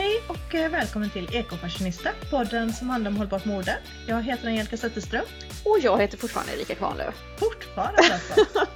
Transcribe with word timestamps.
Hej 0.00 0.22
och 0.28 0.54
eh, 0.54 0.70
välkommen 0.70 1.10
till 1.10 1.28
Ekofashionista, 1.34 2.10
podden 2.30 2.72
som 2.72 2.90
handlar 2.90 3.10
om 3.10 3.16
hållbart 3.16 3.44
mode. 3.44 3.78
Jag 4.08 4.22
heter 4.22 4.48
Angelica 4.48 4.76
Zetterström. 4.76 5.24
Och 5.64 5.78
jag 5.82 6.00
heter 6.00 6.18
fortfarande 6.18 6.52
Erika 6.52 6.74
Kvarnlöf. 6.74 7.14
Fortfarande 7.36 7.98
alltså? 7.98 8.66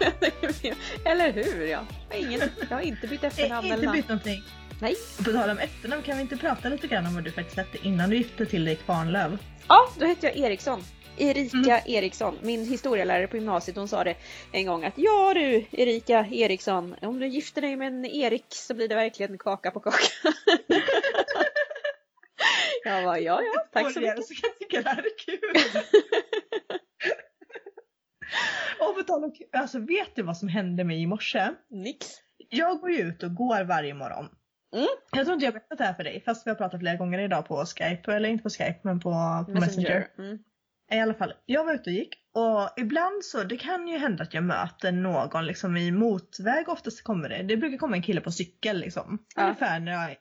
eller 1.04 1.32
hur 1.32 1.66
ja. 1.66 1.86
Jag 2.10 2.16
har, 2.16 2.26
ingen, 2.26 2.40
jag 2.70 2.76
har 2.76 2.80
inte 2.80 3.06
bytt 3.06 3.24
efternamn 3.24 3.66
eller 3.66 3.84
Inte 3.84 3.92
bytt 3.92 4.08
någonting? 4.08 4.42
Nej. 4.80 4.94
På 5.16 5.32
tal 5.32 5.50
om 5.50 5.58
efternamn, 5.58 6.02
kan 6.02 6.16
vi 6.16 6.22
inte 6.22 6.36
prata 6.36 6.68
lite 6.68 6.86
grann 6.86 7.06
om 7.06 7.14
vad 7.14 7.24
du 7.24 7.30
faktiskt 7.30 7.56
hette 7.56 7.78
innan 7.86 8.10
du 8.10 8.16
gifte 8.16 8.46
till 8.46 8.64
dig 8.64 8.76
Kvarnlöv? 8.76 9.38
Ja, 9.68 9.88
då 9.98 10.06
hette 10.06 10.26
jag 10.26 10.36
Eriksson. 10.36 10.84
Erika 11.16 11.78
mm. 11.78 11.80
Eriksson, 11.86 12.38
min 12.42 12.66
historielärare 12.66 13.26
på 13.26 13.36
gymnasiet, 13.36 13.76
hon 13.76 13.88
sa 13.88 14.04
det 14.04 14.16
en 14.52 14.66
gång 14.66 14.84
att 14.84 14.94
ja 14.96 15.34
du 15.34 15.64
Erika 15.70 16.26
Eriksson, 16.30 16.94
om 17.02 17.18
du 17.18 17.26
gifter 17.26 17.62
dig 17.62 17.76
med 17.76 17.88
en 17.88 18.04
Erik 18.04 18.44
så 18.48 18.74
blir 18.74 18.88
det 18.88 18.94
verkligen 18.94 19.38
kaka 19.38 19.70
på 19.70 19.80
kaka. 19.80 19.98
jag 22.84 23.04
bara 23.04 23.18
ja 23.18 23.40
ja, 23.42 23.64
tack 23.72 23.92
så 23.92 24.00
mycket. 24.00 24.26
Så 24.26 24.34
jag 24.42 24.58
tycka 24.58 24.82
det 24.82 24.88
här 24.88 24.98
är 24.98 25.18
kul. 25.26 25.82
och 29.10 29.10
om 29.16 29.32
alltså 29.52 29.78
vet 29.78 30.16
du 30.16 30.22
vad 30.22 30.36
som 30.36 30.48
hände 30.48 30.84
mig 30.84 31.02
i 31.02 31.06
morse? 31.06 31.50
Nix. 31.70 32.06
Jag 32.48 32.80
går 32.80 32.90
ju 32.90 32.98
ut 32.98 33.22
och 33.22 33.34
går 33.34 33.64
varje 33.64 33.94
morgon. 33.94 34.28
Mm. 34.74 34.86
Jag 35.12 35.24
tror 35.24 35.34
inte 35.34 35.44
jag 35.44 35.52
har 35.52 35.58
berättat 35.58 35.78
det 35.78 35.84
här 35.84 35.94
för 35.94 36.04
dig 36.04 36.22
fast 36.24 36.46
vi 36.46 36.50
har 36.50 36.56
pratat 36.56 36.80
flera 36.80 36.96
gånger 36.96 37.18
idag 37.18 37.46
på 37.46 37.64
Skype, 37.64 38.14
eller 38.14 38.28
inte 38.28 38.42
på 38.42 38.50
Skype 38.50 38.80
men 38.82 39.00
på, 39.00 39.10
på 39.46 39.50
Messenger. 39.50 39.60
Messenger. 39.60 40.08
Mm. 40.18 40.38
I 40.92 41.00
alla 41.00 41.14
fall, 41.14 41.32
jag 41.46 41.64
var 41.64 41.74
ute 41.74 41.90
och 41.90 41.94
gick 41.94 42.24
och 42.34 42.70
ibland 42.76 43.24
så, 43.24 43.42
det 43.42 43.56
kan 43.56 43.88
ju 43.88 43.98
hända 43.98 44.22
att 44.22 44.34
jag 44.34 44.44
möter 44.44 44.92
någon 44.92 45.46
liksom 45.46 45.76
i 45.76 45.90
motväg, 45.90 46.68
oftast 46.68 47.02
kommer 47.02 47.28
det, 47.28 47.42
det 47.42 47.56
brukar 47.56 47.78
komma 47.78 47.96
en 47.96 48.02
kille 48.02 48.20
på 48.20 48.32
cykel 48.32 48.78
liksom. 48.78 49.18
Ja. 49.36 49.42
Ungefär 49.42 49.80
när 49.80 49.92
jag, 49.92 50.16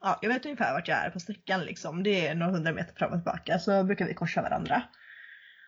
ja, 0.00 0.18
jag 0.22 0.28
vet 0.28 0.44
ungefär 0.44 0.72
vart 0.72 0.88
jag 0.88 0.98
är 0.98 1.10
på 1.10 1.20
sträckan 1.20 1.60
liksom. 1.60 2.02
Det 2.02 2.26
är 2.26 2.34
några 2.34 2.52
hundra 2.52 2.72
meter 2.72 2.94
fram 2.94 3.12
och 3.12 3.18
tillbaka 3.18 3.58
så 3.58 3.84
brukar 3.84 4.06
vi 4.06 4.14
korsa 4.14 4.42
varandra. 4.42 4.82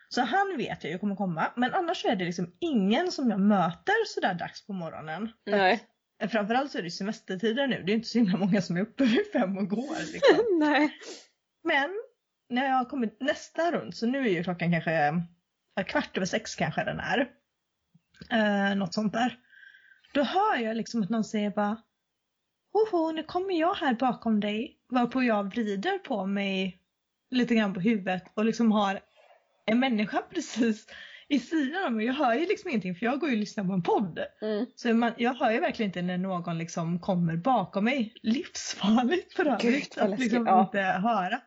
Så 0.09 0.21
han 0.21 0.57
vet 0.57 0.83
jag 0.83 0.93
ju 0.93 0.99
kommer 0.99 1.15
komma, 1.15 1.51
men 1.55 1.73
annars 1.73 2.05
är 2.05 2.15
det 2.15 2.25
liksom 2.25 2.53
ingen 2.59 3.11
som 3.11 3.29
jag 3.29 3.39
möter 3.39 4.05
sådär 4.07 4.33
dags 4.33 4.65
på 4.67 4.73
morgonen. 4.73 5.29
Nej. 5.45 5.83
Framförallt 6.29 6.71
så 6.71 6.77
är 6.77 6.83
det 6.83 6.91
semestertider 6.91 7.67
nu, 7.67 7.83
det 7.85 7.91
är 7.91 7.95
inte 7.95 8.07
så 8.07 8.17
himla 8.17 8.37
många 8.37 8.61
som 8.61 8.77
är 8.77 8.81
uppe 8.81 9.03
vid 9.03 9.31
fem 9.33 9.57
och 9.57 9.69
går. 9.69 10.13
Liksom. 10.13 10.59
Nej. 10.59 10.97
Men 11.63 11.89
när 12.49 12.65
jag 12.65 12.73
har 12.73 12.85
kommit 12.85 13.21
nästa 13.21 13.71
rund, 13.71 13.95
så 13.95 14.05
nu 14.05 14.19
är 14.19 14.31
ju 14.31 14.43
klockan 14.43 14.71
kanske 14.71 15.21
kvart 15.87 16.17
över 16.17 16.25
sex 16.25 16.55
kanske 16.55 16.83
den 16.83 16.99
är. 16.99 17.29
Eh, 18.31 18.75
något 18.75 18.93
sånt 18.93 19.13
där. 19.13 19.39
Då 20.13 20.23
hör 20.23 20.57
jag 20.57 20.77
liksom 20.77 21.03
att 21.03 21.09
någon 21.09 21.23
säger 21.23 21.49
bara 21.49 21.77
Hoho, 22.73 23.11
nu 23.11 23.23
kommer 23.23 23.59
jag 23.59 23.73
här 23.73 23.93
bakom 23.93 24.39
dig. 24.39 24.79
Varpå 24.89 25.23
jag 25.23 25.43
vrider 25.43 25.97
på 25.97 26.25
mig 26.25 26.79
lite 27.31 27.55
grann 27.55 27.73
på 27.73 27.79
huvudet 27.79 28.23
och 28.33 28.45
liksom 28.45 28.71
har 28.71 28.99
en 29.65 29.79
människa 29.79 30.21
precis 30.33 30.87
i 31.27 31.39
sidan 31.39 31.83
av 31.85 31.91
mig. 31.91 32.05
Jag 32.05 32.13
hör 32.13 32.33
ju 32.33 32.45
liksom 32.45 32.69
ingenting 32.69 32.95
för 32.95 33.05
jag 33.05 33.19
går 33.19 33.29
ju 33.29 33.35
och 33.35 33.39
lyssnar 33.39 33.63
på 33.63 33.73
en 33.73 33.83
podd. 33.83 34.19
Mm. 34.41 34.65
Så 34.75 34.93
man, 34.93 35.13
jag 35.17 35.33
hör 35.33 35.51
ju 35.51 35.59
verkligen 35.59 35.89
inte 35.89 36.01
när 36.01 36.17
någon 36.17 36.57
liksom 36.57 36.99
kommer 36.99 37.35
bakom 37.37 37.83
mig. 37.83 38.13
Livsfarligt 38.21 39.33
för 39.33 39.45
övrigt 39.45 39.97
att 39.97 40.19
liksom 40.19 40.45
ja. 40.47 40.61
inte 40.61 40.81
höra. 40.81 41.41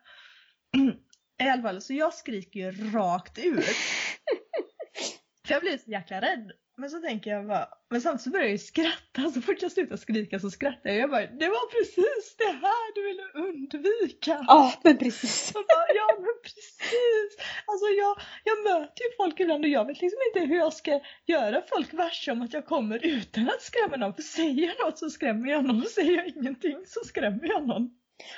I 1.43 1.49
alla 1.49 1.63
fall, 1.63 1.81
så 1.81 1.95
jag 1.95 2.15
skriker 2.15 2.61
ju 2.61 2.91
rakt 2.91 3.39
ut. 3.39 3.65
För 5.47 5.55
jag 5.55 5.63
blir 5.63 5.79
så 5.79 5.91
jäkla 5.91 6.21
rädd. 6.21 6.53
Men 6.81 6.91
så 6.91 7.01
tänker 7.01 7.31
jag 7.31 7.47
bara, 7.47 7.69
men 7.91 8.01
samtidigt 8.01 8.23
så 8.23 8.31
börjar 8.31 8.45
jag 8.45 8.53
ju 8.53 8.59
skratta. 8.59 9.31
Så 9.35 9.41
fort 9.41 9.63
jag 9.63 9.73
slutar 9.73 9.97
skrika 9.97 10.39
så 10.39 10.51
skrattar 10.51 10.91
jag. 10.91 10.99
Jag 10.99 11.11
bara, 11.11 11.27
det 11.27 11.49
var 11.49 11.71
precis 11.71 12.37
det 12.39 12.53
här 12.53 12.95
du 12.95 13.03
ville 13.03 13.23
undvika. 13.49 14.45
Ja, 14.47 14.75
men 14.85 14.99
precis. 14.99 15.53
Bara, 15.53 15.87
ja, 15.95 16.17
men 16.19 16.35
precis. 16.43 17.31
Alltså 17.67 17.87
jag, 17.87 18.21
jag 18.45 18.59
möter 18.65 19.05
ju 19.05 19.11
folk 19.17 19.41
ibland 19.41 19.65
och 19.65 19.71
jag 19.71 19.87
vet 19.87 20.01
liksom 20.01 20.19
inte 20.29 20.49
hur 20.49 20.57
jag 20.57 20.73
ska 20.73 21.01
göra 21.27 21.63
folk 21.69 21.93
varse 21.93 22.33
om 22.33 22.43
att 22.43 22.53
jag 22.53 22.67
kommer 22.67 23.07
utan 23.07 23.49
att 23.49 23.63
skrämma 23.63 23.97
någon. 23.97 24.15
För 24.15 24.23
säger 24.23 24.67
jag 24.67 24.87
något 24.87 24.99
så 24.99 25.11
skrämmer 25.11 25.49
jag 25.49 25.65
någon. 25.65 25.85
Säger 25.85 26.17
jag 26.17 26.29
ingenting 26.29 26.79
så 26.87 27.01
skrämmer 27.05 27.49
jag 27.49 27.67
någon. 27.67 27.91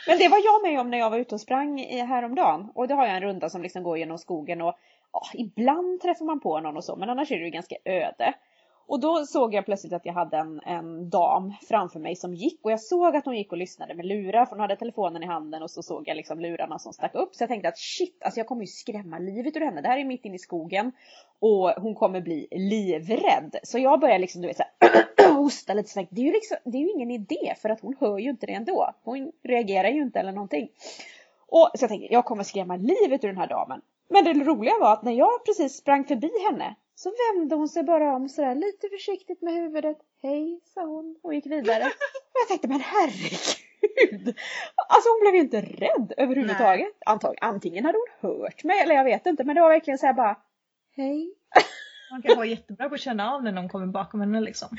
Men 0.07 0.19
det 0.19 0.29
var 0.29 0.39
jag 0.45 0.73
med 0.73 0.81
om 0.81 0.91
när 0.91 0.99
jag 0.99 1.11
var 1.11 1.19
ute 1.19 1.35
och 1.35 1.41
sprang 1.41 1.79
häromdagen. 1.89 2.69
Och 2.75 2.89
då 2.89 2.95
har 2.95 3.07
jag 3.07 3.17
en 3.17 3.23
runda 3.23 3.51
som 3.51 3.63
liksom 3.63 3.83
går 3.83 3.99
genom 3.99 4.19
skogen 4.19 4.61
och 4.61 4.75
ja, 5.13 5.23
ibland 5.35 6.01
träffar 6.01 6.25
man 6.25 6.41
på 6.41 6.61
någon 6.61 6.77
och 6.77 6.85
så, 6.85 6.97
men 6.97 7.11
annars 7.11 7.33
är 7.33 7.39
det 7.39 7.45
ju 7.45 7.51
ganska 7.51 7.77
öde. 7.85 8.35
Och 8.91 9.01
då 9.01 9.27
såg 9.27 9.55
jag 9.55 9.65
plötsligt 9.65 9.93
att 9.93 10.07
jag 10.07 10.13
hade 10.13 10.37
en, 10.37 10.61
en 10.67 11.11
dam 11.11 11.55
framför 11.69 12.01
mig 12.01 12.17
som 12.17 12.35
gick 12.35 12.61
och 12.65 12.73
jag 12.73 12.81
såg 12.81 13.17
att 13.17 13.25
hon 13.25 13.37
gick 13.37 13.53
och 13.53 13.59
lyssnade 13.59 13.95
med 13.95 14.07
lurar 14.07 14.47
för 14.47 14.51
hon 14.51 14.61
hade 14.61 14.77
telefonen 14.77 15.23
i 15.23 15.27
handen 15.27 15.63
och 15.63 15.71
så 15.71 15.83
såg 15.83 16.09
jag 16.09 16.17
liksom 16.17 16.41
lurarna 16.41 16.79
som 16.79 16.93
stack 16.93 17.15
upp. 17.15 17.35
Så 17.35 17.43
jag 17.43 17.49
tänkte 17.49 17.69
att 17.69 17.79
shit, 17.79 18.23
alltså 18.25 18.41
jag 18.41 18.47
kommer 18.47 18.63
ju 18.63 18.67
skrämma 18.67 19.19
livet 19.19 19.57
ur 19.57 19.61
henne. 19.61 19.81
Det 19.81 19.89
här 19.89 19.99
är 19.99 20.05
mitt 20.05 20.25
inne 20.25 20.35
i 20.35 20.39
skogen 20.39 20.93
och 21.41 21.71
hon 21.71 21.95
kommer 21.95 22.21
bli 22.21 22.49
livrädd. 22.51 23.57
Så 23.63 23.79
jag 23.79 24.01
börjar 24.01 24.19
liksom 24.19 24.43
du 24.43 24.49
vet 24.49 24.57
såhär 24.57 24.73
hosta 25.51 25.75
lite 25.75 25.89
snabbt. 25.89 26.09
Det 26.11 26.21
är 26.21 26.25
ju 26.25 26.33
liksom, 26.33 26.57
det 26.65 26.79
är 26.79 26.83
ju 26.83 26.91
ingen 26.91 27.11
idé 27.11 27.55
för 27.63 27.69
att 27.69 27.81
hon 27.81 27.97
hör 28.01 28.19
ju 28.19 28.31
inte 28.31 28.47
det 28.47 28.53
ändå. 28.53 28.95
Hon 29.05 29.33
reagerar 29.43 29.89
ju 29.89 30.03
inte 30.03 30.21
eller 30.21 30.33
någonting. 30.33 30.69
Och 31.47 31.71
så 31.75 31.83
jag 31.83 31.91
tänkte, 31.91 32.15
jag 32.15 32.25
kommer 32.25 32.45
skrämma 32.45 32.77
livet 32.77 33.25
ur 33.25 33.29
den 33.29 33.37
här 33.37 33.47
damen. 33.47 33.81
Men 34.09 34.25
det 34.25 34.33
roliga 34.33 34.79
var 34.81 34.93
att 34.93 35.03
när 35.03 35.13
jag 35.13 35.45
precis 35.45 35.77
sprang 35.77 36.05
förbi 36.05 36.31
henne 36.51 36.75
så 36.95 37.13
vände 37.35 37.57
hon 37.57 37.69
sig 37.69 37.83
bara 37.83 38.17
om 38.17 38.29
sådär 38.29 38.55
lite 38.55 38.89
försiktigt 38.89 39.43
med 39.43 39.55
huvudet. 39.55 39.99
Hej, 40.23 40.61
sa 40.75 40.85
hon 40.85 41.17
och 41.23 41.35
gick 41.35 41.47
vidare. 41.47 41.85
Och 42.33 42.41
jag 42.41 42.49
tänkte, 42.49 42.69
men 42.69 42.81
herregud! 42.81 44.35
Alltså 44.89 45.09
hon 45.11 45.21
blev 45.21 45.35
ju 45.35 45.41
inte 45.41 45.61
rädd 45.61 46.13
överhuvudtaget. 46.17 46.89
Antag, 47.07 47.37
antingen 47.41 47.85
hade 47.85 47.99
hon 47.99 48.31
hört 48.31 48.65
mig 48.65 48.81
eller 48.81 48.95
jag 48.95 49.05
vet 49.05 49.27
inte, 49.27 49.45
men 49.45 49.55
det 49.55 49.63
var 49.63 49.69
verkligen 49.69 49.99
såhär 49.99 50.15
bara 50.15 50.37
Hej. 50.97 51.35
Man 52.11 52.23
kan 52.23 52.37
vara 52.37 52.47
jättebra 52.47 52.89
på 52.89 52.95
att 52.95 53.01
känna 53.01 53.33
av 53.33 53.45
när 53.45 53.53
någon 53.53 53.69
kommer 53.69 53.87
bakom 53.87 54.21
henne 54.21 54.41
liksom. 54.41 54.77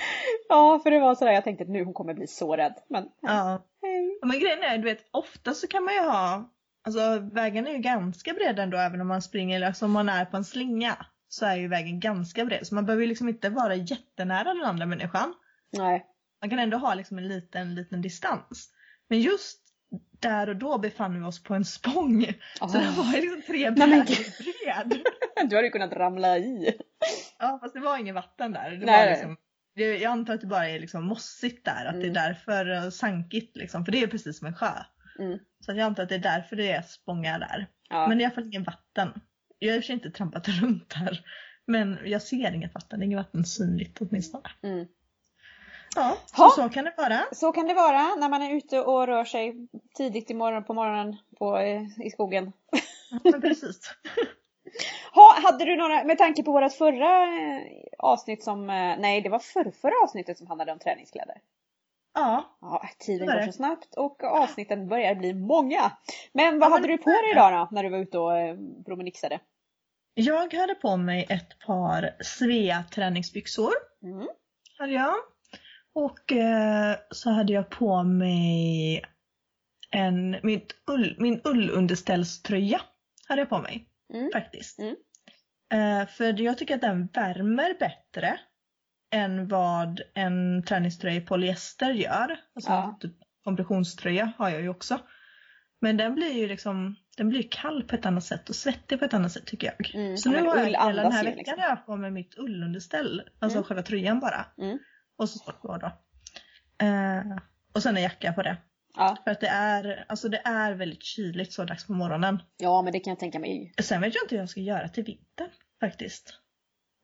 Ja, 0.49 0.79
för 0.83 0.91
det 0.91 0.99
var 0.99 1.15
sådär 1.15 1.31
jag 1.31 1.43
tänkte 1.43 1.63
att 1.63 1.69
nu 1.69 1.83
hon 1.83 1.93
kommer 1.93 2.13
bli 2.13 2.27
så 2.27 2.55
rädd. 2.55 2.75
Men 2.89 3.09
ja. 3.21 3.65
hej. 3.81 4.19
Men 4.21 4.39
grejen 4.39 4.63
är, 4.63 4.77
du 4.77 4.83
vet, 4.83 5.05
ofta 5.11 5.53
så 5.53 5.67
kan 5.67 5.83
man 5.83 5.93
ju 5.93 5.99
ha 5.99 6.51
Alltså 6.83 7.19
vägen 7.19 7.67
är 7.67 7.71
ju 7.71 7.77
ganska 7.77 8.33
bred 8.33 8.59
ändå 8.59 8.77
även 8.77 9.01
om 9.01 9.07
man 9.07 9.21
springer, 9.21 9.61
alltså 9.61 9.85
om 9.85 9.91
man 9.91 10.09
är 10.09 10.25
på 10.25 10.37
en 10.37 10.43
slinga 10.43 11.05
så 11.27 11.45
är 11.45 11.55
ju 11.55 11.67
vägen 11.67 11.99
ganska 11.99 12.45
bred. 12.45 12.67
Så 12.67 12.75
man 12.75 12.85
behöver 12.85 13.01
ju 13.01 13.09
liksom 13.09 13.29
inte 13.29 13.49
vara 13.49 13.75
jättenära 13.75 14.53
den 14.53 14.63
andra 14.63 14.85
människan. 14.85 15.33
Nej. 15.77 16.05
Man 16.41 16.49
kan 16.49 16.59
ändå 16.59 16.77
ha 16.77 16.93
liksom 16.93 17.17
en 17.17 17.27
liten, 17.27 17.75
liten 17.75 18.01
distans. 18.01 18.69
Men 19.09 19.19
just 19.19 19.59
där 20.19 20.49
och 20.49 20.55
då 20.55 20.77
befann 20.77 21.19
vi 21.19 21.25
oss 21.27 21.43
på 21.43 21.53
en 21.53 21.65
spång. 21.65 22.23
Oh. 22.61 22.67
Så 22.67 22.77
den 22.77 22.95
var 22.95 23.21
liksom 23.21 23.41
tre 23.47 23.71
brädor 23.71 24.05
bred. 24.43 25.01
du 25.49 25.55
hade 25.55 25.67
ju 25.67 25.71
kunnat 25.71 25.93
ramla 25.93 26.37
i. 26.37 26.77
Ja 27.39 27.59
fast 27.61 27.73
det 27.73 27.79
var 27.79 27.97
inget 27.97 28.15
vatten 28.15 28.51
där. 28.51 28.71
Det 28.71 28.85
Nej. 28.85 29.05
var 29.05 29.11
liksom, 29.11 29.37
det, 29.75 29.97
jag 29.97 30.11
antar 30.11 30.33
att 30.33 30.41
det 30.41 30.47
bara 30.47 30.69
är 30.69 30.79
liksom 30.79 31.05
mossigt 31.05 31.65
där. 31.65 31.85
Att 31.85 31.95
mm. 31.95 31.99
det 31.99 32.19
är 32.19 32.25
mm. 32.25 32.35
därför 32.45 32.89
sankigt 32.89 33.57
liksom. 33.57 33.85
För 33.85 33.91
det 33.91 34.03
är 34.03 34.07
precis 34.07 34.39
som 34.39 34.47
en 34.47 34.55
sjö. 34.55 34.71
Mm. 35.19 35.39
Så 35.59 35.71
jag 35.71 35.79
antar 35.79 36.03
att 36.03 36.09
det 36.09 36.15
är 36.15 36.19
därför 36.19 36.55
det 36.55 36.71
är 36.71 36.81
spångar 36.81 37.39
där. 37.39 37.67
Ja. 37.89 38.07
Men 38.07 38.17
det 38.17 38.21
är 38.21 38.23
i 38.23 38.25
alla 38.25 38.35
fall 38.35 38.47
ingen 38.47 38.63
vatten. 38.63 39.21
Jag 39.59 39.71
har 39.71 39.77
i 39.77 39.79
och 39.79 39.83
för 39.83 39.87
sig 39.87 39.93
inte 39.93 40.11
trampat 40.11 40.47
runt 40.61 40.89
där. 40.89 41.25
Men 41.65 41.99
jag 42.05 42.21
ser 42.21 42.51
inget 42.51 42.73
vatten, 42.73 42.99
det 42.99 43.03
är 43.03 43.05
inget 43.05 43.17
vatten 43.17 43.45
synligt 43.45 44.01
åtminstone. 44.01 44.49
Mm. 44.63 44.87
Ja, 45.95 46.17
så, 46.25 46.49
så 46.49 46.69
kan 46.69 46.85
det 46.85 46.93
vara. 46.97 47.19
Så 47.31 47.51
kan 47.51 47.67
det 47.67 47.73
vara 47.73 48.15
när 48.15 48.29
man 48.29 48.41
är 48.41 48.55
ute 48.55 48.79
och 48.79 49.07
rör 49.07 49.25
sig 49.25 49.67
tidigt 49.97 50.31
i 50.31 50.33
morgon, 50.33 50.63
på 50.63 50.73
morgonen 50.73 51.17
på, 51.37 51.57
eh, 51.57 51.81
i 52.05 52.09
skogen. 52.11 52.51
Ja, 53.23 53.39
precis. 53.41 53.95
ha, 55.13 55.39
hade 55.43 55.65
du 55.65 55.75
några, 55.75 56.03
med 56.03 56.17
tanke 56.17 56.43
på 56.43 56.51
vårt 56.51 56.73
förra 56.73 57.23
eh, 57.23 57.61
avsnitt 57.97 58.43
som, 58.43 58.69
eh, 58.69 58.95
nej 58.99 59.21
det 59.21 59.29
var 59.29 59.39
förra, 59.39 59.71
förra 59.71 60.03
avsnittet 60.03 60.37
som 60.37 60.47
handlade 60.47 60.71
om 60.71 60.79
träningskläder. 60.79 61.35
Ja. 62.13 62.57
ja 62.61 62.89
tiden 62.99 63.27
går 63.27 63.41
så 63.41 63.51
snabbt 63.51 63.95
och 63.95 64.23
avsnitten 64.23 64.87
börjar 64.87 65.15
bli 65.15 65.33
många. 65.33 65.91
Men 66.33 66.59
vad 66.59 66.69
ja, 66.69 66.73
hade 66.73 66.87
du 66.87 66.97
på 66.97 67.09
dig 67.09 67.31
idag 67.31 67.53
då 67.53 67.67
när 67.71 67.83
du 67.83 67.89
var 67.89 67.97
ute 67.97 68.19
och 68.19 68.37
eh, 68.37 68.57
promenixade? 68.85 69.39
Jag 70.13 70.53
hade 70.53 70.75
på 70.75 70.97
mig 70.97 71.25
ett 71.29 71.59
par 71.59 72.15
Svea 72.23 72.83
träningsbyxor. 72.91 73.73
Mm. 74.03 74.27
Hade 74.77 74.93
jag. 74.93 75.15
Och 75.93 76.31
eh, 76.31 76.95
så 77.11 77.29
hade 77.29 77.53
jag 77.53 77.69
på 77.69 78.03
mig 78.03 79.03
en, 79.91 80.37
min, 80.43 80.61
ull, 80.87 81.15
min 81.19 81.41
ullunderställströja. 81.43 82.81
Hade 83.27 83.41
jag 83.41 83.49
på 83.49 83.59
mig. 83.59 83.90
Mm. 84.13 84.29
Faktiskt. 84.33 84.79
Mm. 84.79 84.95
Eh, 85.73 86.07
för 86.07 86.41
jag 86.41 86.57
tycker 86.57 86.75
att 86.75 86.81
den 86.81 87.07
värmer 87.07 87.75
bättre 87.79 88.39
än 89.13 89.47
vad 89.47 90.01
en 90.13 90.63
träningströja 90.63 91.15
i 91.15 91.21
polyester 91.21 91.91
gör. 91.91 92.39
Alltså 92.55 92.71
ja. 92.71 92.99
Kompressionströja 93.43 94.33
har 94.37 94.49
jag 94.49 94.61
ju 94.61 94.69
också. 94.69 94.99
Men 95.81 95.97
den 95.97 96.15
blir 96.15 96.33
ju 96.33 96.47
liksom 96.47 96.95
den 97.17 97.29
blir 97.29 97.47
kall 97.51 97.83
på 97.83 97.95
ett 97.95 98.05
annat 98.05 98.23
sätt 98.23 98.49
och 98.49 98.55
svettig 98.55 98.99
på 98.99 99.05
ett 99.05 99.13
annat 99.13 99.31
sätt 99.31 99.45
tycker 99.45 99.67
jag. 99.77 99.95
Mm, 99.95 100.17
så 100.17 100.29
nu 100.29 100.41
har 100.41 100.57
jag 100.57 100.65
hela 100.65 101.03
den 101.03 101.11
här 101.11 101.23
veckan 101.23 101.37
liksom. 101.37 101.55
jag 101.59 101.85
på 101.85 101.95
mig 101.95 102.11
mitt 102.11 102.37
ullunderställ, 102.37 103.23
alltså 103.39 103.57
mm. 103.57 103.63
själva 103.63 103.83
tröjan 103.83 104.19
bara. 104.19 104.45
Mm. 104.57 104.79
Och 105.17 105.29
så 105.29 105.39
sportbra 105.39 105.77
då. 105.77 105.87
Uh, 106.85 107.37
och 107.73 107.83
sen 107.83 107.97
en 107.97 108.03
jacka 108.03 108.33
på 108.33 108.43
det. 108.43 108.57
Ja. 108.95 109.17
För 109.23 109.31
att 109.31 109.39
det 109.39 109.47
är, 109.47 110.05
alltså 110.07 110.29
det 110.29 110.41
är 110.45 110.73
väldigt 110.73 111.03
kyligt 111.03 111.53
så 111.53 111.63
dags 111.63 111.87
på 111.87 111.93
morgonen. 111.93 112.41
ja, 112.57 112.81
men 112.81 112.93
det 112.93 112.99
kan 112.99 113.11
jag 113.11 113.19
tänka 113.19 113.39
mig. 113.39 113.73
Sen 113.81 114.01
vet 114.01 114.15
jag 114.15 114.23
inte 114.23 114.35
hur 114.35 114.41
jag 114.41 114.49
ska 114.49 114.59
göra 114.61 114.87
till 114.89 115.03
vintern 115.03 115.49
faktiskt. 115.79 116.33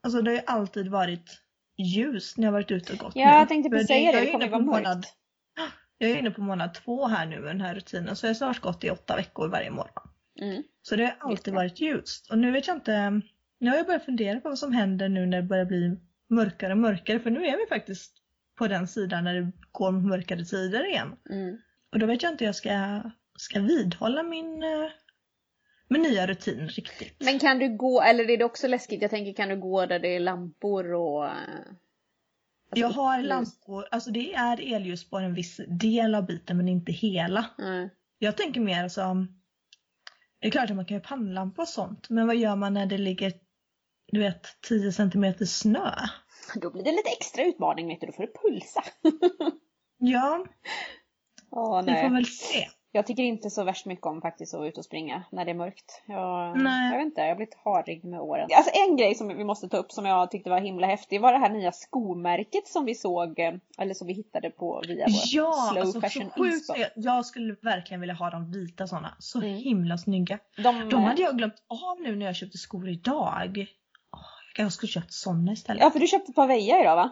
Alltså 0.04 0.22
det 0.22 0.32
har 0.32 0.36
ju 0.36 0.44
alltid 0.46 0.88
varit 0.88 1.42
ljust 1.78 2.38
när 2.38 2.46
jag 2.48 2.52
varit 2.52 2.72
ute 2.72 2.94
och 2.94 3.00
gått 3.00 3.16
Ja, 3.16 3.26
nu. 3.26 3.32
jag 3.32 3.50
tänkte 3.50 3.70
precis 3.70 3.88
säga 3.88 4.12
det, 4.12 4.18
jag 4.18 4.26
det 4.26 4.30
är 4.30 4.32
kommer 4.32 4.48
vara 4.50 4.62
månad, 4.62 4.98
mörkt. 4.98 5.14
jag 5.98 6.10
är 6.12 6.16
inne 6.18 6.32
på 6.32 6.42
månad 6.42 6.74
två 6.74 7.08
här 7.08 7.26
nu 7.26 7.40
med 7.40 7.50
den 7.50 7.62
här 7.62 7.76
rutinen 7.76 8.16
så 8.16 8.26
jag 8.26 8.30
har 8.30 8.36
snart 8.36 8.60
gått 8.60 8.84
i 8.84 8.90
åtta 8.90 9.16
veckor 9.16 9.48
varje 9.48 9.72
morgon. 9.72 10.10
Mm. 10.42 10.64
Så 10.82 10.96
det 10.96 11.04
har 11.06 11.30
alltid 11.30 11.54
varit 11.54 11.80
ljust. 11.82 12.32
Och 12.32 12.38
nu 12.38 12.52
vet 12.52 12.68
jag 12.68 12.78
inte, 12.78 13.22
nu 13.60 13.70
har 13.70 13.78
jag 13.78 13.86
börjat 13.86 14.06
fundera 14.06 14.40
på 14.40 14.50
vad 14.50 14.60
som 14.60 14.74
händer 14.74 15.10
nu 15.10 15.26
när 15.26 15.42
det 15.42 15.48
börjar 15.48 15.66
bli 15.66 15.98
mörkare 16.30 16.74
och 16.74 16.80
mörkare 16.80 17.20
för 17.20 17.30
nu 17.30 17.46
är 17.46 17.58
vi 17.58 17.66
faktiskt 17.70 18.18
på 18.58 18.68
den 18.68 18.88
sidan 18.88 19.24
när 19.24 19.34
det 19.34 19.52
går 19.72 19.92
mot 19.92 20.04
mörkare 20.06 20.46
tider 20.46 20.90
igen. 20.90 21.16
Mm. 21.30 21.58
Och 21.92 22.00
då 22.00 22.06
vet 22.06 22.24
jag 22.24 22.32
inte 22.32 22.44
hur 22.44 22.48
jag 22.48 22.56
ska, 22.56 23.02
ska 23.38 23.60
vidhålla 23.60 24.24
min, 24.24 24.64
eh, 24.64 24.90
min 25.88 26.02
nya 26.02 26.28
rutin 26.28 26.68
riktigt. 26.68 27.16
Men 27.20 27.40
kan 27.40 27.60
du 27.60 27.78
gå, 27.78 28.02
eller 28.02 28.30
är 28.30 28.38
det 28.38 28.46
också 28.46 28.68
läskigt? 28.68 29.02
Jag 29.02 29.12
tänker 29.12 29.34
kan 29.34 29.50
du 29.50 29.58
gå 29.58 29.86
där 29.86 30.00
det 30.00 30.16
är 30.16 30.20
lampor 30.20 30.94
och... 30.94 31.26
eh, 31.26 31.32
alltså, 31.32 32.82
jag 32.82 32.90
har 32.90 33.22
lampor, 33.22 33.88
alltså 33.92 34.12
det 34.12 34.34
är 34.34 34.76
elljus 34.76 35.10
på 35.10 35.18
en 35.18 35.34
viss 35.34 35.62
del 35.68 36.16
av 36.16 36.26
biten 36.26 36.58
men 36.58 36.68
inte 36.68 36.92
hela. 36.92 37.46
Mm. 37.60 37.90
Jag 38.20 38.38
tänker 38.38 38.62
mer 38.62 38.88
som, 38.88 39.42
det 40.40 40.48
är 40.48 40.52
klart 40.52 40.70
att 40.70 40.76
man 40.76 40.86
kan 40.86 40.98
ha 40.98 41.04
pannlampa 41.04 41.62
och 41.62 41.68
sånt, 41.68 42.10
men 42.10 42.28
vad 42.28 42.36
gör 42.36 42.56
man 42.56 42.74
när 42.74 42.86
det 42.86 42.98
ligger, 42.98 43.34
du 44.12 44.20
vet, 44.20 44.62
10 44.62 44.92
centimeter 44.92 45.46
snö? 45.46 45.92
Då 46.56 46.72
blir 46.72 46.84
det 46.84 46.92
lite 46.92 47.10
extra 47.10 47.44
utmaning 47.44 47.88
vet 47.88 48.02
du, 48.02 48.08
då 48.08 48.14
får 48.14 48.24
du 48.24 48.34
pulsa. 48.34 48.84
Ja, 50.00 50.46
Åh, 51.58 51.82
vi 51.82 51.94
får 51.94 52.10
väl 52.14 52.26
se. 52.26 52.68
Jag 52.92 53.08
tycker 53.08 53.24
inte 53.24 53.50
så 53.50 53.64
värst 53.64 53.86
mycket 53.86 54.06
om 54.06 54.22
faktiskt 54.22 54.54
att 54.54 54.58
vara 54.58 54.70
ute 54.70 54.80
och 54.80 54.86
springa 54.86 55.24
när 55.32 55.46
det 55.46 55.52
är 55.52 55.56
mörkt. 55.56 56.02
Jag, 56.06 56.58
Nej. 56.64 56.92
jag 56.92 56.98
vet 56.98 57.06
inte, 57.06 57.22
jag 57.22 57.28
har 57.28 57.36
blivit 57.36 57.58
harig 57.66 58.04
med 58.06 58.20
åren. 58.22 58.50
Alltså 58.56 58.72
en 58.88 58.98
grej 58.98 59.16
som 59.16 59.28
vi 59.28 59.44
måste 59.44 59.70
ta 59.70 59.78
upp 59.78 59.92
som 59.92 60.06
jag 60.06 60.32
tyckte 60.32 60.50
var 60.50 60.60
himla 60.60 60.88
häftig 60.88 61.22
var 61.22 61.34
det 61.34 61.40
här 61.40 61.50
nya 61.50 61.72
skomärket 61.72 62.68
som 62.68 62.86
vi 62.86 62.96
såg, 62.96 63.40
eh, 63.40 63.54
eller 63.78 63.94
som 63.94 64.08
vi 64.08 64.14
hittade 64.14 64.50
på 64.50 64.82
via 64.88 65.06
vår 65.06 65.16
Ja, 65.32 65.70
slow 65.72 65.82
alltså 65.84 66.02
fashion 66.02 66.30
så 66.36 66.44
sjukt 66.44 66.54
inspo. 66.54 66.74
Jag 66.96 67.26
skulle 67.26 67.56
verkligen 67.62 68.00
vilja 68.02 68.16
ha 68.16 68.30
de 68.30 68.52
vita 68.52 68.88
sådana. 68.88 69.16
Så 69.20 69.40
Mm. 69.42 69.56
himla 69.56 69.98
snygga. 69.98 70.40
De, 70.58 70.90
De 70.90 71.04
hade 71.04 71.22
jag 71.22 71.38
glömt 71.38 71.64
av 71.68 72.02
nu 72.02 72.16
när 72.16 72.26
jag 72.26 72.36
köpte 72.36 72.58
skor 72.58 72.90
idag. 72.90 73.66
Jag 74.58 74.74
skulle 74.74 74.90
köpt 74.90 75.14
sådana 75.14 75.52
istället. 75.52 75.82
Ja, 75.84 75.90
för 75.92 76.00
du 76.00 76.08
köpte 76.08 76.30
ett 76.32 76.36
par 76.36 76.48
Veja 76.48 76.82
idag 76.82 76.96
va? 76.96 77.12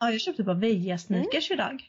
Ja, 0.00 0.10
jag 0.10 0.20
köpte 0.20 0.42
ett 0.42 0.46
par 0.46 0.54
Veja 0.54 0.98
sneakers 0.98 1.50
idag. 1.50 1.82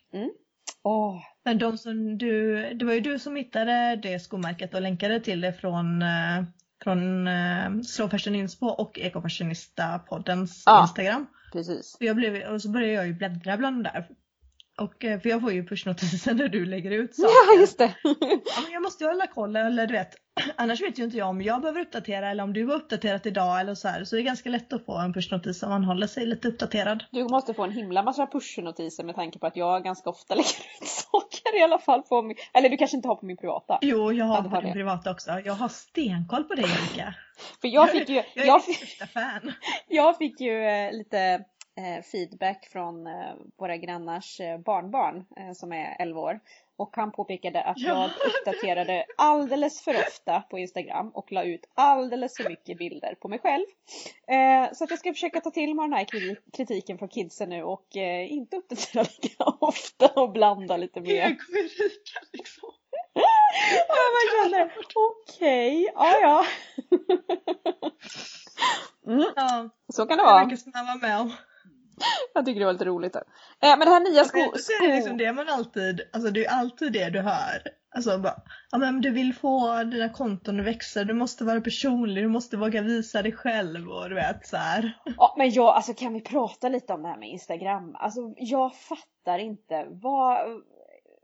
Åh, 0.84 1.22
Men 1.46 1.58
de 1.58 1.78
som 1.78 2.18
du, 2.18 2.56
det 2.74 2.86
var 2.86 2.94
ju 2.94 3.00
du 3.00 3.20
som 3.20 3.36
hittade 3.36 3.96
det 4.04 4.20
skomärket 4.20 4.74
och 4.74 4.82
länkade 4.82 5.20
till 5.20 5.42
det 5.42 5.54
från, 5.54 6.02
eh, 6.02 6.44
från 6.84 7.28
eh, 7.28 7.82
Slow 7.82 8.10
Fashion 8.10 8.36
Inspo 8.36 8.66
och 8.68 9.00
Ekofashionista-poddens 9.00 10.64
Ja. 10.66 10.82
Instagram. 10.82 11.26
precis. 11.54 11.96
För 11.98 12.06
jag 12.06 12.16
blev, 12.16 12.44
och 12.54 12.62
så 12.62 12.70
började 12.70 12.94
jag 12.94 13.08
ju 13.08 13.14
bläddra 13.14 13.58
bland 13.58 13.84
där. 13.84 14.08
Och, 14.82 15.06
eh, 15.06 15.20
för 15.20 15.30
jag 15.30 15.42
får 15.42 15.52
ju 15.54 15.66
pushnotiser 15.66 16.34
när 16.34 16.48
du 16.48 16.66
lägger 16.66 16.92
ut 16.92 17.16
saker. 17.16 17.34
Ja, 17.56 17.60
just 17.62 17.78
det. 17.78 17.94
Ja, 18.04 18.62
men 18.64 18.72
jag 18.72 18.82
måste 18.82 19.04
ju 19.04 19.10
hålla 19.10 19.28
koll, 19.28 19.56
eller 19.56 19.88
du 19.88 19.94
vet. 19.94 20.16
Annars 20.56 20.82
vet 20.82 21.00
ju 21.00 21.04
inte 21.04 21.18
jag 21.18 21.30
om 21.30 21.42
jag 21.42 21.62
behöver 21.62 21.82
uppdatera 21.82 22.30
eller 22.30 22.44
om 22.44 22.54
du 22.54 22.66
har 22.66 22.76
uppdaterat 22.76 23.26
idag 23.26 23.60
eller 23.60 23.76
så 23.76 23.88
här. 23.88 24.04
Så 24.04 24.16
det 24.16 24.22
är 24.22 24.24
ganska 24.24 24.50
lätt 24.50 24.74
att 24.74 24.86
få 24.86 24.98
en 24.98 25.14
pushnotis 25.14 25.64
om 25.64 25.70
man 25.70 25.84
håller 25.84 26.08
sig 26.08 26.26
lite 26.26 26.48
uppdaterad. 26.48 27.04
Du 27.12 27.24
måste 27.24 27.54
få 27.54 27.64
en 27.64 27.72
himla 27.72 28.04
massa 28.04 28.26
push-notiser 28.28 29.04
med 29.04 29.16
tanke 29.16 29.40
på 29.40 29.48
att 29.48 29.56
jag 29.56 29.84
ganska 29.84 30.10
ofta 30.10 30.36
lägger 30.36 30.50
ut 30.82 30.88
saker 30.88 31.60
i 31.60 31.64
alla 31.64 31.80
fall 31.80 32.02
på 32.02 32.22
min, 32.22 32.38
eller 32.54 32.70
du 32.70 32.78
kanske 32.78 32.98
inte 32.98 33.08
har 33.08 33.16
på 33.16 33.26
min 33.26 33.38
privata. 33.38 33.80
Jo, 33.82 34.12
jag 34.12 34.16
Ja, 34.16 34.24
har 34.26 34.42
på 34.50 34.56
din 34.62 34.68
det. 34.68 34.74
privata 34.74 35.12
också. 35.12 35.32
Jag 35.46 35.54
har 35.54 35.70
stenkoll 35.70 36.44
på 36.44 36.54
dig 36.56 36.66
Erika. 36.66 37.14
För 37.62 37.68
jag 37.68 37.90
fick 37.92 38.10
ju, 38.10 38.16
Jag 38.16 38.46
jag 38.48 38.62
ditt 38.66 38.78
fick, 38.78 39.02
jag 39.88 40.18
fick 40.18 40.42
ju 40.42 40.62
lite 40.92 41.42
feedback 42.12 42.66
från 42.66 43.08
eh, 43.08 43.34
våra 43.60 43.78
grannars 43.78 44.40
eh, 44.40 44.58
barnbarn 44.58 45.26
eh, 45.38 45.54
som 45.54 45.72
är 45.74 45.96
11 46.00 46.20
år. 46.20 46.40
Och 46.78 46.96
han 46.96 47.12
påpekade 47.12 47.62
att 47.64 47.78
Ja. 47.80 47.90
jag 47.90 48.30
uppdaterade 48.32 49.06
alldeles 49.18 49.82
för 49.84 49.96
ofta 50.08 50.42
på 50.42 50.60
Instagram 50.60 51.10
och 51.10 51.32
la 51.32 51.44
ut 51.44 51.66
alldeles 51.76 52.38
för 52.38 52.50
mycket 52.50 52.78
bilder 52.78 53.16
på 53.22 53.28
mig 53.28 53.40
själv. 53.40 53.66
Eh, 54.28 54.74
så 54.74 54.84
att 54.84 54.90
jag 54.90 55.00
ska 55.00 55.14
försöka 55.14 55.42
ta 55.42 55.52
till 55.52 55.76
mig 55.76 55.84
den 55.84 55.94
här 55.94 56.06
kri- 56.06 56.38
kritiken 56.54 56.98
från 56.98 57.10
kidsen 57.10 57.50
nu 57.50 57.64
och 57.64 57.98
eh, 57.98 58.32
inte 58.34 58.56
uppdatera 58.58 59.04
lika 59.22 59.44
ofta 59.60 60.08
och 60.08 60.32
blanda 60.32 60.78
lite 60.78 61.02
mer. 61.02 61.22
Högmerika 61.22 62.20
liksom. 62.34 62.70
Och 63.90 64.44
jag 64.52 64.52
bara 64.52 64.70
okej, 65.28 65.92
ja 65.96 66.20
ja. 66.22 66.46
Mm, 69.08 69.26
Ja, 69.36 69.70
så 69.94 70.06
kan 70.06 70.18
det 70.18 70.24
det 70.24 70.28
vara. 70.28 70.44
verkar 70.44 70.56
som 70.58 70.72
man 70.76 70.86
var 70.86 71.08
med 71.08 71.20
om. 71.22 71.32
Jag 72.34 72.46
tycker 72.46 72.60
det 72.60 72.66
var 72.66 72.74
lite 72.74 72.86
roligt. 72.86 73.14
Där. 73.14 73.24
Eh, 73.62 73.78
men 73.78 73.80
det 73.80 73.90
här 73.90 74.12
nya 74.12 74.24
sko... 74.24 74.40
Alltså, 74.40 74.64
så 74.64 74.84
är 74.84 74.88
det 74.88 74.96
liksom 74.96 75.12
sko... 75.12 75.18
det 75.18 75.34
man 75.34 75.50
alltid, 75.50 76.02
alltså 76.14 76.32
det 76.32 76.46
är 76.46 76.52
alltid 76.52 76.94
det 76.94 77.10
du 77.10 77.22
hör. 77.22 77.62
Alltså 77.96 78.18
bara, 78.18 78.42
ja 78.72 78.78
men 78.78 79.02
du 79.02 79.12
vill 79.12 79.34
få 79.34 79.84
dina 79.84 80.10
konton 80.10 80.60
att 80.60 80.66
växa, 80.66 81.04
du 81.04 81.14
måste 81.14 81.44
vara 81.44 81.62
personlig, 81.62 82.24
du 82.24 82.28
måste 82.28 82.58
våga 82.58 82.82
visa 82.82 83.22
dig 83.22 83.32
själv 83.32 83.90
och 83.90 84.10
du 84.10 84.16
vet 84.16 84.48
så 84.48 84.58
här. 84.58 84.98
Ja, 85.18 85.36
men 85.38 85.50
jag, 85.50 85.68
alltså 85.68 85.94
kan 85.94 86.14
vi 86.14 86.22
prata 86.22 86.70
lite 86.70 86.94
om 86.94 87.02
det 87.02 87.08
här 87.10 87.18
med 87.18 87.30
Instagram? 87.30 87.96
Alltså 87.96 88.34
jag 88.38 88.76
fattar 88.76 89.40
inte. 89.40 89.88
Vad, 89.90 90.38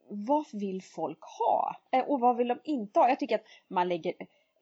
vad 0.09 0.45
vill 0.53 0.81
folk 0.83 1.19
ha? 1.21 1.75
Eh, 1.91 2.03
Och 2.03 2.19
vad 2.19 2.37
vill 2.37 2.47
de 2.47 2.59
inte 2.63 2.99
ha? 2.99 3.09
Jag 3.09 3.19
tycker 3.19 3.35
att 3.35 3.45
man 3.69 3.87
lägger 3.87 4.13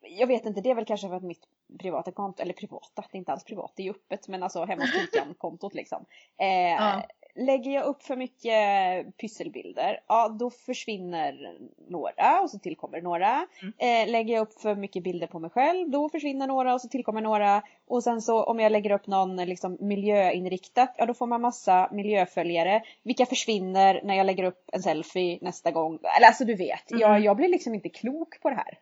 jag 0.10 0.28
vet 0.28 0.46
inte, 0.46 0.62
det 0.62 0.70
är 0.70 0.76
väl 0.76 0.86
kanske 0.86 1.08
för 1.08 1.16
att 1.16 1.24
mitt 1.24 1.44
privata 1.80 2.12
konto, 2.12 2.42
eller 2.42 2.54
privata, 2.54 3.04
det 3.12 3.16
är 3.16 3.20
inte 3.20 3.32
alls 3.32 3.44
privat, 3.44 3.72
det 3.76 3.82
är 3.82 3.86
ju 3.86 3.92
öppet, 3.92 4.28
men 4.28 4.44
alltså 4.44 4.66
hemma 4.66 4.82
hos 4.82 4.92
Tikan-kontot 4.92 5.74
liksom. 5.74 6.06
Eh, 6.38 6.48
Ja. 6.48 7.04
Lägger 7.38 7.72
jag 7.72 7.86
upp 7.86 8.04
för 8.04 8.16
mycket 8.16 9.18
pysselbilder, 9.18 10.00
ja 10.08 10.30
då 10.30 10.50
försvinner 10.50 11.58
några 11.90 12.42
och 12.42 12.50
så 12.50 12.60
tillkommer 12.60 13.02
några. 13.02 13.48
Mm. 13.62 13.74
Eh, 14.08 14.12
lägger 14.12 14.34
jag 14.34 14.42
upp 14.42 14.62
för 14.62 14.76
mycket 14.76 15.04
bilder 15.04 15.28
på 15.28 15.40
mig 15.40 15.50
själv, 15.50 15.90
då 15.90 16.10
försvinner 16.10 16.48
några 16.48 16.74
och 16.74 16.82
så 16.82 16.88
tillkommer 16.88 17.22
några. 17.22 17.62
Och 17.88 18.04
sen 18.04 18.22
så 18.22 18.44
om 18.44 18.60
jag 18.60 18.72
lägger 18.72 18.92
upp 18.92 19.08
någon 19.08 19.36
liksom 19.36 19.78
miljöinriktat, 19.80 20.96
ja 20.98 21.06
då 21.06 21.14
får 21.14 21.28
man 21.28 21.42
massa 21.42 21.90
miljöföljare. 21.92 22.84
Vilka 23.04 23.26
försvinner 23.26 24.02
när 24.04 24.16
jag 24.16 24.26
lägger 24.26 24.44
upp 24.44 24.70
en 24.74 24.82
selfie 24.82 25.38
nästa 25.42 25.72
gång. 25.72 26.00
Eller 26.18 26.28
alltså 26.28 26.46
du 26.46 26.56
vet, 26.56 26.84
jag, 26.88 27.10
Mm. 27.10 27.24
jag 27.24 27.38
blir 27.38 27.50
liksom 27.50 27.74
inte 27.74 27.90
klok 27.90 28.42
på 28.42 28.50
det 28.50 28.56
här. 28.56 28.80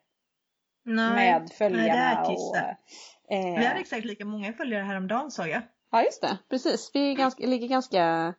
Nej, 0.83 1.15
med 1.15 1.41
nej, 1.41 1.49
följarna 1.57 2.11
är 2.11 2.31
och... 2.31 2.57
Eh, 2.57 3.59
Vi 3.59 3.65
hade 3.65 3.79
exakt 3.79 4.05
lika 4.05 4.25
många 4.25 4.53
följare 4.53 4.83
häromdagen 4.83 5.31
såg 5.31 5.47
jag. 5.47 5.61
Ja 5.91 6.03
just 6.03 6.21
det, 6.21 6.37
precis. 6.49 6.91
Vi 6.93 7.15
ganska, 7.15 7.47
ligger 7.47 7.67
ganska, 7.67 8.33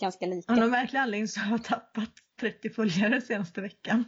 ganska 0.00 0.26
lika. 0.26 0.52
Av 0.52 0.58
någon 0.58 0.70
märklig 0.70 0.98
anledning 0.98 1.28
så 1.28 1.40
har 1.40 1.50
jag 1.50 1.64
tappat 1.64 2.10
30 2.40 2.70
följare 2.70 3.20
senaste 3.20 3.60
veckan. 3.60 4.04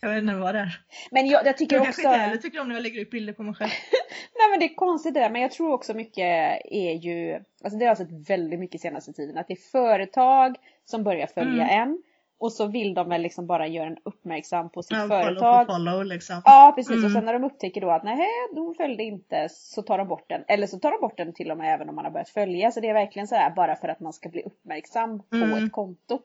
Jag 0.00 0.08
vet 0.08 0.22
inte 0.22 0.34
vad 0.34 0.54
det 0.54 0.60
är. 0.60 0.80
Men 1.10 1.26
jag, 1.26 1.46
jag 1.46 1.56
tycker 1.56 1.76
Jag 1.76 1.88
också... 1.88 2.02
kanske 2.02 2.24
inte 2.24 2.38
tycker 2.38 2.60
om 2.60 2.68
när 2.68 2.74
jag 2.74 2.82
lägger 2.82 3.00
ut 3.00 3.10
bilder 3.10 3.32
på 3.32 3.42
mig 3.42 3.54
själv. 3.54 3.70
Nej 4.38 4.50
men 4.50 4.58
det 4.60 4.64
är 4.64 4.74
konstigt 4.74 5.14
det 5.14 5.20
där, 5.20 5.30
men 5.30 5.42
jag 5.42 5.50
tror 5.50 5.72
också 5.72 5.94
mycket 5.94 6.24
är 6.64 6.92
ju, 6.92 7.34
alltså 7.64 7.78
det 7.78 7.84
har 7.84 7.90
jag 7.90 7.98
sett 7.98 8.30
väldigt 8.30 8.60
mycket 8.60 8.80
senaste 8.80 9.12
tiden, 9.12 9.38
att 9.38 9.48
det 9.48 9.54
är 9.54 9.70
företag 9.70 10.56
som 10.84 11.04
börjar 11.04 11.26
följa 11.26 11.64
Mm. 11.68 11.82
en 11.82 12.02
och 12.40 12.52
så 12.52 12.66
vill 12.66 12.94
de 12.94 13.08
väl 13.08 13.22
liksom 13.22 13.46
bara 13.46 13.66
göra 13.66 13.86
en 13.86 13.96
uppmärksam 14.04 14.70
på 14.70 14.82
sitt 14.82 14.92
Ja, 14.96 15.02
follow 15.02 15.22
företag. 15.24 15.66
for 15.66 15.72
follow 15.74 16.04
liksom. 16.04 16.42
Ja 16.44 16.72
precis 16.76 16.90
och 16.92 16.98
Mm. 16.98 17.12
sen 17.12 17.24
när 17.24 17.32
de 17.32 17.44
upptäcker 17.44 17.80
då 17.80 17.90
att 17.90 18.04
nej, 18.04 18.28
de 18.54 18.74
följde 18.74 19.02
inte 19.02 19.48
så 19.50 19.82
tar 19.82 19.98
de 19.98 20.08
bort 20.08 20.28
den. 20.28 20.44
Eller 20.48 20.66
så 20.66 20.78
tar 20.78 20.90
de 20.90 21.00
bort 21.00 21.16
den 21.16 21.32
till 21.32 21.50
och 21.50 21.56
med 21.58 21.74
även 21.74 21.88
om 21.88 21.94
man 21.94 22.04
har 22.04 22.12
börjat 22.12 22.28
följa. 22.28 22.70
Så 22.70 22.80
det 22.80 22.88
är 22.88 22.94
verkligen 22.94 23.28
så 23.28 23.34
här 23.34 23.50
bara 23.50 23.76
för 23.76 23.88
att 23.88 24.00
man 24.00 24.12
ska 24.12 24.28
bli 24.28 24.42
uppmärksam 24.42 25.18
på 25.30 25.36
Mm. 25.36 25.64
ett 25.64 25.72
konto. 25.72 26.18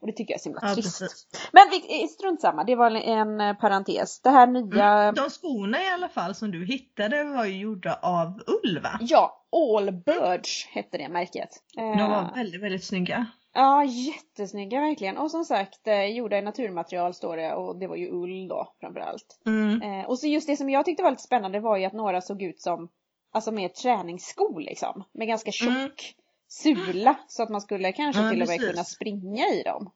Och 0.00 0.06
det 0.06 0.12
tycker 0.12 0.32
jag 0.32 0.38
är 0.38 0.42
så 0.42 0.48
himla 0.48 0.60
Ja, 0.62 0.74
trist. 0.74 1.00
precis. 1.00 1.26
Men 1.52 1.62
vi, 1.70 2.02
eh, 2.02 2.06
strunt 2.08 2.40
samma, 2.40 2.64
det 2.64 2.74
var 2.76 2.90
en 2.90 3.40
eh, 3.40 3.54
parentes. 3.56 4.20
Det 4.20 4.30
här 4.30 4.46
nya, 4.46 4.88
Mm. 5.02 5.14
De 5.14 5.30
skorna 5.30 5.82
i 5.82 5.88
alla 5.88 6.08
fall 6.08 6.34
som 6.34 6.50
du 6.50 6.66
hittade 6.66 7.24
var 7.24 7.44
ju 7.44 7.56
gjorda 7.58 7.98
av 8.02 8.40
ull 8.46 8.80
va? 8.82 8.98
ja, 9.00 9.36
Allbirds 9.52 10.66
hette 10.66 10.98
det 10.98 11.08
märket. 11.08 11.48
Eh, 11.78 11.96
De 11.98 12.10
var 12.10 12.34
väldigt, 12.34 12.62
väldigt 12.62 12.84
snygga. 12.84 13.26
Ja, 13.54 13.84
jättesnygga 13.84 14.80
verkligen. 14.80 15.18
Och 15.18 15.30
som 15.30 15.44
sagt, 15.44 15.86
eh, 15.88 16.04
gjorda 16.04 16.38
i 16.38 16.42
naturmaterial 16.42 17.14
står 17.14 17.36
det 17.36 17.54
och 17.54 17.78
det 17.78 17.86
var 17.86 17.96
ju 17.96 18.10
ull 18.10 18.48
då 18.48 18.72
framförallt. 18.80 19.40
Mm. 19.46 19.82
Eh, 19.82 20.06
och 20.08 20.18
så 20.18 20.26
just 20.26 20.46
det 20.46 20.56
som 20.56 20.70
jag 20.70 20.84
tyckte 20.84 21.02
var 21.02 21.10
lite 21.10 21.22
spännande 21.22 21.60
var 21.60 21.76
ju 21.76 21.84
att 21.84 21.92
några 21.92 22.20
såg 22.20 22.42
ut 22.42 22.60
som 22.60 22.88
alltså 23.32 23.52
med 23.52 23.74
träningsskor 23.74 24.60
liksom. 24.60 25.04
Med 25.12 25.28
ganska 25.28 25.50
tjock 25.52 25.70
Mm. 25.70 25.96
sula 26.48 27.16
så 27.28 27.42
att 27.42 27.48
man 27.48 27.60
skulle 27.60 27.92
kanske 27.92 28.22
Ja, 28.22 28.30
till 28.30 28.42
och 28.42 28.48
med 28.48 28.58
precis. 28.58 28.70
kunna 28.70 28.84
springa 28.84 29.44
i 29.48 29.62
dem. 29.62 29.90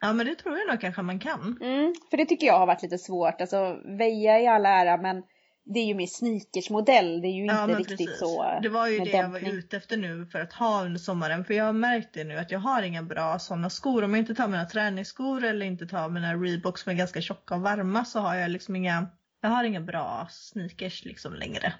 Ja 0.00 0.12
men 0.12 0.26
det 0.26 0.34
tror 0.34 0.58
jag 0.58 0.68
nog 0.68 0.80
kanske 0.80 1.02
man 1.02 1.18
kan. 1.20 1.58
Mm, 1.60 1.94
för 2.10 2.16
det 2.16 2.26
tycker 2.26 2.46
jag 2.46 2.58
har 2.58 2.66
varit 2.66 2.82
lite 2.82 2.98
svårt. 2.98 3.40
Alltså 3.40 3.76
Veja 3.98 4.40
i 4.40 4.46
all 4.46 4.66
ära 4.66 4.96
men 4.96 5.22
det 5.64 5.80
är 5.80 5.84
ju 5.86 5.94
mer 5.94 6.06
sneakersmodell. 6.06 7.20
Det 7.20 7.28
är 7.28 7.32
ju 7.32 7.42
inte 7.42 7.54
Ja, 7.54 7.66
men 7.66 7.76
riktigt 7.76 7.98
precis. 7.98 8.18
så. 8.18 8.58
Det 8.62 8.68
var 8.68 8.86
ju 8.86 8.98
det 8.98 9.10
jag 9.10 9.28
var 9.28 9.40
dämpning. 9.40 9.52
ute 9.58 9.76
efter 9.76 9.96
nu 9.96 10.26
för 10.26 10.40
att 10.40 10.52
ha 10.52 10.84
under 10.84 10.98
sommaren. 10.98 11.44
För 11.44 11.54
jag 11.54 11.64
har 11.64 11.72
märkt 11.72 12.08
det 12.12 12.24
nu 12.24 12.36
att 12.36 12.50
jag 12.50 12.58
har 12.58 12.82
inga 12.82 13.02
bra 13.02 13.38
sådana 13.38 13.70
skor. 13.70 14.04
Om 14.04 14.10
jag 14.10 14.18
inte 14.18 14.34
tar 14.34 14.48
mina 14.48 14.64
träningsskor 14.64 15.44
eller 15.44 15.66
inte 15.66 15.86
tar 15.86 16.08
mina 16.08 16.34
Reeboks 16.34 16.82
som 16.82 16.92
är 16.92 16.96
ganska 16.96 17.20
tjocka 17.20 17.54
och 17.54 17.60
varma 17.60 18.04
så 18.04 18.20
har 18.20 18.34
jag 18.34 18.50
liksom 18.50 18.76
inga, 18.76 19.06
jag 19.40 19.50
har 19.50 19.64
inga 19.64 19.80
bra 19.80 20.26
sneakers 20.30 21.04
liksom 21.04 21.34
längre. 21.34 21.74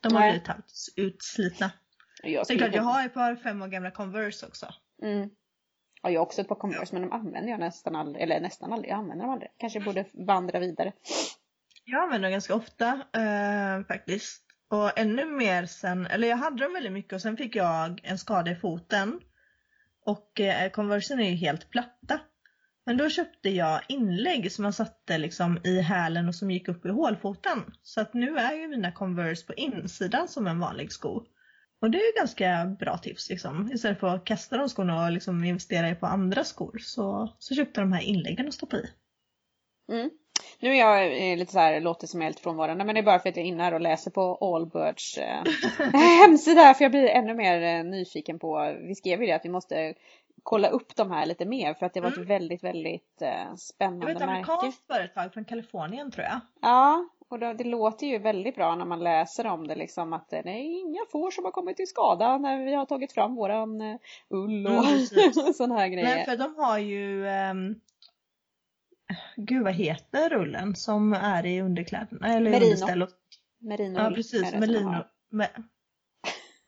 De 0.00 0.12
har 0.12 0.20
Nej. 0.20 0.30
blivit 0.30 0.48
helt 0.48 0.72
utslitna. 0.96 1.70
Jag 2.22 2.46
Det 2.46 2.54
är 2.54 2.58
klart 2.58 2.74
jag 2.74 2.82
har 2.82 3.06
ett 3.06 3.14
par 3.14 3.36
fem 3.36 3.62
år 3.62 3.68
gamla 3.68 3.90
Converse 3.90 4.46
också. 4.46 4.66
Mm. 5.02 5.30
Ja, 6.02 6.10
jag 6.10 6.20
har 6.20 6.26
också 6.26 6.40
ett 6.40 6.48
par 6.48 6.54
Converse 6.54 6.94
men 6.94 7.02
de 7.02 7.12
använder 7.12 7.50
jag 7.50 7.60
nästan 7.60 7.96
aldrig. 7.96 8.22
Eller 8.22 8.40
nästan 8.40 8.72
aldrig, 8.72 8.90
jag 8.90 8.98
använder 8.98 9.24
dem 9.24 9.32
aldrig. 9.32 9.50
Kanske 9.58 9.80
borde 9.80 10.04
vandra 10.26 10.58
vidare. 10.58 10.92
Jag 11.90 12.02
använder 12.02 12.28
dem 12.28 12.32
ganska 12.32 12.54
ofta 12.54 12.86
eh, 13.12 13.86
faktiskt. 13.86 14.42
Och 14.70 14.98
ännu 14.98 15.24
mer 15.24 15.66
sen, 15.66 16.06
eller 16.06 16.28
jag 16.28 16.36
hade 16.36 16.64
dem 16.64 16.72
väldigt 16.72 16.92
mycket 16.92 17.12
och 17.12 17.22
sen 17.22 17.36
fick 17.36 17.56
jag 17.56 18.00
en 18.02 18.18
skada 18.18 18.50
i 18.50 18.56
foten. 18.56 19.20
Och 20.04 20.40
eh, 20.40 20.70
Conversen 20.70 21.20
är 21.20 21.30
ju 21.30 21.36
helt 21.36 21.70
platta. 21.70 22.20
Men 22.86 22.96
då 22.96 23.08
köpte 23.08 23.50
jag 23.50 23.80
inlägg 23.88 24.52
som 24.52 24.62
man 24.62 24.72
satte 24.72 25.18
liksom 25.18 25.60
i 25.64 25.80
hälen 25.80 26.28
och 26.28 26.34
som 26.34 26.50
gick 26.50 26.68
upp 26.68 26.86
i 26.86 26.88
hålfoten. 26.88 27.58
Så 27.82 28.00
att 28.00 28.14
nu 28.14 28.38
är 28.38 28.52
ju 28.52 28.68
mina 28.68 28.92
Converse 28.92 29.46
på 29.46 29.54
insidan 29.54 30.28
som 30.28 30.46
en 30.46 30.60
vanlig 30.60 30.92
sko. 30.92 31.24
Och 31.80 31.90
det 31.90 31.98
är 31.98 32.06
ju 32.06 32.12
ganska 32.16 32.76
bra 32.80 32.98
tips 32.98 33.30
liksom. 33.30 33.72
Istället 33.72 34.00
för 34.00 34.06
att 34.06 34.24
kasta 34.24 34.56
de 34.56 34.68
skorna 34.68 35.04
och 35.04 35.12
liksom 35.12 35.44
investera 35.44 35.90
i 35.90 35.94
på 35.94 36.06
andra 36.06 36.44
skor 36.44 36.78
så, 36.78 37.36
så 37.38 37.54
köpte 37.54 37.80
jag 37.80 37.88
de 37.88 37.92
här 37.92 38.02
inläggen 38.02 38.48
att 38.48 38.54
stoppa 38.54 38.76
i. 38.76 38.90
Mm. 39.92 40.10
Nu 40.60 40.70
är 40.70 40.78
jag 40.78 41.30
eh, 41.32 41.36
lite 41.36 41.52
så 41.52 41.58
här, 41.58 41.80
låter 41.80 42.06
som 42.06 42.20
helt 42.20 42.40
frånvarande 42.40 42.84
men 42.84 42.94
det 42.94 43.00
är 43.00 43.02
bara 43.02 43.18
för 43.18 43.28
att 43.28 43.36
jag 43.36 43.44
är 43.44 43.48
inne 43.48 43.62
här 43.62 43.74
och 43.74 43.80
läser 43.80 44.10
på 44.10 44.38
Allbirds 44.40 45.18
eh, 45.18 45.42
hemsida 46.22 46.74
för 46.74 46.84
jag 46.84 46.90
blir 46.92 47.08
ännu 47.08 47.34
mer 47.34 47.62
eh, 47.78 47.84
nyfiken 47.84 48.38
på, 48.38 48.74
vi 48.88 48.94
skrev 48.94 49.20
ju 49.20 49.26
det 49.26 49.32
att 49.32 49.44
vi 49.44 49.48
måste 49.48 49.94
kolla 50.42 50.68
upp 50.68 50.96
de 50.96 51.10
här 51.10 51.26
lite 51.26 51.44
mer 51.44 51.74
för 51.74 51.86
att 51.86 51.94
det 51.94 52.00
var 52.00 52.08
ett 52.08 52.16
Mm. 52.16 52.28
väldigt 52.28 52.64
väldigt 52.64 53.22
eh, 53.22 53.28
Det 53.28 53.46
var 53.50 53.56
spännande 53.56 54.12
ett 54.12 54.18
märke. 54.18 54.24
amerikanskt 54.32 54.86
företag 54.86 55.32
från 55.32 55.44
Kalifornien 55.44 56.10
tror 56.10 56.24
jag. 56.26 56.40
Ja, 56.62 57.08
och 57.28 57.38
det, 57.38 57.54
det 57.54 57.64
låter 57.64 58.06
ju 58.06 58.18
väldigt 58.18 58.54
bra 58.56 58.74
när 58.74 58.84
man 58.84 59.00
läser 59.00 59.46
om 59.46 59.66
det 59.66 59.74
liksom 59.74 60.12
att 60.12 60.30
det 60.30 60.36
är 60.36 60.46
inga 60.80 61.00
får 61.12 61.30
som 61.30 61.44
har 61.44 61.52
kommit 61.52 61.76
till 61.76 61.86
skada 61.86 62.38
när 62.38 62.64
vi 62.64 62.74
har 62.74 62.86
tagit 62.86 63.12
fram 63.12 63.34
våran 63.34 63.80
ull 64.30 64.66
och 64.66 64.72
Mm, 64.84 65.32
sån 65.54 65.70
här 65.70 65.88
grejer. 65.88 66.16
Nej, 66.16 66.24
för 66.24 66.36
de 66.36 66.54
har 66.56 66.78
ju... 66.78 67.26
Um, 67.26 67.80
gud, 69.36 69.62
vad 69.64 69.74
heter 69.74 70.30
rullen 70.30 70.76
som 70.76 71.12
är 71.12 71.46
i 71.46 71.60
underkläderna? 71.60 72.26
Eller 72.34 72.50
Merino. 72.50 72.64
underställ 72.64 73.02
och, 73.02 73.08
Merino 73.60 73.98
Ja, 73.98 74.10
precis. 74.10 74.50
det 74.50 74.58
Merino, 74.58 75.04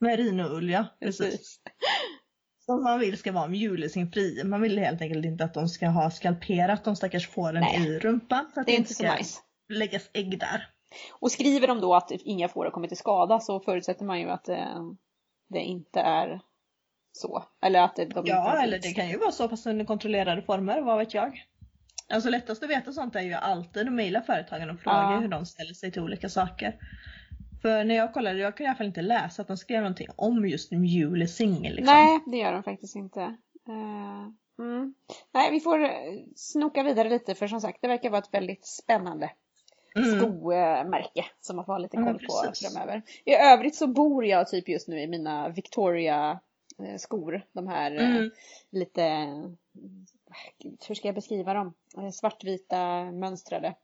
merinoull, 0.01 0.71
ja. 0.71 0.85
Precis. 1.01 1.31
Precis. 1.31 1.61
Som 2.67 2.83
man 2.83 2.99
vill 3.01 3.19
ska 3.19 3.33
vara 3.33 3.49
mjölesingfri. 3.49 4.45
Man 4.45 4.61
vill 4.63 4.79
helt 4.79 5.03
enkelt 5.03 5.25
inte 5.27 5.45
att 5.45 5.55
de 5.55 5.69
ska 5.69 5.87
ha 5.87 6.11
skalperat 6.11 6.85
de 6.85 6.97
stackars 6.97 7.29
fåren 7.29 7.61
Nej. 7.61 7.87
i 7.87 7.99
rumpan. 7.99 8.51
Så 8.55 8.61
att 8.61 8.67
Det 8.67 8.73
är 8.73 8.77
inte 8.77 8.95
så 8.95 9.03
ska 9.05 9.15
nice. 9.17 9.41
läggas 9.69 10.11
ägg 10.13 10.39
där. 10.39 10.69
Och 11.21 11.33
skriver 11.33 11.67
de 11.67 11.81
då 11.81 11.95
att 11.95 12.11
inga 12.11 12.49
får 12.49 12.65
har 12.65 12.71
kommit 12.71 12.91
till 12.91 12.99
skada 12.99 13.41
så 13.41 13.61
förutsätter 13.61 14.05
man 14.05 14.21
ju 14.21 14.31
att 14.31 14.49
eh, 14.49 14.83
det 15.49 15.61
inte 15.61 16.01
är 16.01 16.41
så. 17.13 17.45
Eller 17.63 17.81
att 17.81 17.97
det, 17.97 18.05
de 18.05 18.27
Ja, 18.27 18.63
eller 18.63 18.79
det 18.79 18.93
kan 18.93 19.09
ju 19.09 19.19
vara 19.19 19.33
så 19.33 19.49
fast 19.49 19.67
under 19.67 19.85
kontrollerade 19.85 20.43
former, 20.43 20.81
vad 20.81 20.99
vet 20.99 21.15
jag. 21.15 21.45
Alltså 22.11 22.31
lättast 22.31 22.63
att 22.63 22.71
veta 22.71 22.93
sånt 22.93 23.17
är 23.17 23.21
ju 23.21 23.33
alltid 23.35 23.87
att 23.87 23.93
mejla 23.93 24.23
företagen 24.23 24.71
och 24.71 24.81
fråga 24.81 24.97
Ja. 24.97 25.19
hur 25.21 25.29
de 25.29 25.47
ställer 25.47 25.75
sig 25.75 25.93
till 25.93 26.03
olika 26.03 26.29
saker. 26.29 26.77
För 27.63 27.85
när 27.85 27.95
jag 27.95 28.13
kollade, 28.15 28.39
jag 28.39 28.57
kunde 28.57 28.65
i 28.65 28.69
alla 28.69 28.77
fall 28.77 28.87
inte 28.87 29.03
läsa 29.03 29.43
att 29.43 29.49
de 29.49 29.57
skrev 29.57 29.83
någonting 29.83 30.09
om 30.17 30.49
just 30.49 30.73
mulesing 30.73 31.63
liksom. 31.63 31.85
Nej, 31.85 32.21
det 32.27 32.37
gör 32.37 32.53
de 32.53 32.63
faktiskt 32.63 32.97
inte. 32.97 33.21
Eh, 33.69 34.29
mm. 34.59 34.95
Nej, 35.33 35.51
vi 35.51 35.61
får 35.61 35.85
eh, 35.85 35.91
snoka 36.37 36.83
vidare 36.83 37.09
lite 37.09 37.35
för 37.35 37.49
som 37.49 37.61
sagt 37.61 37.79
det 37.83 37.89
verkar 37.89 38.11
vara 38.11 38.23
ett 38.23 38.35
väldigt 38.35 38.67
spännande 38.67 39.31
Mm. 39.97 40.19
skomärke 40.21 41.25
som 41.41 41.57
man 41.57 41.65
får 41.65 41.73
ha 41.73 41.79
lite 41.79 41.97
koll 41.97 42.19
på 42.19 42.53
framöver. 42.55 43.03
I 43.25 43.35
övrigt 43.35 43.75
så 43.75 43.87
bor 43.87 44.27
jag 44.27 44.49
typ 44.49 44.69
just 44.69 44.89
nu 44.89 45.01
i 45.01 45.07
mina 45.07 45.49
Victoria 45.49 46.41
eh, 46.79 46.97
skor. 46.97 47.43
De 47.53 47.69
här 47.69 47.91
Mm. 47.91 48.31
lite, 48.71 49.27
hur 50.89 50.95
ska 50.95 51.09
jag 51.09 51.15
beskriva 51.15 51.55
dem? 51.55 51.75
Eh, 51.99 52.09
Svartvita 52.11 53.05
mönstrade. 53.05 53.75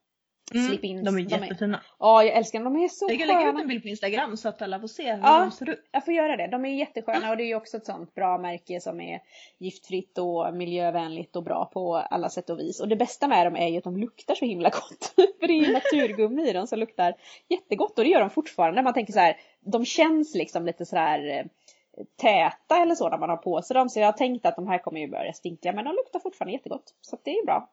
Mm. 0.55 0.67
slip-ins. 0.69 1.05
De 1.05 1.17
är 1.19 1.21
jättefina. 1.43 1.81
Ja, 1.99 2.25
jag 2.25 2.37
älskar 2.37 2.61
dem. 2.65 2.75
De 2.75 2.85
är 2.85 2.89
så 2.89 3.07
Jag 3.09 3.19
kan 3.19 3.27
lägga 3.29 3.41
ut 3.41 3.47
sköna. 3.47 3.61
en 3.61 3.69
bild 3.69 3.83
på 3.83 3.89
Instagram 3.89 4.37
så 4.37 4.49
att 4.49 4.63
alla 4.63 4.81
får 4.81 4.89
se 4.89 5.13
hur 5.15 5.23
Ja. 5.23 5.41
de 5.41 5.51
ser 5.51 5.71
ut. 5.71 5.89
Jag 5.93 6.05
får 6.05 6.15
göra 6.15 6.37
det. 6.37 6.47
De 6.47 6.65
är 6.65 6.69
jättesköna 6.75 7.31
och 7.31 7.37
det 7.37 7.43
är 7.43 7.47
ju 7.47 7.55
också 7.55 7.77
ett 7.77 7.87
sånt 7.87 8.15
bra 8.15 8.39
märke 8.39 8.81
som 8.81 9.01
är 9.01 9.21
giftfritt 9.59 10.19
och 10.19 10.55
miljövänligt 10.55 11.37
och 11.37 11.43
bra 11.43 11.71
på 11.73 11.97
alla 11.97 12.29
sätt 12.29 12.51
och 12.51 12.59
vis. 12.59 12.81
Och 12.81 12.89
det 12.89 12.97
bästa 12.97 13.29
med 13.29 13.47
dem 13.47 13.57
är 13.57 13.69
ju 13.69 13.79
att 13.79 13.85
de 13.85 13.97
luktar 13.97 14.35
så 14.35 14.45
himla 14.45 14.69
gott. 14.69 15.13
För 15.41 15.47
det 15.47 15.53
är 15.53 15.67
ju 15.67 15.73
naturgummi 15.73 16.49
i 16.49 16.53
dem 16.53 16.67
som 16.67 16.79
luktar 16.79 17.15
jättegott 17.49 17.99
och 17.99 18.05
det 18.05 18.11
gör 18.11 18.21
de 18.21 18.31
fortfarande. 18.31 18.83
Man 18.83 18.95
tänker 18.95 19.13
så 19.13 19.19
här, 19.21 19.37
de 19.61 19.85
känns 19.85 20.35
liksom 20.35 20.67
lite 20.67 20.87
så 20.87 20.97
här 20.97 21.29
eh, 21.39 21.45
täta 22.17 22.83
eller 22.83 22.95
så 22.95 23.09
när 23.09 23.19
man 23.19 23.31
har 23.31 23.37
på 23.37 23.63
sig 23.63 23.75
dem. 23.75 23.89
Så 23.89 24.01
jag 24.01 24.07
har 24.07 24.13
tänkt 24.13 24.47
att 24.47 24.57
de 24.57 24.69
här 24.69 24.79
kommer 24.79 25.01
ju 25.01 25.09
börja 25.09 25.33
stinka 25.33 25.73
men 25.73 25.85
de 25.85 25.91
luktar 25.91 26.21
fortfarande 26.21 26.53
jättegott. 26.53 26.95
Så 27.01 27.19
det 27.25 27.31
är 27.31 27.47
bra. 27.47 27.71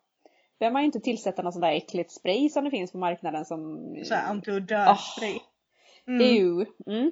Behöver 0.59 0.73
man 0.73 0.81
ju 0.81 0.85
inte 0.85 0.99
tillsätta 0.99 1.41
någon 1.41 1.53
sån 1.53 1.61
där 1.61 1.71
äckligt 1.71 2.11
spray 2.11 2.49
som 2.49 2.63
det 2.63 2.71
finns 2.71 2.91
på 2.91 2.97
marknaden 2.97 3.45
som... 3.45 3.79
Så 4.03 4.13
här 4.13 4.29
antiodörspray. 4.29 5.39
Mm. 6.07 6.21
Ew. 6.21 6.65
Mm. 6.85 7.11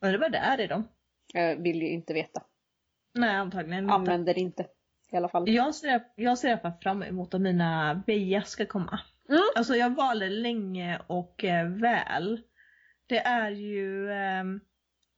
Men 0.00 0.12
det 0.12 0.18
var 0.18 0.28
där 0.28 0.60
i 0.60 0.66
dem. 0.66 0.88
Jag 1.34 1.56
vill 1.56 1.82
ju 1.82 1.88
inte 1.88 2.14
veta. 2.14 2.42
Nej 3.14 3.36
antagligen 3.36 3.84
inte. 3.84 3.94
Använder 3.94 4.34
det 4.34 4.40
inte. 4.40 4.66
I 5.12 5.16
alla 5.16 5.28
fall. 5.28 5.48
Jag 5.48 5.74
ser, 5.74 6.00
jag 6.14 6.38
ser 6.38 6.80
fram 6.82 7.02
emot 7.02 7.34
att 7.34 7.40
mina 7.40 8.02
beja 8.06 8.42
ska 8.42 8.66
komma. 8.66 9.00
Mm. 9.28 9.42
Alltså 9.56 9.74
jag 9.74 9.94
valde 9.94 10.28
länge 10.28 11.00
och 11.06 11.44
eh, 11.44 11.68
väl. 11.68 12.40
Det 13.06 13.18
är 13.18 13.50
ju... 13.50 14.12
ehm, 14.12 14.60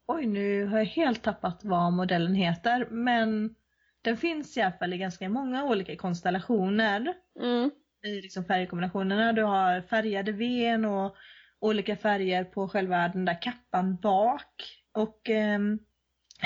oj 0.09 0.27
nu 0.27 0.67
har 0.67 0.79
jag 0.79 0.87
helt 0.87 1.23
tappat 1.23 1.65
vad 1.65 1.93
modellen 1.93 2.35
heter 2.35 2.87
men 2.91 3.55
den 4.03 4.17
finns 4.17 4.57
i 4.57 4.63
alla 4.63 4.73
fall 4.73 4.93
i 4.93 4.99
ganska 4.99 5.29
många 5.29 5.65
olika 5.65 5.97
konstellationer 5.97 7.15
Mm. 7.41 7.71
i 8.05 8.21
liksom 8.23 8.45
färgkombinationerna. 8.45 9.33
Du 9.33 9.43
har 9.43 9.81
färgade 9.81 10.33
ven 10.33 10.85
och 10.85 11.17
olika 11.61 11.97
färger 11.97 12.45
på 12.45 12.69
själva 12.69 13.09
den 13.09 13.25
där 13.25 13.43
kappan 13.43 13.97
bak. 13.97 14.79
Och 14.93 15.31
ehm, 15.31 15.79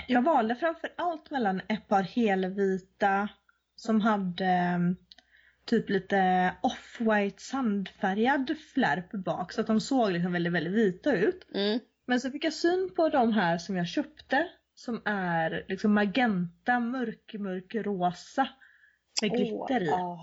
jag 0.09 0.23
valde 0.23 0.54
framför 0.57 0.92
allt 0.97 1.31
mellan 1.31 1.61
ett 1.69 1.88
par 1.88 2.02
helvita 2.02 3.28
som 3.76 4.00
hade 4.00 4.47
ehm, 4.47 4.97
typ 5.64 5.90
lite 5.90 6.52
off-white 6.62 7.38
sandfärgad 7.38 8.57
flärp 8.75 9.11
bak 9.12 9.52
så 9.52 9.61
att 9.61 9.66
de 9.66 9.81
såg 9.81 10.12
liksom 10.12 10.33
väldigt, 10.33 10.52
väldigt 10.52 10.73
vita 10.73 11.12
ut. 11.12 11.47
Mm. 11.54 11.78
Men 12.07 12.21
så 12.21 12.31
fick 12.31 12.45
jag 12.45 12.53
syn 12.53 12.91
på 12.97 13.09
de 13.09 13.33
här 13.33 13.59
som 13.59 13.77
jag 13.77 13.89
köpte 13.89 14.49
som 14.75 15.03
är 15.05 15.65
liksom 15.69 15.93
magenta, 15.95 16.81
mörk, 16.81 17.35
mörk 17.39 17.75
rosa 17.75 18.49
med 19.23 19.31
glitter 19.31 19.83
i, 19.83 19.89
ah. 19.89 20.19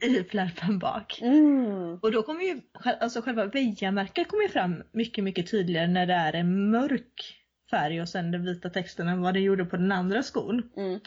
i 0.00 0.24
flärpen 0.24 0.78
bak. 0.78 1.18
Mm. 1.22 1.94
Och 2.02 2.12
då 2.12 2.22
kommer 2.22 2.42
ju, 2.44 2.60
alltså 3.00 3.20
själva 3.20 3.46
Veja-märket 3.46 4.28
kommer 4.28 4.48
fram 4.48 4.82
mycket, 4.92 5.24
mycket 5.24 5.50
tydligare 5.50 5.86
när 5.86 6.06
det 6.06 6.14
är 6.14 6.32
en 6.32 6.70
mörk 6.70 7.40
färg 7.70 8.00
och 8.02 8.08
sen 8.08 8.30
den 8.30 8.44
vita 8.44 8.70
texten 8.70 9.08
än 9.08 9.22
vad 9.22 9.34
det 9.34 9.40
gjorde 9.40 9.64
på 9.64 9.76
den 9.76 9.92
andra 9.92 10.22
skon. 10.22 10.70
Mm. 10.76 11.00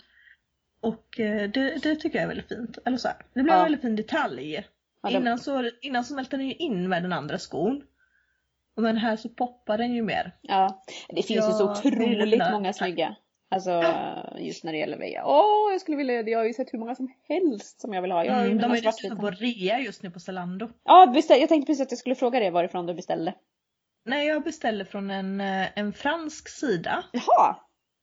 Och 0.81 1.19
eh, 1.19 1.49
det, 1.49 1.83
det 1.83 1.95
tycker 1.95 2.17
jag 2.17 2.23
är 2.23 2.27
väldigt 2.27 2.47
fint. 2.47 2.77
Eller 2.85 2.97
så 2.97 3.07
här, 3.07 3.17
det 3.33 3.43
blev 3.43 3.53
Ja. 3.55 3.57
en 3.59 3.63
väldigt 3.63 3.81
fin 3.81 3.95
detalj. 3.95 4.67
Ja, 5.01 5.09
det- 5.09 5.15
Innan, 5.17 5.39
så, 5.39 5.71
innan 5.81 6.03
så 6.03 6.13
smälte 6.13 6.37
den 6.37 6.47
ju 6.47 6.53
in 6.53 6.89
med 6.89 7.03
den 7.03 7.13
andra 7.13 7.37
skon. 7.37 7.83
Och 8.77 8.83
men 8.83 8.97
här 8.97 9.15
så 9.15 9.29
poppar 9.29 9.77
den 9.77 9.93
ju 9.93 10.01
mer. 10.01 10.31
Ja, 10.41 10.83
det 11.09 11.23
finns 11.23 11.47
ju 11.47 11.51
så 11.51 11.63
Ja, 11.63 11.81
det 11.83 11.89
är 11.89 11.93
otroligt 11.93 12.51
många 12.51 12.73
snygga. 12.73 13.15
Alltså 13.49 13.83
just 14.37 14.63
när 14.63 14.71
det 14.71 14.77
gäller 14.77 14.97
Veja. 14.97 15.25
Åh, 15.25 15.71
jag 15.71 15.81
skulle 15.81 15.97
vilja, 15.97 16.21
jag 16.21 16.39
har 16.39 16.45
ju 16.45 16.53
sett 16.53 16.73
hur 16.73 16.79
många 16.79 16.95
som 16.95 17.13
helst 17.27 17.81
som 17.81 17.93
jag 17.93 18.01
vill 18.01 18.11
ha. 18.11 18.25
Jag 18.25 18.45
ju 18.45 18.51
Mm, 18.51 18.57
de 18.57 18.71
är 18.71 18.81
dessutom 18.81 19.17
på 19.17 19.29
rea 19.29 19.79
just 19.79 20.03
nu 20.03 20.11
på 20.11 20.19
Zalando. 20.19 20.69
Ja, 20.83 21.11
beställ, 21.13 21.39
jag 21.39 21.49
tänkte 21.49 21.65
precis 21.65 21.81
att 21.85 21.91
jag 21.91 21.99
skulle 21.99 22.15
fråga 22.15 22.39
dig 22.39 22.51
varifrån 22.51 22.85
du 22.85 22.93
beställde. 22.93 23.33
Nej, 24.05 24.27
jag 24.27 24.43
beställde 24.43 24.85
från 24.85 25.11
en, 25.11 25.41
eh, 25.41 25.67
en 25.75 25.93
fransk 25.93 26.49
sida. 26.49 27.03
Jaha! 27.11 27.55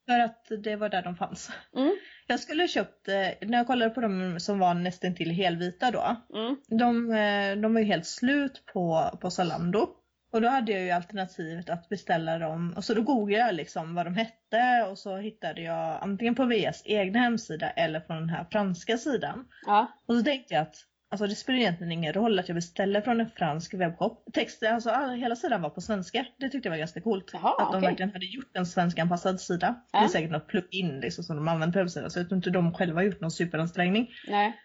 För 0.08 0.20
att 0.20 0.46
det 0.64 0.76
var 0.76 0.88
där 0.88 1.02
de 1.02 1.16
fanns. 1.16 1.50
Mm. 1.76 1.96
Jag 2.26 2.40
skulle 2.40 2.62
ha 2.62 2.68
köpt, 2.68 3.08
eh, 3.08 3.48
när 3.48 3.58
jag 3.58 3.66
kollade 3.66 3.90
på 3.90 4.00
de 4.00 4.40
som 4.40 4.58
var 4.58 4.74
nästan 4.74 5.14
till 5.14 5.30
helvita 5.30 5.90
då. 5.90 6.16
Mm. 6.34 6.56
De, 6.68 7.10
eh, 7.10 7.62
de 7.62 7.74
var 7.74 7.80
ju 7.80 7.86
helt 7.86 8.06
slut 8.06 8.62
på, 8.72 9.10
på 9.20 9.30
Zalando. 9.30 9.88
Och 10.34 10.40
då 10.40 10.48
hade 10.48 10.72
jag 10.72 10.80
ju 10.82 10.90
alternativet 10.90 11.70
att 11.70 11.88
beställa 11.88 12.38
dem. 12.38 12.74
Och 12.76 12.84
så 12.84 12.94
då 12.94 13.02
googlade 13.02 13.44
jag 13.46 13.54
liksom 13.54 13.94
vad 13.94 14.06
de 14.06 14.14
hette 14.14 14.86
och 14.90 14.98
så 14.98 15.16
hittade 15.16 15.60
jag 15.60 15.98
antingen 16.02 16.34
på 16.34 16.44
VS 16.46 16.82
egna 16.84 17.18
hemsida 17.18 17.70
eller 17.70 18.00
från 18.00 18.16
den 18.16 18.28
här 18.28 18.46
franska 18.52 18.96
sidan. 18.98 19.44
Ja. 19.66 19.86
Och 20.08 20.14
så 20.14 20.22
tänkte 20.22 20.54
jag 20.54 20.62
att 20.62 20.76
alltså 21.10 21.26
det 21.26 21.34
spelar 21.34 21.58
egentligen 21.58 21.92
ingen 21.92 22.12
roll 22.12 22.38
att 22.38 22.48
jag 22.48 22.54
beställer 22.54 23.00
från 23.00 23.20
en 23.20 23.30
fransk 23.36 23.74
webbshop. 23.74 24.24
Texten, 24.32 24.74
alltså 24.74 24.90
all, 24.90 25.10
hela 25.14 25.36
sidan 25.36 25.62
var 25.62 25.70
på 25.70 25.80
svenska. 25.80 26.26
Det 26.38 26.48
tyckte 26.48 26.66
jag 26.68 26.70
var 26.70 26.78
ganska 26.78 27.00
coolt. 27.00 27.30
Jaha, 27.32 27.52
att 27.58 27.72
de 27.72 27.78
okej. 27.78 27.88
verkligen 27.88 28.12
hade 28.12 28.26
gjort 28.26 28.56
en 28.56 28.66
svenskanpassad 28.66 29.40
sida. 29.40 29.66
Det 29.92 29.98
Ja. 29.98 30.04
är 30.04 30.08
säkert 30.08 30.30
något 30.30 30.48
plugin 30.48 31.00
liksom, 31.00 31.24
som 31.24 31.36
de 31.36 31.48
använder 31.48 31.72
på 31.72 31.78
hemsidan. 31.78 32.10
Så 32.10 32.18
jag 32.18 32.28
tror 32.28 32.36
inte 32.36 32.50
de 32.50 32.74
själva 32.74 32.98
har 33.00 33.04
gjort 33.04 33.20
någon 33.20 33.30
superansträngning. 33.30 34.08
Nej. 34.28 34.56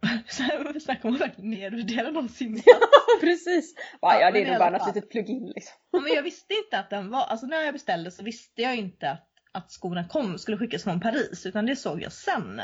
Snackar 0.80 1.08
att 1.08 1.20
verkligen 1.20 1.50
nedvärdera 1.50 2.10
någon 2.10 2.28
simma. 2.28 2.60
Precis. 3.20 3.74
Va, 4.00 4.14
Ja, 4.14 4.20
ja, 4.20 4.30
det 4.30 4.42
är 4.42 4.46
nog 4.50 4.58
bara 4.58 4.70
något 4.70 4.94
litet 4.94 5.10
plugin 5.10 5.52
liksom. 5.54 5.76
Ja, 5.90 6.00
Men 6.00 6.12
jag 6.12 6.22
visste 6.22 6.54
inte 6.54 6.78
att 6.78 6.90
den 6.90 7.10
var, 7.10 7.24
alltså 7.24 7.46
när 7.46 7.62
jag 7.62 7.72
beställde 7.74 8.10
så 8.10 8.24
visste 8.24 8.62
jag 8.62 8.76
inte 8.76 9.10
att, 9.10 9.28
att 9.52 9.70
skorna 9.72 10.08
kom, 10.08 10.38
skulle 10.38 10.56
skickas 10.58 10.84
från 10.84 11.00
Paris 11.00 11.46
utan 11.46 11.66
det 11.66 11.76
såg 11.76 12.02
jag 12.02 12.12
sen. 12.12 12.60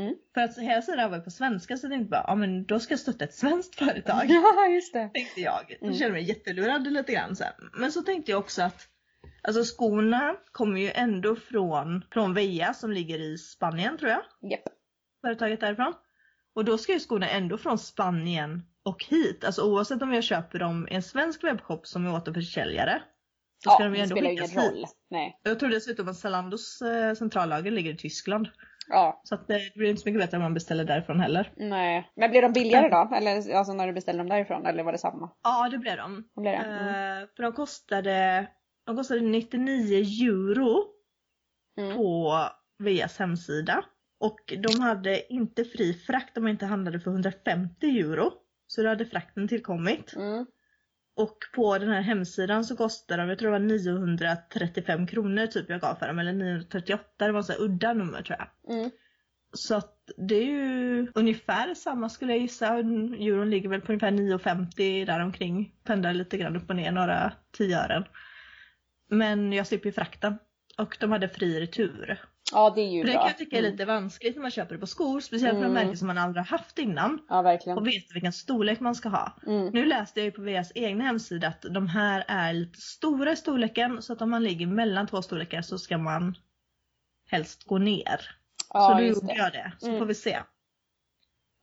Mm. 0.00 0.14
För 0.34 0.40
att 0.40 0.58
hela 0.58 0.82
sidan 0.82 1.10
var 1.10 1.18
på 1.18 1.30
svenska 1.30 1.76
så 1.76 1.86
jag 1.86 1.92
tänkte 1.92 2.10
bara, 2.10 2.24
ja 2.26 2.34
men 2.34 2.64
då 2.64 2.80
ska 2.80 2.92
jag 2.92 3.00
stötta 3.00 3.24
ett 3.24 3.34
svenskt 3.34 3.74
företag. 3.74 4.24
Ja, 4.28 4.66
just 4.66 4.92
det. 4.92 5.10
tänkte 5.14 5.40
jag. 5.40 5.64
Jag 5.68 5.82
Mm. 5.82 5.94
kände 5.94 6.12
mig 6.12 6.22
jättelurad 6.28 6.92
lite 6.92 7.12
grann 7.12 7.36
sen. 7.36 7.52
Men 7.72 7.92
så 7.92 8.02
tänkte 8.02 8.30
jag 8.30 8.38
också 8.40 8.62
att 8.62 8.88
Alltså 9.42 9.64
skorna 9.64 10.34
kommer 10.52 10.80
ju 10.80 10.90
ändå 10.90 11.36
från, 11.36 12.04
från 12.12 12.34
Veja 12.34 12.74
som 12.74 12.92
ligger 12.92 13.18
i 13.20 13.38
Spanien 13.38 13.98
tror 13.98 14.10
jag. 14.10 14.22
Japp. 14.50 14.60
Företaget 15.20 15.60
därifrån. 15.60 15.94
Och 16.56 16.64
då 16.64 16.78
ska 16.78 16.92
ju 16.92 17.00
skorna 17.00 17.28
ändå 17.28 17.58
från 17.58 17.78
Spanien 17.78 18.62
och 18.84 19.04
hit. 19.04 19.44
Alltså 19.44 19.62
oavsett 19.62 20.02
om 20.02 20.12
jag 20.14 20.24
köper 20.24 20.58
dem 20.58 20.88
i 20.90 20.94
en 20.94 21.02
svensk 21.02 21.44
webbshop 21.44 21.86
som 21.86 22.06
är 22.06 22.14
återförsäljare. 22.14 23.02
Så 23.64 23.70
ska 23.70 23.82
Ja, 23.82 23.88
de 23.88 23.94
ju 23.94 23.96
det 23.96 24.02
ändå 24.02 24.16
spelar 24.16 24.30
ingen 24.30 24.44
skickas 24.44 24.64
hit. 24.64 24.72
roll. 24.72 24.84
Nej. 25.10 25.40
Jag 25.42 25.60
tror 25.60 25.68
dessutom 25.70 26.08
att 26.08 26.16
Zalandos 26.16 26.82
eh, 26.82 27.14
centrallager 27.14 27.70
ligger 27.70 27.92
i 27.92 27.96
Tyskland. 27.96 28.48
Ja, 28.88 29.20
Så 29.24 29.34
att 29.34 29.48
det 29.48 29.74
blir 29.74 29.90
inte 29.90 30.02
så 30.02 30.08
mycket 30.08 30.20
bättre 30.22 30.36
om 30.36 30.42
man 30.42 30.54
beställer 30.54 30.84
därifrån 30.84 31.20
heller. 31.20 31.52
nej. 31.56 32.10
Men 32.16 32.30
blir 32.30 32.42
de 32.42 32.52
billigare 32.52 32.88
då? 32.88 33.14
Eller 33.16 33.54
alltså 33.56 33.72
när 33.72 33.86
du 33.86 33.92
beställde 33.92 34.20
dem 34.20 34.28
därifrån? 34.28 34.66
Eller 34.66 34.82
var 34.84 34.92
det 34.92 34.98
samma? 34.98 35.30
Ja 35.42 35.68
det 35.70 35.78
blev 35.78 35.96
de. 35.96 36.28
Vad 36.34 36.42
blir 36.42 36.52
det? 36.52 36.58
Mm. 36.58 37.22
Eh, 37.22 37.28
för 37.36 37.42
de 37.42 37.52
kostade, 37.52 38.46
de 38.86 38.96
kostade 38.96 39.20
99 39.20 39.96
euro 40.30 40.84
Mm. 41.78 41.96
på 41.96 42.38
Veas 42.78 43.18
hemsida. 43.18 43.84
Och 44.18 44.54
de 44.58 44.80
hade 44.80 45.32
inte 45.32 45.64
fri 45.64 45.94
frakt 45.94 46.36
om 46.36 46.42
man 46.42 46.52
inte 46.52 46.66
handlade 46.66 47.00
för 47.00 47.10
150 47.10 47.86
euro. 47.86 48.32
Så 48.66 48.82
då 48.82 48.88
hade 48.88 49.06
frakten 49.06 49.48
tillkommit. 49.48 50.14
Mm. 50.16 50.46
Och 51.16 51.38
på 51.54 51.78
den 51.78 51.88
här 51.88 52.00
hemsidan 52.00 52.64
så 52.64 52.76
kostar 52.76 53.18
de, 53.18 53.28
jag 53.28 53.38
tror 53.38 53.48
det 53.50 53.58
var 53.58 53.66
935 53.66 55.06
kronor 55.06 55.46
typ 55.46 55.70
jag 55.70 55.80
gav 55.80 55.94
för 55.94 56.08
dem. 56.08 56.18
Eller 56.18 56.32
938, 56.32 57.26
det 57.26 57.32
var 57.32 57.42
så 57.42 57.52
här 57.52 57.62
udda 57.62 57.92
nummer 57.92 58.22
tror 58.22 58.38
jag. 58.38 58.76
Mm. 58.76 58.90
Så 59.52 59.74
att 59.74 60.10
det 60.16 60.34
är 60.34 60.46
ju 60.46 61.06
ungefär 61.14 61.74
samma 61.74 62.08
skulle 62.08 62.32
jag 62.32 62.40
gissa. 62.40 62.66
Euron 62.76 63.50
ligger 63.50 63.68
väl 63.68 63.80
på 63.80 63.92
ungefär 63.92 64.10
9,50 64.10 65.06
däromkring. 65.06 65.74
Pendlar 65.84 66.12
lite 66.12 66.38
grann 66.38 66.56
upp 66.56 66.70
och 66.70 66.76
ner, 66.76 66.92
några 66.92 67.32
tioören. 67.50 68.04
Men 69.08 69.52
jag 69.52 69.66
slipper 69.66 69.86
ju 69.86 69.92
frakten. 69.92 70.38
Och 70.78 70.96
de 71.00 71.12
hade 71.12 71.28
fri 71.28 71.60
retur. 71.60 72.20
Ja, 72.52 72.72
det 72.74 72.80
är 72.80 72.88
ju 72.88 73.00
För 73.00 73.06
det 73.06 73.12
bra. 73.12 73.20
kan 73.20 73.28
jag 73.28 73.38
tycka 73.38 73.56
är 73.56 73.60
Mm. 73.60 73.72
lite 73.72 73.84
vanskligt 73.84 74.34
när 74.34 74.42
man 74.42 74.50
köper 74.50 74.74
det 74.74 74.80
på 74.80 74.86
skor. 74.86 75.20
Speciellt 75.20 75.52
från 75.54 75.62
Mm. 75.62 75.72
märken 75.72 75.96
som 75.96 76.06
man 76.06 76.18
aldrig 76.18 76.44
har 76.44 76.58
haft 76.58 76.78
innan. 76.78 77.18
Ja, 77.28 77.42
verkligen. 77.42 77.78
Och 77.78 77.86
vet 77.86 78.14
vilken 78.14 78.32
storlek 78.32 78.80
man 78.80 78.94
ska 78.94 79.08
ha. 79.08 79.32
Mm. 79.46 79.66
Nu 79.66 79.84
läste 79.84 80.20
jag 80.20 80.24
ju 80.24 80.30
på 80.30 80.42
VS 80.42 80.72
egna 80.74 81.04
hemsida 81.04 81.48
att 81.48 81.62
de 81.62 81.86
här 81.88 82.24
är 82.28 82.52
lite 82.52 82.80
stora 82.80 83.32
i 83.32 83.36
storleken. 83.36 84.02
Så 84.02 84.12
att 84.12 84.22
om 84.22 84.30
man 84.30 84.44
ligger 84.44 84.66
mellan 84.66 85.06
två 85.06 85.22
storlekar 85.22 85.62
så 85.62 85.78
ska 85.78 85.98
man 85.98 86.36
helst 87.30 87.64
gå 87.64 87.78
ner. 87.78 88.16
så 88.56 88.66
Ja, 88.72 88.94
då 88.94 89.00
just 89.00 89.22
gjorde 89.22 89.34
det. 89.34 89.38
jag 89.38 89.52
det. 89.52 89.72
Så 89.78 89.86
Mm. 89.86 89.98
får 89.98 90.06
vi 90.06 90.14
se. 90.14 90.38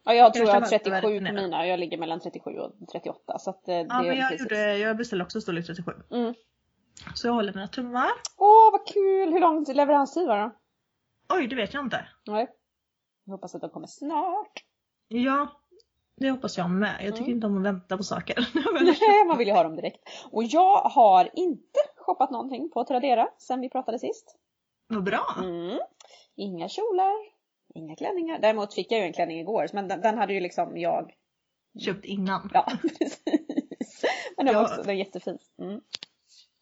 Ja, 0.05 0.13
jag 0.13 0.33
tror 0.33 0.45
jag 0.47 0.53
har 0.53 0.59
man 0.59 0.67
ska 0.67 0.77
37 0.79 0.91
välja 1.07 1.29
på 1.29 1.33
mina. 1.41 1.67
Jag 1.67 1.79
ligger 1.79 1.97
mellan 1.97 2.19
37 2.19 2.49
och 2.59 2.75
38. 2.91 3.39
Så 3.39 3.49
att 3.49 3.67
eh, 3.67 3.75
det 3.75 3.85
Ja, 3.89 4.01
men 4.03 4.17
jag, 4.17 4.29
precis. 4.29 4.41
gjorde, 4.41 4.77
jag 4.77 4.97
beställde 4.97 5.25
också 5.25 5.41
storlek 5.41 5.65
37. 5.65 5.91
Mm. 6.11 6.33
Så 7.15 7.27
jag 7.27 7.33
håller 7.33 7.53
mina 7.53 7.67
tummar. 7.67 8.09
Åh, 8.37 8.71
vad 8.71 8.87
kul! 8.87 9.33
Hur 9.33 9.39
lång 9.39 9.65
leveranstid 9.73 10.27
var 10.27 10.37
det? 10.37 10.51
Oj, 11.33 11.47
det 11.47 11.55
vet 11.55 11.73
jag 11.73 11.85
inte. 11.85 12.07
Nej. 12.27 12.47
Jag 13.25 13.31
hoppas 13.33 13.55
att 13.55 13.61
de 13.61 13.69
kommer 13.69 13.87
snart. 13.87 14.63
Ja, 15.07 15.61
det 16.17 16.29
hoppas 16.31 16.57
jag 16.57 16.69
med. 16.69 16.95
Jag 17.01 17.11
tycker 17.13 17.23
Mm. 17.25 17.35
inte 17.35 17.47
om 17.47 17.57
att 17.57 17.63
vänta 17.63 17.97
på 17.97 18.03
saker. 18.03 18.49
Nej, 18.83 19.25
man 19.27 19.37
vill 19.37 19.47
ju 19.47 19.53
ha 19.53 19.63
dem 19.63 19.75
direkt. 19.75 20.09
Och 20.31 20.43
jag 20.43 20.77
har 20.81 21.29
inte 21.33 21.79
shoppat 21.97 22.31
någonting 22.31 22.69
på 22.69 22.83
Tradera 22.83 23.29
sen 23.37 23.61
vi 23.61 23.69
pratade 23.69 23.99
sist. 23.99 24.37
Vad 24.87 25.03
bra. 25.03 25.35
Mm. 25.43 25.79
Inga 26.35 26.69
kjolar, 26.69 27.13
inga 27.75 27.95
klänningar. 27.95 28.39
Däremot 28.39 28.73
fick 28.73 28.91
jag 28.91 28.99
ju 28.99 29.05
en 29.05 29.13
klänning 29.13 29.39
igår, 29.39 29.67
men 29.73 29.87
den, 29.87 30.01
den 30.01 30.17
hade 30.17 30.33
ju 30.33 30.39
liksom 30.39 30.77
jag... 30.77 31.13
Köpt 31.79 32.05
innan. 32.05 32.49
Ja, 32.53 32.71
precis. 32.81 33.21
Men 34.37 34.45
den 34.45 34.55
var 34.55 34.61
Ja. 34.61 34.67
också 34.67 34.81
den 34.81 34.89
är 34.89 34.93
jättefin. 34.93 35.37
Mm. 35.61 35.81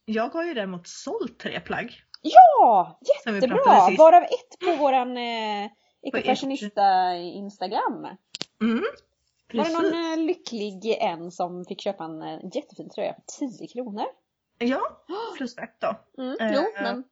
Jag 0.06 0.30
har 0.30 0.44
ju 0.44 0.54
däremot 0.54 0.88
sålt 0.88 1.40
tre 1.40 1.60
plagg. 1.60 2.02
Ja, 2.22 3.00
jättebra! 3.26 3.90
Varav 3.98 4.24
ett 4.24 4.60
på 4.66 4.76
våran 4.76 5.18
eh, 5.18 5.70
På 6.12 6.18
Ecofashionista 6.18 7.16
Instagram. 7.16 8.08
Mm. 8.62 8.84
Var 9.54 9.64
det 9.64 9.64
Precis. 9.64 9.74
någon 9.74 10.12
eh, 10.12 10.18
lycklig 10.26 10.98
en 11.00 11.32
som 11.32 11.66
fick 11.66 11.82
köpa 11.82 12.04
en 12.04 12.22
eh, 12.22 12.40
jättefin 12.56 12.90
tröja 12.90 13.14
för 13.14 13.48
10 13.58 13.68
kronor? 13.68 14.06
Ja, 14.58 14.82
plus 15.38 15.56
frakt 15.56 15.82
då. 15.82 16.22
Mm, 16.24 16.38
Eh, 16.40 16.52
jo, 16.56 16.62
men 16.82 17.04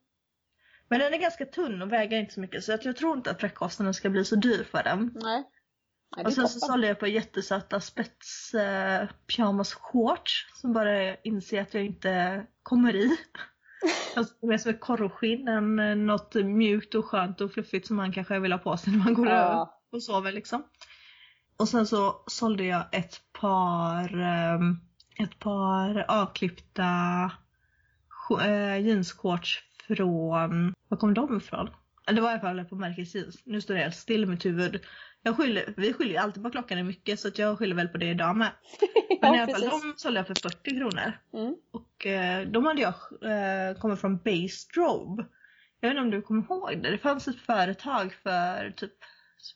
Men 0.87 0.99
den 0.99 1.13
är 1.13 1.17
ganska 1.17 1.45
tunn 1.45 1.81
och 1.81 1.91
väger 1.91 2.17
inte 2.19 2.33
så 2.33 2.39
mycket 2.39 2.63
så 2.63 2.71
jag 2.71 2.97
tror 2.97 3.17
inte 3.17 3.31
att 3.31 3.39
fraktkostnaden 3.39 3.93
ska 3.93 4.09
bli 4.09 4.25
så 4.25 4.35
dyr 4.35 4.63
för 4.63 4.83
den. 4.83 5.11
nej. 5.15 5.43
nej 6.15 6.25
Och 6.25 6.33
sen 6.33 6.47
så 6.47 6.59
toppen. 6.59 6.69
sålde 6.73 6.87
jag 6.87 6.99
på 6.99 7.07
jättesöta 7.07 7.79
spets 7.79 8.53
eh, 8.53 9.07
pyjamas 9.35 9.73
shorts 9.73 10.47
som 10.61 10.73
bara 10.73 11.15
inser 11.15 11.61
att 11.61 11.73
jag 11.73 11.85
inte 11.85 12.45
kommer 12.63 12.95
i. 12.95 13.17
Alltså 14.15 14.45
mer 14.45 14.57
som 14.57 14.71
ett 14.71 14.79
korvskinn 14.79 15.47
än 15.47 15.79
eh, 15.79 15.95
något 15.95 16.35
mjukt 16.35 16.95
och 16.95 17.05
skönt 17.05 17.41
och 17.41 17.51
fluffigt 17.51 17.87
som 17.87 17.95
man 17.95 18.11
kanske 18.13 18.39
vill 18.39 18.51
ha 18.51 18.59
på 18.59 18.77
sig 18.77 18.93
när 18.93 19.03
man 19.03 19.13
går 19.13 19.27
Ja. 19.27 19.79
och 19.91 20.03
sover 20.03 20.31
liksom. 20.31 20.63
Och 21.57 21.67
sen 21.69 21.87
så 21.87 22.15
sålde 22.27 22.63
jag 22.63 22.83
ett 22.91 23.21
par, 23.41 24.19
ehm, 24.21 24.77
ett 25.19 25.39
par 25.39 26.05
avklippta 26.07 26.85
eh, 28.41 28.79
jeansshorts 28.87 29.63
från, 29.87 30.73
var 30.87 30.97
kom 30.97 31.13
de 31.13 31.37
ifrån? 31.37 31.69
Det 32.11 32.21
var 32.21 32.29
i 32.29 32.33
alla 32.33 32.41
fall 32.41 32.65
på 32.65 32.75
märket 32.75 33.15
jeans. 33.15 33.41
Nu 33.45 33.61
står 33.61 33.73
det 33.73 33.79
helt 33.79 33.95
still 33.95 34.23
i 34.23 34.25
mitt 34.25 34.45
huvud. 34.45 34.85
Jag 35.23 35.37
skyller, 35.37 35.73
vi 35.77 35.93
skyller 35.93 36.11
ju 36.11 36.17
alltid 36.17 36.43
på 36.43 36.49
klockan 36.49 36.77
är 36.77 36.83
mycket 36.83 37.19
så 37.19 37.27
att 37.27 37.37
jag 37.37 37.59
skyller 37.59 37.75
väl 37.75 37.87
på 37.87 37.97
det 37.97 38.09
idag 38.09 38.35
med. 38.37 38.51
Men 39.21 39.35
i 39.35 39.39
alla 39.39 39.51
fall 39.51 39.61
precis. 39.61 39.81
de 39.81 39.93
sålde 39.97 40.19
jag 40.19 40.27
för 40.27 40.49
40 40.49 40.77
kronor. 40.77 41.11
Mm. 41.33 41.55
Och 41.71 42.05
eh, 42.05 42.47
de 42.47 42.65
hade 42.65 42.81
jag 42.81 42.93
eh, 43.31 43.79
kommit 43.79 43.99
från 43.99 44.17
Baystrobe. 44.17 45.25
Jag 45.79 45.89
vet 45.89 45.95
inte 45.95 46.01
om 46.01 46.11
du 46.11 46.21
kommer 46.21 46.43
ihåg 46.43 46.83
det? 46.83 46.91
Det 46.91 46.97
fanns 46.97 47.27
ett 47.27 47.39
företag 47.39 48.13
för 48.23 48.71
typ 48.71 48.93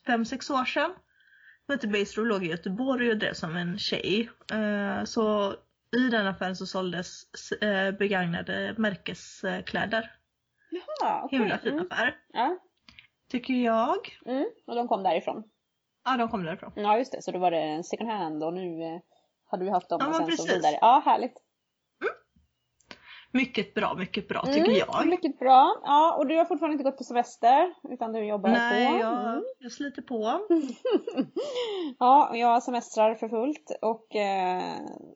5-6 0.08 0.62
år 0.62 0.66
sedan. 0.66 0.92
Som 1.66 1.74
hette 1.74 1.88
Baystrobe, 1.88 2.30
låg 2.30 2.46
i 2.46 2.50
Göteborg 2.50 3.12
och 3.12 3.18
drev 3.18 3.34
som 3.34 3.56
en 3.56 3.80
tjej. 3.80 4.30
Eh, 4.52 5.04
så 5.04 5.56
i 5.98 6.10
den 6.10 6.28
affären 6.28 6.56
så 6.56 6.66
såldes 6.66 7.52
eh, 7.52 7.92
begagnade 7.92 8.76
märkeskläder. 8.78 10.12
Jaha, 11.04 11.22
okej. 11.24 11.40
Himla 11.40 11.58
fin 11.58 11.74
Mm. 11.74 11.88
affär. 11.92 12.16
Ja. 12.34 12.58
Tycker 13.32 13.54
jag. 13.54 13.98
Mm. 14.26 14.46
Och 14.68 14.76
de 14.76 14.88
kom 14.88 15.04
därifrån. 15.04 15.44
Ja, 16.06 16.18
de 16.18 16.30
kom 16.30 16.44
därifrån. 16.44 16.72
Ja 16.76 16.98
just 16.98 17.12
det, 17.12 17.22
så 17.22 17.32
då 17.32 17.40
var 17.40 17.52
det 17.52 17.58
en 17.62 17.84
second 17.84 18.10
hand 18.10 18.44
och 18.44 18.54
nu 18.54 18.84
eh, 18.84 19.00
har 19.46 19.58
du 19.58 19.70
haft 19.70 19.90
dem 19.90 19.98
Ja, 20.02 20.08
och 20.10 20.16
sen 20.16 20.26
så 20.26 20.32
precis. 20.32 20.56
vidare. 20.58 20.78
Ja, 20.82 21.02
härligt. 21.06 21.34
Mycket 23.36 23.74
bra, 23.74 23.94
mycket 23.96 24.28
bra 24.28 24.42
tycker 24.46 24.60
Mm, 24.66 24.76
jag. 24.76 25.08
Mycket 25.08 25.40
bra. 25.40 25.82
Ja, 25.84 26.16
och 26.18 26.28
du 26.28 26.38
har 26.38 26.46
fortfarande 26.46 26.74
inte 26.74 26.84
gått 26.84 26.98
på 26.98 27.04
semester 27.04 27.74
utan 27.90 28.12
du 28.14 28.26
jobbar 28.26 28.50
Nej, 28.50 28.92
på. 28.92 28.98
jag, 29.00 29.22
Mm. 29.30 29.44
jag 29.60 29.72
sliter 29.72 30.02
på. 30.02 30.40
Ja, 32.00 32.30
och 32.30 32.38
jag 32.38 32.64
semestrar 32.64 33.16
för 33.16 33.30
fullt 33.30 33.78
och 33.82 34.16
eh, 34.16 34.64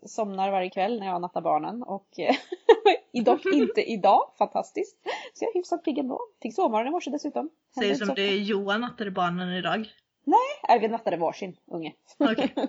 somnar 0.05 0.51
varje 0.51 0.69
kväll 0.69 0.99
när 0.99 1.07
jag 1.07 1.21
nattar 1.21 1.41
barnen 1.41 1.83
och 1.83 2.19
eh, 2.19 2.35
dock 3.21 3.45
inte 3.45 3.81
idag, 3.81 4.31
fantastiskt. 4.37 4.97
Så 5.33 5.45
jag 5.45 5.49
är 5.49 5.53
hyfsat 5.53 5.83
pigg 5.83 5.97
ändå. 5.97 6.19
Fick 6.41 6.55
sovmorgon 6.55 6.87
i 6.87 6.91
morse 6.91 7.11
dessutom. 7.11 7.49
Säger 7.79 7.95
som 7.95 8.15
det 8.15 8.21
är 8.21 8.37
Johan 8.37 8.81
nattade 8.81 9.11
barnen 9.11 9.53
idag. 9.53 9.87
Nej, 10.23 10.79
vi 10.79 10.87
nattade 10.87 11.17
varsin 11.17 11.57
unge. 11.65 11.93
Okej. 12.17 12.53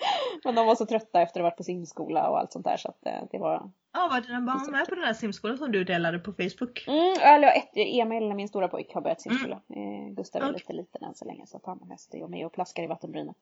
Men 0.44 0.54
de 0.54 0.66
var 0.66 0.74
så 0.74 0.86
trötta 0.86 1.22
efter 1.22 1.40
att 1.40 1.44
ha 1.44 1.50
varit 1.50 1.56
på 1.56 1.62
simskola 1.62 2.28
och 2.30 2.38
allt 2.38 2.52
sånt 2.52 2.64
där 2.64 2.76
så 2.76 2.88
att 2.88 3.06
eh, 3.06 3.22
det 3.30 3.38
var 3.38 3.70
Ja, 3.92 4.08
var 4.12 4.20
dina 4.20 4.40
barn 4.40 4.70
med 4.70 4.88
på 4.88 4.94
den 4.94 5.04
här 5.04 5.12
simskolan 5.12 5.58
som 5.58 5.72
du 5.72 5.84
delade 5.84 6.18
på 6.18 6.32
Facebook? 6.32 6.84
Mm, 6.86 7.16
eller 7.20 7.48
ett, 7.48 7.70
Emil, 7.74 8.34
min 8.34 8.48
stora 8.48 8.68
pojk, 8.68 8.94
har 8.94 9.00
börjat 9.00 9.20
simskola. 9.20 9.54
Eh, 9.54 10.14
Gustav 10.14 10.42
är 10.42 10.46
Okej. 10.46 10.54
lite 10.58 10.72
liten 10.72 11.04
än 11.04 11.14
så 11.14 11.24
länge 11.24 11.46
så 11.46 11.56
att 11.56 11.66
han 11.66 11.78
mest 11.88 12.14
är 12.14 12.28
med 12.28 12.46
och 12.46 12.52
plaskar 12.52 12.82
i 12.82 12.86
vattenbrynen. 12.86 13.34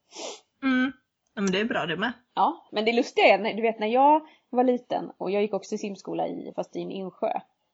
Mm. 0.63 0.93
Ja, 1.35 1.43
men 1.43 1.53
det 1.53 1.61
är 1.61 1.65
bra 1.65 1.87
det 1.87 1.97
med. 1.97 2.13
Ja, 2.35 2.69
men 2.73 2.85
det 2.85 2.93
lustiga 2.93 3.27
är, 3.27 3.55
du 3.55 3.63
vet 3.63 3.79
när 3.79 3.87
jag 3.87 4.27
var 4.57 4.65
liten 4.65 5.13
och 5.19 5.31
jag 5.31 5.43
gick 5.43 5.55
också 5.55 5.75
i 5.75 5.79
simskola 5.79 6.29
i, 6.29 6.53
fast 6.57 6.77
i 6.77 6.83
en 6.83 6.91
insjö. 6.91 7.33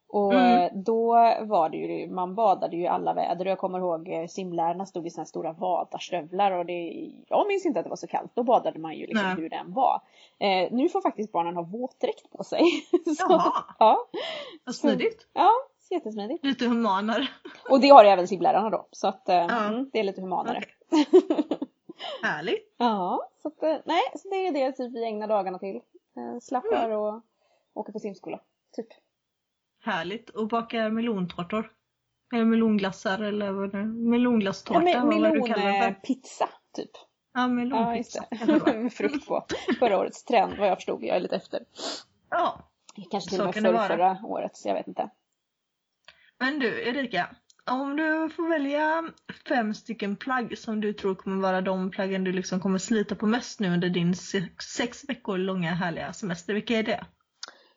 Och 0.09 0.33
Mm. 0.35 0.61
eh, 0.63 0.71
då 0.75 1.13
var 1.41 1.69
det 1.69 1.77
ju, 1.77 2.11
man 2.11 2.35
badade 2.35 2.77
ju 2.77 2.87
alla 2.87 3.15
väder. 3.15 3.45
Jag 3.47 3.59
kommer 3.59 3.79
ihåg 3.79 4.09
eh, 4.09 4.27
simlärarna 4.27 4.87
stod 4.87 5.07
i 5.07 5.11
här 5.17 5.25
stora 5.25 5.53
vadarstövlar 5.53 6.51
och 6.53 6.67
det, 6.67 7.11
jag 7.29 7.47
minns 7.49 7.67
inte 7.67 7.79
att 7.81 7.85
det 7.85 7.91
var 7.91 7.97
så 7.97 8.07
kallt. 8.07 8.31
Då 8.35 8.43
badade 8.43 8.79
man 8.79 8.95
ju 8.95 9.07
liksom 9.07 9.27
Nej. 9.27 9.37
hur 9.37 9.49
den 9.49 9.73
var. 9.73 10.01
Eh, 10.39 10.69
nu 10.73 10.89
får 10.89 11.01
faktiskt 11.01 11.33
barnen 11.33 11.57
ha 11.57 11.63
våtdräkt 11.63 12.31
på 12.31 12.45
sig. 12.45 12.61
så, 13.17 13.27
Jaha, 13.29 13.53
ja, 13.79 13.99
vad 14.65 14.75
smidigt. 14.75 15.27
ja, 15.33 15.51
så 15.89 15.95
jättesmidigt. 15.95 16.45
Lite 16.45 16.67
humanare. 16.67 17.29
Och 17.71 17.81
det 17.81 17.89
har 17.89 18.05
även 18.05 18.29
simlärarna 18.29 18.71
då. 18.71 18.87
Så 18.91 19.09
att 19.09 19.29
eh, 19.29 19.37
Ja. 19.37 19.65
mm, 19.67 19.91
det 19.93 19.99
är 20.01 20.05
lite 20.05 20.21
humanare. 20.21 20.63
Okej. 20.91 21.07
Härligt. 22.23 22.75
Ja, 22.79 23.29
så 23.43 23.49
att, 23.49 23.63
nej, 23.87 24.03
så 24.17 24.29
det 24.29 24.47
är 24.47 24.53
det 24.53 24.73
typ 24.73 24.93
vi 24.95 25.05
ägnar 25.05 25.29
dagarna 25.29 25.59
till. 25.59 25.81
Eh, 26.17 26.39
slappar 26.41 26.85
Mm. 26.85 26.99
och 26.99 27.23
åker 27.75 27.93
på 27.93 27.99
simskola. 27.99 28.41
Typ. 28.77 28.87
Härligt. 29.85 30.31
Och 30.31 30.49
bakar 30.49 30.91
melontårtor. 30.91 31.73
Eller 32.35 32.45
melonglassar 32.45 33.19
eller 33.23 33.53
vad 33.53 33.71
det 33.73 33.79
är. 33.79 33.83
Ja, 33.83 33.87
Melonglasstårta. 33.87 34.81
me- 34.81 35.01
för? 35.01 35.07
melonpizza 35.07 36.49
typ. 36.73 36.91
Ja, 36.95 37.41
Ja, 37.41 37.49
melonpizza. 37.49 38.25
det. 38.31 38.47
Med 38.83 38.93
frukt 38.93 39.27
på. 39.29 39.47
Förra 39.79 39.99
årets 39.99 40.25
trend 40.25 40.55
vad 40.59 40.69
jag 40.69 40.77
förstod. 40.79 41.03
Jag 41.05 41.17
är 41.17 41.21
lite 41.21 41.37
efter. 41.37 41.65
Ja. 42.31 42.69
Kanske 43.11 43.31
till 43.31 43.41
och 43.41 43.47
med 43.47 43.87
förra 43.87 44.19
året. 44.25 44.57
Så 44.57 44.69
jag 44.69 44.75
vet 44.75 44.89
inte. 44.89 45.11
Men 46.39 46.59
du 46.59 46.89
Erika, 46.89 47.37
om 47.71 47.97
du 47.97 48.31
får 48.31 48.49
välja 48.49 49.05
fem 49.49 49.75
stycken 49.75 50.17
plagg 50.17 50.59
som 50.59 50.81
du 50.81 50.93
tror 50.93 51.15
kommer 51.15 51.43
vara 51.43 51.61
de 51.61 51.91
plaggen 51.91 52.25
du 52.25 52.33
liksom 52.33 52.61
kommer 52.61 52.79
slita 52.79 53.15
på 53.15 53.27
mest 53.27 53.61
nu 53.61 53.75
under 53.75 53.89
din 53.89 54.15
sex, 54.77 55.09
veckor 55.09 55.39
långa 55.39 55.71
härliga 55.71 56.13
semester, 56.13 56.55
vilka 56.55 56.79
är 56.79 56.83
det? 56.83 57.05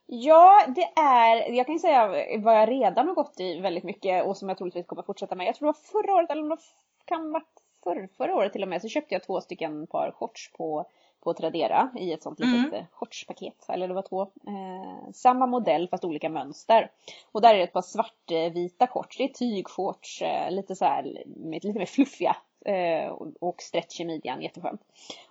Ja, 0.06 0.66
det 0.76 1.02
är, 1.02 1.54
jag 1.54 1.66
kan 1.66 1.76
ju 1.76 1.80
säga 1.80 2.08
vad 2.38 2.56
jag 2.62 2.70
redan 2.70 3.08
har 3.08 3.16
gått 3.16 3.40
i 3.40 3.60
väldigt 3.60 3.84
mycket 3.84 4.26
och 4.26 4.38
som 4.38 4.50
jag 4.50 4.58
troligtvis 4.58 4.86
kommer 4.86 5.04
fortsätta 5.04 5.36
med. 5.36 5.48
Jag 5.48 5.56
tror 5.56 5.68
det 5.68 5.78
var 5.80 6.02
förra 6.02 6.14
året 6.14 6.32
eller 6.32 6.50
det 6.50 7.06
kan 7.06 7.32
vara 7.32 7.44
förr, 7.84 8.10
förra 8.18 8.36
året 8.36 8.54
till 8.54 8.64
och 8.64 8.70
med 8.70 8.82
så 8.82 8.88
köpte 8.88 9.16
jag 9.16 9.24
två 9.24 9.42
stycken 9.42 9.88
par 9.88 10.12
shorts 10.12 10.52
på, 10.52 10.86
på 11.26 11.34
Tradera 11.34 11.90
i 11.96 12.14
ett 12.14 12.24
sånt 12.24 12.40
litet 12.40 12.54
Mm. 12.56 12.74
mm. 12.74 12.86
shortspaket. 12.92 13.66
Eller 13.70 13.88
det 13.88 13.94
var 13.94 14.02
två. 14.02 14.22
Eh, 14.22 15.12
samma 15.14 15.46
modell 15.46 15.88
fast 15.88 16.06
olika 16.06 16.30
mönster. 16.30 16.92
Och 17.32 17.42
där 17.42 17.54
är 17.54 17.58
det 17.58 17.64
ett 17.64 17.74
par 17.74 17.82
svartvita 17.82 18.88
shorts. 18.88 19.18
Det 19.18 19.24
är 19.24 19.28
tygshorts, 19.28 20.22
eh, 20.22 20.52
lite 20.52 20.76
så 20.76 20.86
här, 20.86 21.24
med, 21.26 21.64
lite 21.64 21.80
mer 21.80 21.86
fluffiga. 21.86 22.36
Eh, 22.66 23.08
och, 23.12 23.28
och 23.40 23.62
stretch 23.62 24.00
i 24.00 24.06
midjan, 24.06 24.42
jätteskönt. 24.42 24.82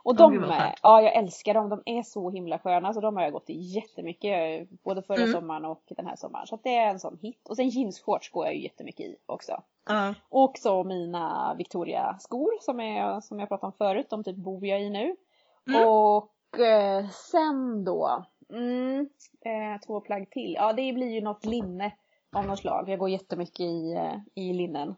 Och 0.03 0.17
de, 0.17 0.41
skönt. 0.41 0.79
ja 0.83 1.03
jag 1.03 1.15
älskar 1.15 1.55
dem. 1.55 1.69
De 1.69 1.83
är 1.87 2.03
så 2.03 2.31
himla 2.31 2.59
sköna. 2.59 2.93
Så 2.93 3.01
de 3.01 3.17
har 3.17 3.23
jag 3.23 3.33
gått 3.33 3.51
i 3.51 3.55
jättemycket. 3.61 4.69
Både 4.85 5.03
förra 5.03 5.17
Mm. 5.23 5.33
sommaren 5.33 5.65
och 5.65 5.83
den 5.89 6.07
här 6.07 6.17
sommaren. 6.17 6.47
Så 6.47 6.59
det 6.63 6.77
är 6.77 6.91
en 6.91 6.99
sån 6.99 7.19
hit. 7.23 7.49
Och 7.49 7.57
sen 7.57 7.69
jeansshorts 7.69 8.31
går 8.31 8.45
jag 8.45 8.55
ju 8.55 8.63
jättemycket 8.63 9.07
i 9.07 9.17
också. 9.27 9.63
Ja. 9.87 10.15
Och 10.29 10.59
så 10.59 10.85
mina 10.85 11.55
Victoria-skor 11.59 12.51
som, 12.61 12.81
är, 12.81 13.21
som 13.21 13.39
jag 13.41 13.49
pratade 13.49 13.67
om 13.67 13.73
förut. 13.73 14.07
De 14.11 14.25
typ 14.25 14.37
bor 14.37 14.67
jag 14.67 14.83
i 14.83 14.91
nu. 14.91 15.17
Mm. 15.69 15.89
Och 15.89 16.61
eh, 16.61 17.09
sen 17.09 17.85
då. 17.85 18.25
Mm, 18.51 19.09
eh, 19.41 19.81
två 19.87 20.01
plagg 20.01 20.31
till. 20.31 20.55
Ja 20.55 20.73
det 20.73 20.93
blir 20.93 21.11
ju 21.11 21.21
något 21.21 21.45
linne 21.45 21.93
av 22.33 22.47
något 22.47 22.59
slag. 22.59 22.89
Jag 22.89 22.99
går 22.99 23.11
jättemycket 23.11 23.61
i, 23.61 23.93
eh, 23.93 24.17
i 24.35 24.53
linnen. 24.53 24.95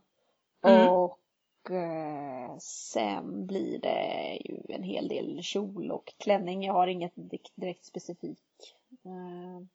Mm. 0.67 0.89
Och 0.89 1.71
eh, 1.71 2.57
sen 2.59 3.47
blir 3.47 3.79
det 3.79 4.39
ju 4.45 4.63
en 4.69 4.83
hel 4.83 5.09
del 5.09 5.43
kjol 5.43 5.91
och 5.91 6.15
klänning. 6.19 6.65
Jag 6.65 6.73
har 6.73 6.87
inget 6.87 7.13
direkt, 7.55 7.85
specifikt. 7.85 8.75
Eh, 9.05 9.67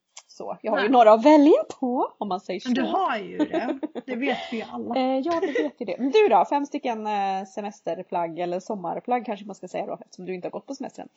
så. 0.41 0.57
Jag 0.61 0.71
har 0.71 0.79
ju 0.79 0.83
Nej. 0.83 0.91
några 0.91 1.11
att 1.13 1.25
välja 1.25 1.63
på 1.79 2.13
om 2.17 2.27
man 2.27 2.39
säger 2.39 2.59
så. 2.59 2.69
Men 2.69 2.73
du 2.73 2.81
har 2.81 3.17
ju 3.17 3.37
det, 3.37 3.79
det 4.05 4.15
vet 4.15 4.37
vi 4.51 4.57
ju 4.57 4.63
alla. 4.71 4.95
Eh, 4.95 5.19
ja, 5.19 5.39
det 5.41 5.47
vet 5.63 5.81
ju 5.81 5.85
det. 5.85 5.95
Men 5.99 6.11
du 6.11 6.27
då? 6.29 6.45
Fem 6.49 6.65
stycken 6.65 7.07
eh, 7.07 7.43
semesterplagg 7.55 8.39
eller 8.39 8.59
sommarplagg 8.59 9.25
kanske 9.25 9.45
man 9.45 9.55
ska 9.55 9.67
säga 9.67 9.85
då 9.85 9.97
eftersom 10.01 10.25
du 10.25 10.33
inte 10.35 10.45
har 10.47 10.51
gått 10.51 10.67
på 10.67 10.75
semestern. 10.75 11.07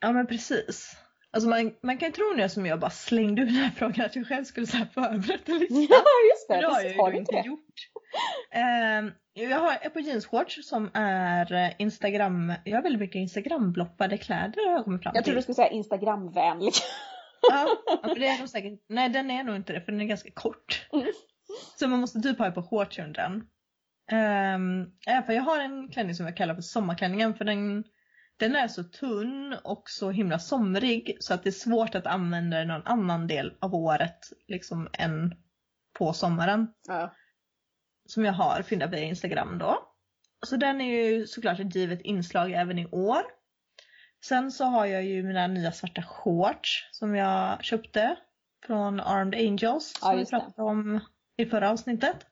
Ja 0.00 0.12
men 0.12 0.26
precis. 0.26 0.96
Alltså 1.34 1.48
man, 1.48 1.72
man 1.82 1.98
kan 1.98 2.08
ju 2.08 2.12
tro 2.12 2.34
jag 2.38 2.50
som 2.50 2.66
jag 2.66 2.80
bara 2.80 2.90
slängde 2.90 3.42
ur 3.42 3.46
den 3.46 3.54
här 3.54 3.70
frågan 3.76 4.06
att 4.06 4.16
jag 4.16 4.26
själv 4.26 4.44
skulle 4.44 4.66
så 4.66 4.76
här 4.76 4.86
förberett 4.94 5.48
en 5.48 5.58
lista. 5.58 5.74
Ja, 5.94 6.02
just 6.32 6.48
det. 6.48 6.56
Det 6.60 6.66
har 6.66 6.82
jag 6.82 7.12
ju 7.12 7.18
inte 7.18 7.32
det? 7.32 7.46
gjort. 7.46 7.74
Ehm, 8.50 9.10
jag 9.34 9.58
har 9.58 9.72
ett 9.72 9.94
par 9.94 10.00
jeansshorts 10.00 10.68
som 10.68 10.90
är 10.94 11.52
eh, 11.52 11.70
Instagram, 11.78 12.52
jag 12.64 12.76
har 12.76 12.82
väldigt 12.82 13.00
mycket 13.00 13.16
Instagram-bloppade 13.20 14.16
kläder 14.18 14.66
har 14.68 14.72
jag 14.76 14.84
kommit 14.84 15.02
fram 15.02 15.12
Jag 15.14 15.24
tror 15.24 15.32
till. 15.32 15.36
du 15.38 15.42
skulle 15.42 15.54
säga 15.54 15.68
Instagramvänlig. 15.68 16.72
Ja, 17.50 17.66
för 18.02 18.20
det 18.20 18.28
är 18.28 18.38
nog 18.38 18.48
säkert, 18.48 18.84
nej 18.88 19.08
den 19.08 19.30
är 19.30 19.44
nog 19.44 19.56
inte 19.56 19.72
det 19.72 19.80
för 19.80 19.92
den 19.92 20.00
är 20.00 20.04
ganska 20.04 20.30
kort. 20.30 20.86
Mm. 20.92 21.06
Så 21.78 21.88
man 21.88 22.00
måste 22.00 22.20
typ 22.20 22.38
ha 22.38 22.48
ett 22.48 22.54
par 22.54 22.62
shorts 22.62 22.98
under 22.98 23.20
den. 23.20 23.32
Um, 24.12 24.92
för 25.26 25.32
jag 25.32 25.42
har 25.42 25.60
en 25.60 25.88
klänning 25.88 26.14
som 26.14 26.26
jag 26.26 26.36
kallar 26.36 26.54
för 26.54 26.62
sommarklänningen 26.62 27.34
för 27.34 27.44
den, 27.44 27.84
den 28.36 28.56
är 28.56 28.68
så 28.68 28.84
tunn 28.84 29.56
och 29.64 29.82
så 29.86 30.10
himla 30.10 30.38
somrig 30.38 31.16
så 31.20 31.34
att 31.34 31.42
det 31.42 31.48
är 31.48 31.52
svårt 31.52 31.94
att 31.94 32.06
använda 32.06 32.58
den 32.58 32.68
någon 32.68 32.86
annan 32.86 33.26
del 33.26 33.52
av 33.60 33.74
året 33.74 34.18
liksom 34.48 34.88
än 34.92 35.34
på 35.98 36.12
sommaren. 36.12 36.68
Ja. 36.88 37.14
Som 38.06 38.24
jag 38.24 38.32
har 38.32 38.62
fyndat 38.62 38.92
via 38.92 39.00
Instagram 39.00 39.58
då. 39.58 39.88
Så 40.46 40.56
den 40.56 40.80
är 40.80 41.02
ju 41.02 41.26
såklart 41.26 41.60
ett 41.60 41.74
givet 41.74 42.00
inslag 42.00 42.52
även 42.52 42.78
i 42.78 42.86
år. 42.86 43.22
Sen 44.24 44.52
så 44.52 44.64
har 44.64 44.86
jag 44.86 45.04
ju 45.04 45.22
mina 45.22 45.46
nya 45.46 45.72
svarta 45.72 46.02
shorts 46.02 46.88
som 46.92 47.14
jag 47.14 47.64
köpte 47.64 48.16
från 48.66 49.00
Armed 49.00 49.34
Angels 49.34 49.94
Ja, 50.02 50.06
som 50.06 50.16
vi 50.16 50.26
pratade 50.26 50.62
om 50.62 51.00
i 51.36 51.46
förra 51.46 51.70
avsnittet. 51.70 52.26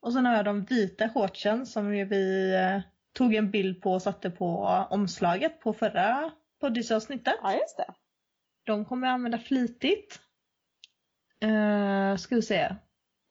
Och 0.00 0.12
sen 0.12 0.26
har 0.26 0.36
jag 0.36 0.44
de 0.44 0.64
vita 0.64 1.08
shortsen 1.08 1.66
som 1.66 1.90
vi 1.90 2.54
eh, 2.54 2.80
tog 3.12 3.34
en 3.34 3.50
bild 3.50 3.82
på 3.82 3.92
och 3.92 4.02
satte 4.02 4.30
på 4.30 4.56
omslaget 4.90 5.60
på 5.60 5.72
förra 5.72 6.32
poddisavsnittet. 6.60 7.34
ja, 7.42 7.54
just 7.54 7.76
det. 7.76 7.94
De 8.64 8.84
kommer 8.84 9.06
jag 9.06 9.14
använda 9.14 9.38
flitigt. 9.38 10.20
Uh, 11.44 12.16
ska 12.16 12.34
vi 12.34 12.42
se. 12.42 12.58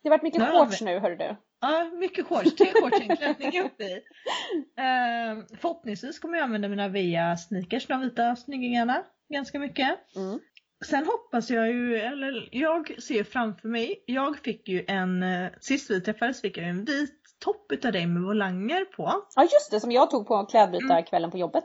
Det 0.04 0.10
har 0.10 0.10
varit 0.10 0.24
mycket 0.24 0.52
shorts 0.52 0.82
nu 0.82 1.00
hörru 1.00 1.16
du. 1.16 1.36
Ja, 1.60 1.90
mycket 1.94 2.26
shorts. 2.26 2.56
Tre 2.56 2.68
shorts 2.74 3.00
i 3.00 3.04
en 3.10 3.18
klänning 3.18 3.62
uppe 3.62 3.84
i. 3.84 3.96
Uh, 3.96 5.46
förhoppningsvis 5.60 6.20
kommer 6.20 6.38
jag 6.38 6.44
använda 6.44 6.68
mina 6.68 6.88
Vea 6.88 7.38
sneakers, 7.38 7.88
de 7.88 8.02
vita 8.02 8.36
snyggingarna, 8.36 9.04
ganska 9.30 9.60
mycket. 9.60 10.16
Mm. 10.16 10.40
Sen 10.86 11.06
hoppas 11.06 11.50
jag 11.50 11.68
ju, 11.68 11.98
eller 11.98 12.50
jag 12.52 13.04
ser 13.04 13.24
framför 13.24 13.68
mig, 13.68 14.04
jag 14.06 14.38
fick 14.38 14.68
ju 14.68 14.86
en, 14.88 15.24
eh, 15.24 15.52
sist 15.60 15.92
vi 15.92 16.02
träffades 16.02 16.42
fick 16.42 16.58
jag 16.58 16.70
en 16.70 16.86
vit 16.86 17.22
topp 17.40 17.72
utav 17.72 17.92
dig 17.92 18.08
med 18.08 18.24
volanger 18.24 18.86
på. 18.86 19.26
Ja 19.36 19.42
just 19.42 19.72
det, 19.72 19.80
som 19.80 19.92
jag 19.92 20.10
tog 20.10 20.28
på 20.28 20.46
klädbytarkvällen 20.46 21.32
på 21.32 21.38
jobbet. 21.38 21.64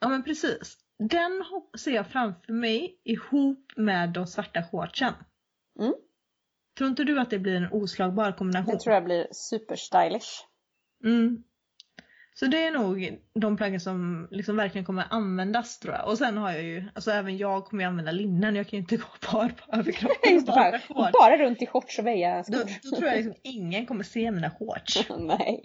Ja 0.00 0.08
men 0.08 0.22
precis. 0.22 0.78
Den 0.98 1.44
ser 1.78 1.90
jag 1.90 2.06
framför 2.06 2.52
mig 2.52 3.00
ihop 3.04 3.72
med 3.76 4.10
de 4.10 4.26
svarta 4.26 4.62
shortsen. 4.62 5.14
Mm. 5.80 5.94
Tror 6.78 6.90
inte 6.90 7.04
du 7.04 7.20
att 7.20 7.30
det 7.30 7.38
blir 7.38 7.54
en 7.54 7.72
oslagbar 7.72 8.32
kombination? 8.32 8.74
Det 8.74 8.80
tror 8.80 8.94
jag 8.94 9.04
blir 9.04 9.26
superstylish. 9.32 10.46
Mm. 11.04 11.44
Så 12.34 12.46
det 12.46 12.66
är 12.66 12.70
nog 12.70 13.18
de 13.34 13.56
plaggen 13.56 13.80
som 13.80 14.28
liksom 14.30 14.56
verkligen 14.56 14.84
kommer 14.84 15.04
användas 15.10 15.78
tror 15.78 15.94
jag. 15.94 16.08
Och 16.08 16.18
sen 16.18 16.36
har 16.36 16.52
jag 16.52 16.62
ju, 16.62 16.84
alltså 16.94 17.10
även 17.10 17.36
jag 17.36 17.64
kommer 17.64 17.82
ju 17.82 17.88
använda 17.88 18.12
linnen, 18.12 18.56
jag 18.56 18.68
kan 18.68 18.76
ju 18.76 18.80
inte 18.80 18.96
gå 18.96 19.30
par 19.30 19.48
på 19.48 19.76
överkroppen. 19.76 20.44
Bara 20.46 20.80
bara, 21.12 21.38
runt 21.38 21.62
i 21.62 21.66
shorts 21.66 21.98
och 21.98 22.04
Då, 22.04 22.10
veja-skor. 22.10 22.90
då 22.90 22.96
tror 22.96 23.08
jag 23.08 23.16
liksom 23.16 23.34
ingen 23.42 23.86
kommer 23.86 24.04
se 24.04 24.30
mina 24.30 24.50
shorts. 24.50 25.08
Nej. 25.18 25.64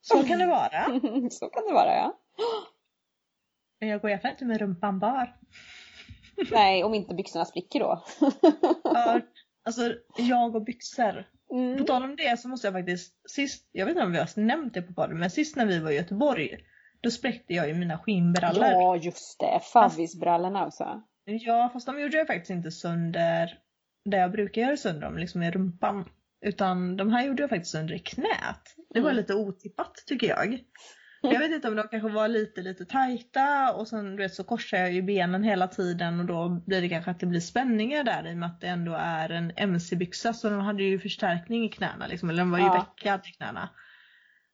Så 0.00 0.22
kan 0.22 0.38
det 0.38 0.46
vara. 0.46 0.84
Så 1.30 1.48
kan 1.48 1.66
det 1.66 1.72
vara 1.72 1.94
ja. 1.94 2.18
Men 3.80 3.88
jag 3.88 4.00
går 4.00 4.10
i 4.10 4.12
alla 4.12 4.22
fall 4.22 4.30
inte 4.30 4.44
med 4.44 4.60
rumpan 4.60 4.98
bar. 4.98 5.36
Nej, 6.50 6.84
om 6.84 6.94
inte 6.94 7.14
byxorna 7.14 7.44
spricker 7.44 7.80
då. 7.80 8.04
Ja, 8.84 9.20
alltså 9.66 9.94
jag 10.18 10.56
och 10.56 10.64
byxor. 10.64 11.24
På 11.48 11.54
Mm. 11.56 11.84
tal 11.84 12.02
om 12.04 12.16
det 12.16 12.40
så 12.40 12.48
måste 12.48 12.66
jag 12.66 12.74
faktiskt, 12.74 13.30
sist, 13.30 13.68
jag 13.72 13.86
vet 13.86 13.92
inte 13.92 14.04
om 14.04 14.12
vi 14.12 14.18
har 14.18 14.40
nämnt 14.40 14.74
det 14.74 14.82
på 14.82 14.94
podden, 14.94 15.18
men 15.18 15.30
sist 15.30 15.56
när 15.56 15.66
vi 15.66 15.78
var 15.78 15.90
i 15.90 15.94
Göteborg 15.94 16.58
då 17.00 17.10
spräckte 17.10 17.54
jag 17.54 17.68
ju 17.68 17.74
mina 17.74 17.98
skinnbrallor. 17.98 18.64
Ja, 18.66 18.96
just 18.96 19.40
det. 19.40 19.60
Favvisbrallorna 19.72 20.60
alltså. 20.60 21.02
Ja, 21.24 21.70
fast 21.72 21.86
de 21.86 22.00
gjorde 22.00 22.16
jag 22.16 22.26
faktiskt 22.26 22.50
inte 22.50 22.70
sönder 22.70 23.58
där 24.04 24.18
jag 24.18 24.32
brukar 24.32 24.62
göra 24.62 24.76
sönder 24.76 25.00
dem, 25.00 25.16
liksom 25.18 25.42
i 25.42 25.50
rumpan. 25.50 26.08
Utan 26.40 26.96
de 26.96 27.12
här 27.12 27.24
gjorde 27.26 27.42
jag 27.42 27.50
faktiskt 27.50 27.72
sönder 27.72 27.94
i 27.94 27.98
knät. 27.98 28.74
Det 28.90 29.00
var 29.00 29.10
Mm. 29.10 29.16
lite 29.16 29.34
otippat 29.34 29.94
tycker 30.06 30.26
jag. 30.26 30.58
Jag 31.22 31.38
vet 31.38 31.52
inte 31.52 31.68
om 31.68 31.76
de 31.76 31.88
kanske 31.88 32.08
var 32.08 32.28
lite 32.28 32.62
lite 32.62 32.84
tajta 32.84 33.72
och 33.72 33.88
sen 33.88 34.16
du 34.16 34.22
vet, 34.22 34.34
så 34.34 34.44
korsar 34.44 34.78
jag 34.78 34.92
ju 34.92 35.02
benen 35.02 35.42
hela 35.42 35.68
tiden 35.68 36.20
och 36.20 36.26
då 36.26 36.48
blir 36.48 36.80
det 36.80 36.88
kanske 36.88 37.10
att 37.10 37.20
det 37.20 37.26
blir 37.26 37.40
spänningar 37.40 38.04
där 38.04 38.26
i 38.26 38.32
och 38.32 38.36
med 38.36 38.46
att 38.46 38.60
det 38.60 38.66
ändå 38.66 38.94
är 38.94 39.30
en 39.30 39.52
mc-byxa 39.56 40.32
så 40.32 40.50
de 40.50 40.60
hade 40.60 40.82
ju 40.82 40.98
förstärkning 40.98 41.64
i 41.64 41.68
knäna 41.68 42.06
liksom, 42.06 42.30
eller 42.30 42.38
den 42.42 42.50
var 42.50 42.58
ju 42.58 42.64
Ja. 42.64 42.88
veckad 42.96 43.20
i 43.26 43.32
knäna. 43.32 43.68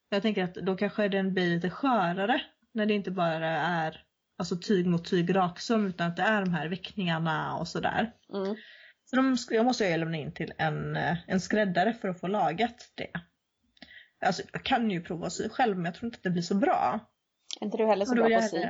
Jag 0.08 0.22
tänker 0.22 0.44
att 0.44 0.54
då 0.54 0.76
kanske 0.76 1.08
den 1.08 1.34
blir 1.34 1.54
lite 1.54 1.70
skörare 1.70 2.42
när 2.74 2.86
det 2.86 2.94
inte 2.94 3.10
bara 3.10 3.48
är 3.50 4.00
alltså 4.38 4.56
tyg 4.56 4.86
mot 4.86 5.04
tyg 5.10 5.34
raksum 5.36 5.86
utan 5.86 6.08
att 6.08 6.16
det 6.16 6.22
är 6.22 6.40
de 6.40 6.54
här 6.54 6.68
veckningarna 6.68 7.56
och 7.56 7.68
sådär. 7.68 8.12
Mm. 8.34 8.56
Så 9.04 9.16
de 9.16 9.36
jag 9.50 9.64
måste 9.64 9.84
ju 9.84 9.96
lämna 9.96 10.16
in 10.16 10.32
till 10.34 10.52
en, 10.58 10.96
eh, 10.96 11.16
en 11.26 11.40
skräddare 11.40 11.92
för 11.92 12.08
att 12.08 12.20
få 12.20 12.26
lagat 12.26 12.92
det. 12.94 13.10
Alltså 14.22 14.42
jag 14.52 14.62
kan 14.62 14.90
ju 14.90 15.02
prova 15.02 15.26
att 15.26 15.32
sy 15.32 15.48
själv 15.48 15.76
men 15.76 15.84
jag 15.84 15.94
tror 15.94 16.06
inte 16.06 16.16
att 16.16 16.22
det 16.22 16.30
blir 16.30 16.42
så 16.42 16.54
bra. 16.54 17.00
Är 17.60 17.64
inte 17.64 17.76
du 17.76 17.86
heller 17.86 18.04
så 18.04 18.14
bra 18.14 18.24
på 18.24 18.30
jag 18.30 18.44
att 18.44 18.50
sy? 18.50 18.58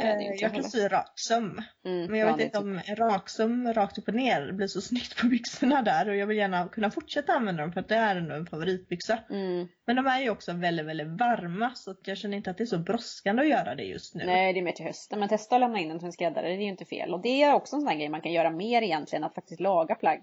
Eh, 0.00 0.10
inte 0.10 0.44
jag 0.44 0.54
kan 0.54 0.64
sy 0.64 0.88
raksöm. 0.88 1.62
Mm, 1.84 2.10
Men 2.10 2.20
jag 2.20 2.36
vet 2.36 2.44
inte 2.44 2.58
om 2.58 2.80
en 2.84 2.96
raksöm 2.96 3.72
rakt 3.72 3.98
upp 3.98 4.08
och 4.08 4.14
ner 4.14 4.52
blir 4.52 4.66
så 4.66 4.80
snyggt 4.80 5.20
på 5.20 5.26
byxorna 5.26 5.82
där 5.82 6.08
och 6.08 6.16
jag 6.16 6.26
vill 6.26 6.36
gärna 6.36 6.68
kunna 6.68 6.90
fortsätta 6.90 7.32
använda 7.32 7.62
dem 7.62 7.72
för 7.72 7.80
att 7.80 7.88
det 7.88 7.96
är 7.96 8.16
ändå 8.16 8.34
en 8.34 8.46
favoritbyxa. 8.46 9.16
typ. 9.16 9.30
Mm. 9.30 9.68
Men 9.86 9.96
de 9.96 10.06
är 10.06 10.20
ju 10.20 10.30
också 10.30 10.52
väldigt, 10.52 10.86
väldigt 10.86 11.20
varma 11.20 11.70
så 11.74 11.90
att 11.90 12.06
jag 12.06 12.18
känner 12.18 12.36
inte 12.36 12.50
att 12.50 12.58
det 12.58 12.64
är 12.64 12.66
så 12.66 12.78
brådskande 12.78 13.42
att 13.42 13.48
göra 13.48 13.74
det 13.74 13.82
just 13.82 14.14
nu. 14.14 14.24
Nej, 14.26 14.52
det 14.52 14.60
är 14.60 14.62
mer 14.62 14.72
till 14.72 14.86
hösten. 14.86 15.20
Men 15.20 15.28
testa 15.28 15.54
att 15.54 15.60
lämna 15.60 15.78
in 15.78 15.88
den 15.88 15.98
till 15.98 16.06
en 16.06 16.12
skräddare, 16.12 16.46
det 16.48 16.54
är 16.54 16.62
ju 16.62 16.68
inte 16.68 16.84
fel. 16.84 17.14
Och 17.14 17.22
det 17.22 17.42
är 17.42 17.54
också 17.54 17.76
en 17.76 17.82
sån 17.82 17.88
här 17.88 17.96
grej 17.96 18.08
man 18.08 18.20
kan 18.20 18.32
göra 18.32 18.50
mer 18.50 18.82
egentligen, 18.82 19.24
att 19.24 19.34
faktiskt 19.34 19.60
laga 19.60 19.94
plagg. 19.94 20.20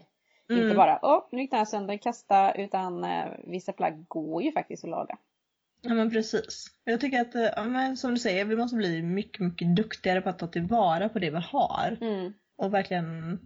Inte 0.52 0.64
Mm. 0.66 0.78
bara, 0.78 1.00
åh, 1.02 1.28
nu 1.32 1.42
gick 1.42 1.50
den 1.52 1.58
här 1.58 1.66
sönder, 1.66 1.98
kasta, 1.98 2.52
utan 2.54 3.04
eh, 3.04 3.26
vissa 3.48 3.74
plagg 3.74 4.06
går 4.08 4.44
ju 4.44 4.52
faktiskt 4.52 4.84
att 4.84 4.90
laga. 4.90 5.18
Ja 5.84 5.94
men 5.94 6.12
precis. 6.12 6.66
Jag 6.84 7.02
tycker 7.02 7.22
att, 7.22 7.36
eh, 7.36 7.42
ja, 7.56 7.64
men 7.64 7.98
som 7.98 8.12
du 8.12 8.18
säger, 8.20 8.46
vi 8.46 8.56
måste 8.56 8.76
bli 8.78 9.02
mycket, 9.02 9.40
mycket 9.42 9.76
duktigare 9.76 10.22
på 10.22 10.30
att 10.30 10.40
ta 10.40 10.48
tillvara 10.48 11.10
på 11.10 11.20
det 11.20 11.30
vi 11.30 11.38
har. 11.52 11.98
Mm. 12.02 12.34
Och 12.58 12.74
verkligen 12.74 13.40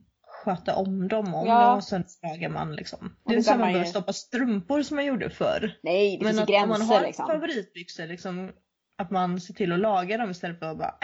sköta 0.45 0.75
om 0.75 1.07
dem. 1.07 1.33
Om 1.35 1.47
Ja. 1.47 1.69
de 1.71 1.81
sönder 1.81 2.07
så 2.09 2.27
lagar 2.27 2.49
man 2.49 2.75
liksom. 2.75 3.15
Det 3.25 3.33
är 3.33 3.37
inte 3.37 3.43
så 3.43 3.51
kan 3.51 3.59
man 3.59 3.67
behöver 3.67 3.85
ju- 3.85 3.89
stoppa 3.91 4.13
strumpor 4.13 4.81
som 4.81 4.95
man 4.95 5.05
gjorde 5.05 5.29
förr. 5.29 5.79
Nej, 5.83 6.17
det 6.19 6.25
finns 6.25 6.37
ju 6.39 6.43
att 6.43 6.49
om 6.63 6.69
man 6.69 6.77
gränser 6.79 6.95
har 6.95 7.01
liksom. 7.01 7.27
favoritbyxor, 7.27 8.07
liksom, 8.07 8.51
att 8.97 9.11
man 9.11 9.39
ser 9.41 9.53
till 9.53 9.71
att 9.71 9.79
laga 9.79 10.17
dem 10.17 10.31
istället 10.31 10.59
för 10.59 10.65
att 10.71 10.77
bara, 10.77 10.97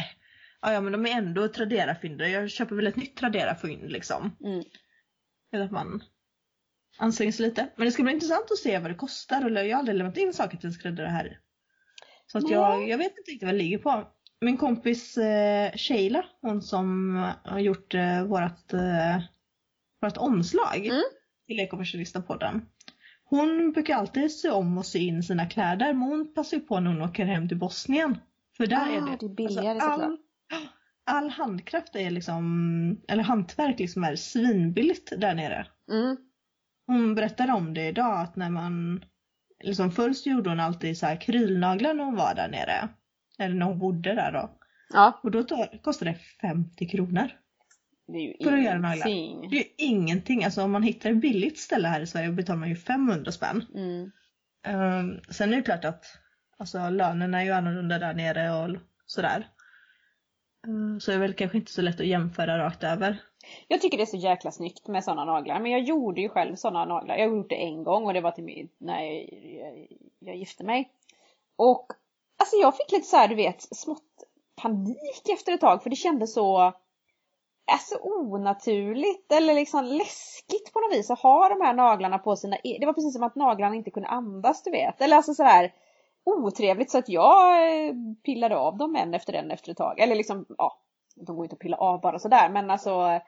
äh, 0.67 0.73
ja 0.73 0.81
men 0.81 0.91
de 0.91 1.05
är 1.05 1.09
ändå 1.17 1.47
Tradera-fynd. 1.47 2.21
Jag 2.21 2.49
köper 2.49 2.75
väl 2.75 2.87
ett 2.87 2.95
nytt 2.95 3.17
Tradera-fynd 3.17 3.91
liksom. 3.91 4.35
Mm. 4.43 4.63
Eller 5.51 5.65
att 5.65 5.71
man 5.71 6.03
anstränger 6.97 7.31
sig 7.31 7.45
lite. 7.45 7.67
Men 7.75 7.85
det 7.85 7.91
ska 7.91 8.03
bli 8.03 8.13
intressant 8.13 8.51
att 8.51 8.57
se 8.57 8.79
vad 8.79 8.91
det 8.91 8.95
kostar. 8.95 9.45
Eller 9.45 9.63
jag 9.63 9.75
har 9.77 9.79
aldrig 9.79 9.97
lämnat 9.97 10.17
in 10.17 10.33
saker 10.33 10.57
till 10.57 10.67
en 10.67 10.73
skräddare 10.73 11.07
här. 11.07 11.39
Så 12.27 12.37
att 12.37 12.49
jag, 12.49 12.89
jag 12.89 12.97
vet 12.97 13.17
inte 13.17 13.31
riktigt 13.31 13.43
vad 13.47 13.53
det 13.53 13.57
ligger 13.57 13.77
på. 13.77 14.07
Min 14.41 14.57
kompis 14.57 15.17
eh, 15.17 15.71
Sheila, 15.75 16.25
hon 16.41 16.61
som 16.61 17.15
har 17.43 17.59
gjort 17.59 17.93
eh, 17.95 18.23
vårat, 18.23 18.73
eh, 18.73 19.21
vårat 20.01 20.17
omslag 20.17 20.85
Mm. 20.85 21.01
till 21.47 21.59
Ekokommersialista-podden. 21.59 22.61
Hon 23.23 23.71
brukar 23.71 23.95
alltid 23.95 24.31
sy 24.31 24.49
om 24.49 24.77
och 24.77 24.85
sy 24.85 24.99
in 24.99 25.23
sina 25.23 25.45
kläder 25.49 25.93
men 25.93 26.01
hon 26.01 26.33
passar 26.33 26.57
ju 26.57 26.63
på 26.63 26.79
när 26.79 26.91
hon 26.91 27.01
åker 27.01 27.25
hem 27.25 27.47
till 27.47 27.57
Bosnien. 27.57 28.17
För 28.57 28.67
där 28.67 28.77
Ah, 28.77 28.89
är 28.89 29.01
det, 29.01 29.17
det 29.19 29.25
är 29.25 29.29
billigare 29.35 29.79
all, 29.79 29.99
såklart. 30.01 30.19
All 31.05 31.29
handkraft 31.29 31.95
är 31.95 32.09
liksom, 32.09 33.01
eller 33.07 33.23
hantverk 33.23 33.79
liksom 33.79 34.03
är 34.03 34.15
svinbilligt 34.15 35.13
där 35.17 35.35
nere. 35.35 35.67
Mm. 35.91 36.17
Hon 36.87 37.15
berättade 37.15 37.53
om 37.53 37.73
det 37.73 37.87
idag 37.87 38.19
att 38.21 38.35
när 38.35 38.49
man, 38.49 39.03
liksom 39.63 39.91
först 39.91 40.25
gjorde 40.25 40.49
hon 40.49 40.59
alltid 40.59 40.97
så 40.97 41.05
här 41.05 41.21
krylnaglar 41.21 41.93
när 41.93 42.03
hon 42.03 42.15
var 42.15 42.35
där 42.35 42.47
nere. 42.49 42.89
Eller 43.39 43.55
när 43.55 43.65
hon 43.65 43.79
bodde 43.79 44.15
där 44.15 44.31
då. 44.31 44.57
Ja, 44.93 45.19
Och 45.23 45.31
då 45.31 45.45
kostade 45.83 46.11
det 46.11 46.17
50 46.47 46.87
kronor. 46.89 47.27
det 48.07 48.17
är 48.17 48.21
ju 48.21 48.49
För 48.49 48.57
att 48.57 48.63
göra 48.63 48.79
naglar. 48.79 49.07
ingenting. 49.07 49.49
Det 49.49 49.55
är 49.55 49.59
ju 49.59 49.69
ingenting, 49.77 50.43
alltså 50.45 50.63
om 50.63 50.71
man 50.71 50.83
hittar 50.83 51.11
ett 51.11 51.21
billigt 51.21 51.59
ställe 51.59 51.87
här 51.87 52.01
i 52.01 52.07
Sverige 52.07 52.31
betalar 52.31 52.59
man 52.59 52.69
ju 52.69 52.75
500 52.75 53.31
spänn. 53.31 53.65
Mm. 53.75 54.11
Um, 54.67 55.19
sen 55.29 55.53
är 55.53 55.57
det 55.57 55.61
klart 55.63 55.85
att 55.85 56.05
alltså, 56.57 56.89
lönerna 56.89 57.41
är 57.41 57.45
ju 57.45 57.51
annorlunda 57.51 57.99
där 57.99 58.13
nere 58.13 58.51
och 58.51 58.77
sådär. 59.05 59.47
Mm, 60.67 60.99
så 60.99 61.11
det 61.11 61.17
är 61.17 61.21
väl 61.21 61.33
kanske 61.33 61.57
inte 61.57 61.71
så 61.71 61.81
lätt 61.81 61.99
att 61.99 62.05
jämföra 62.05 62.57
rakt 62.57 62.83
över. 62.83 63.23
Jag 63.67 63.81
tycker 63.81 63.97
det 63.97 64.03
är 64.03 64.05
så 64.05 64.17
jäkla 64.17 64.51
snyggt 64.51 64.87
med 64.87 65.03
sådana 65.03 65.25
naglar. 65.25 65.59
Men 65.59 65.71
jag 65.71 65.81
gjorde 65.81 66.21
ju 66.21 66.29
själv 66.29 66.55
sådana 66.55 66.85
naglar. 66.85 67.17
Jag 67.17 67.29
har 67.29 67.35
gjort 67.35 67.49
det 67.49 67.63
en 67.63 67.83
gång 67.83 68.05
och 68.05 68.13
det 68.13 68.21
var 68.21 68.31
till 68.31 68.43
mig 68.43 68.69
när 68.77 69.03
jag, 69.03 69.13
jag, 69.43 69.87
jag 70.19 70.35
gifte 70.35 70.63
mig. 70.63 70.91
Och 71.55 71.87
alltså 72.37 72.55
jag 72.55 72.77
fick 72.77 72.91
lite 72.91 73.07
så 73.07 73.17
här, 73.17 73.27
du 73.27 73.35
vet, 73.35 73.61
smått 73.61 74.03
panik 74.61 75.29
efter 75.33 75.53
ett 75.53 75.61
tag 75.61 75.83
för 75.83 75.89
det 75.89 75.95
kändes 75.95 76.33
så 76.33 76.73
alltså 77.71 77.95
onaturligt 78.01 79.31
eller 79.31 79.53
liksom 79.53 79.85
läskigt 79.85 80.73
på 80.73 80.79
något 80.79 80.93
vis 80.93 81.11
att 81.11 81.19
ha 81.19 81.49
de 81.49 81.61
här 81.61 81.73
naglarna 81.73 82.19
på 82.19 82.35
sina 82.35 82.55
e- 82.55 82.77
Det 82.79 82.85
var 82.85 82.93
precis 82.93 83.13
som 83.13 83.23
att 83.23 83.35
naglarna 83.35 83.75
inte 83.75 83.91
kunde 83.91 84.09
andas 84.09 84.63
du 84.63 84.71
vet. 84.71 85.01
Eller 85.01 85.15
alltså 85.15 85.33
sådär 85.33 85.73
otrevligt 86.25 86.91
så 86.91 86.97
att 86.97 87.09
jag 87.09 87.67
eh, 87.87 87.93
pillade 88.23 88.57
av 88.57 88.77
dem 88.77 88.95
en 88.95 89.13
efter 89.13 89.33
en 89.33 89.51
efter 89.51 89.71
ett 89.71 89.77
tag. 89.77 89.99
Eller 89.99 90.15
liksom, 90.15 90.45
ja, 90.57 90.81
de 91.15 91.35
går 91.35 91.45
inte 91.45 91.53
att 91.53 91.59
pilla 91.59 91.77
av 91.77 92.01
bara 92.01 92.19
sådär 92.19 92.49
men 92.49 92.71
alltså 92.71 92.89
eh, 92.89 93.21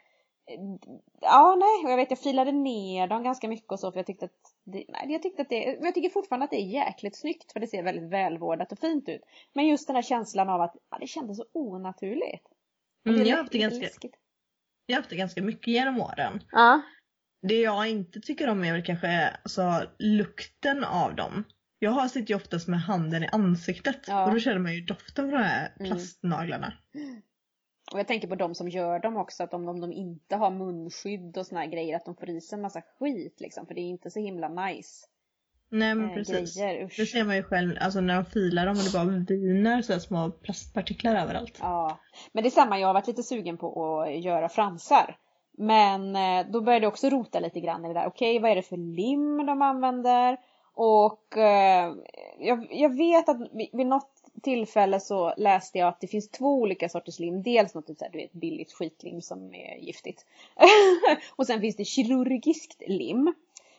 Ja 1.22 1.56
nej, 1.60 1.86
och 1.86 1.92
jag 1.92 1.98
vet 1.98 2.12
jag 2.12 2.20
filade 2.20 2.52
ner 2.52 3.08
dem 3.08 3.24
ganska 3.24 3.48
mycket 3.48 3.72
och 3.72 3.80
så 3.80 3.92
för 3.92 4.00
jag 4.00 4.06
tyckte 4.06 4.26
att 4.26 4.32
det, 4.64 4.86
nej, 4.90 5.06
jag 5.08 5.22
tyckte 5.22 5.42
att 5.42 5.50
det, 5.50 5.66
men 5.66 5.86
jag 5.86 5.94
tycker 5.94 6.10
fortfarande 6.10 6.44
att 6.44 6.52
det 6.52 6.62
är 6.62 6.68
jäkligt 6.68 7.20
snyggt 7.20 7.54
för 7.54 7.60
det 7.60 7.68
ser 7.68 7.84
väldigt 7.84 8.10
välvårdat 8.10 8.72
och 8.72 8.80
fint 8.80 9.10
ut. 9.10 9.22
Men 9.54 9.68
just 9.68 9.88
den 9.88 9.96
här 9.96 10.04
känslan 10.04 10.50
av 10.50 10.62
att 10.62 10.76
ja, 10.90 10.98
det 11.00 11.08
kändes 11.08 11.38
så 11.38 11.46
onaturligt. 11.54 12.48
Mm, 13.08 13.26
jag, 13.26 13.36
har 13.36 13.38
haft 13.38 13.52
det 13.52 13.58
ganska, 13.58 13.80
läskigt. 13.80 14.16
jag 14.86 14.96
har 14.96 15.02
haft 15.02 15.10
det 15.10 15.16
ganska 15.16 15.42
mycket 15.42 15.68
genom 15.68 16.02
åren. 16.02 16.44
Ja. 16.52 16.82
Det 17.42 17.62
jag 17.62 17.90
inte 17.90 18.20
tycker 18.20 18.50
om 18.50 18.64
är 18.64 18.74
väl 18.74 18.86
kanske 18.86 19.30
alltså, 19.44 19.90
lukten 20.00 20.84
av 20.84 21.16
dem. 21.16 21.44
Jag 21.84 21.92
har 21.92 22.08
sitter 22.08 22.30
ju 22.30 22.36
oftast 22.36 22.68
med 22.68 22.82
handen 22.82 23.24
i 23.24 23.28
ansiktet 23.32 23.98
Ja. 24.08 24.26
och 24.26 24.32
då 24.34 24.40
känner 24.40 24.60
man 24.60 24.74
ju 24.76 24.82
doften 24.82 25.30
från 25.30 25.40
de 25.42 25.46
här 25.46 25.72
Mm. 25.80 25.92
plastnaglarna. 25.92 26.74
Och 27.94 28.00
jag 28.00 28.08
tänker 28.08 28.28
på 28.28 28.36
de 28.36 28.56
som 28.56 28.70
gör 28.70 29.00
dem 29.00 29.18
också, 29.18 29.44
att 29.44 29.54
om 29.54 29.66
de, 29.66 29.82
de 29.82 29.94
inte 29.94 30.36
har 30.36 30.52
munskydd 30.52 31.38
och 31.38 31.46
såna 31.48 31.62
här 31.62 31.68
grejer, 31.68 31.96
att 31.96 32.06
de 32.06 32.16
får 32.16 32.30
i 32.30 32.42
sig 32.42 32.56
en 32.56 32.62
massa 32.62 32.82
skit 33.00 33.36
liksom, 33.40 33.66
för 33.68 33.74
det 33.76 33.82
är 33.82 33.90
inte 33.90 34.10
så 34.12 34.20
himla 34.20 34.50
nice. 34.50 35.06
Nej 35.70 35.96
men 35.96 36.10
eh, 36.10 36.16
precis. 36.16 36.58
Grejer, 36.58 36.86
usch. 36.86 36.96
Det 36.98 37.06
ser 37.06 37.24
man 37.24 37.36
ju 37.36 37.44
själv 37.44 37.78
alltså, 37.82 38.02
när 38.02 38.16
de 38.16 38.26
filar 38.26 38.66
dem 38.66 38.78
och 38.78 38.84
det 38.84 38.94
bara 38.94 39.26
viner 39.28 39.82
så 39.82 40.00
små 40.00 40.32
plastpartiklar 40.32 41.16
överallt. 41.16 41.58
Ja, 41.62 42.00
men 42.32 42.44
det 42.44 42.50
är 42.50 42.52
samma, 42.52 42.80
jag 42.80 42.88
har 42.88 42.94
varit 42.94 43.08
lite 43.08 43.24
sugen 43.24 43.58
på 43.58 44.02
att 44.02 44.20
göra 44.24 44.50
fransar. 44.50 45.18
Men 45.58 46.16
eh, 46.16 46.52
då 46.52 46.62
började 46.62 46.86
jag 46.86 46.92
också 46.94 47.10
rota 47.10 47.40
lite 47.40 47.60
grann 47.60 47.86
i 47.86 47.88
det 47.88 47.94
där. 47.94 48.08
Okej, 48.08 48.40
vad 48.40 48.52
är 48.52 48.56
det 48.56 48.62
för 48.62 48.78
lim 48.78 49.46
de 49.46 49.62
använder? 49.62 50.38
Och 50.74 51.38
eh, 51.38 51.94
jag, 52.40 52.68
jag 52.72 52.98
vet 52.98 53.30
att 53.30 53.38
vid, 53.52 53.70
vid 53.74 53.88
något 53.88 54.10
tillfälle 54.42 55.00
så 55.00 55.34
läste 55.38 55.78
jag 55.78 55.88
att 55.88 56.02
det 56.02 56.08
finns 56.08 56.30
två 56.30 56.54
olika 56.54 56.90
sorters 56.90 57.20
lim. 57.20 57.44
Dels 57.44 57.74
något 57.74 57.88
typ 57.88 57.98
så 57.98 58.06
här, 58.06 58.12
du 58.12 58.18
vet, 58.18 58.34
billigt 58.34 58.74
skitlim 58.74 59.22
som 59.22 59.54
är 59.56 59.78
giftigt. 59.78 60.26
och 61.36 61.48
sen 61.48 61.62
finns 61.62 61.76
det 61.76 61.86
kirurgiskt 61.86 62.82
lim. 62.88 63.34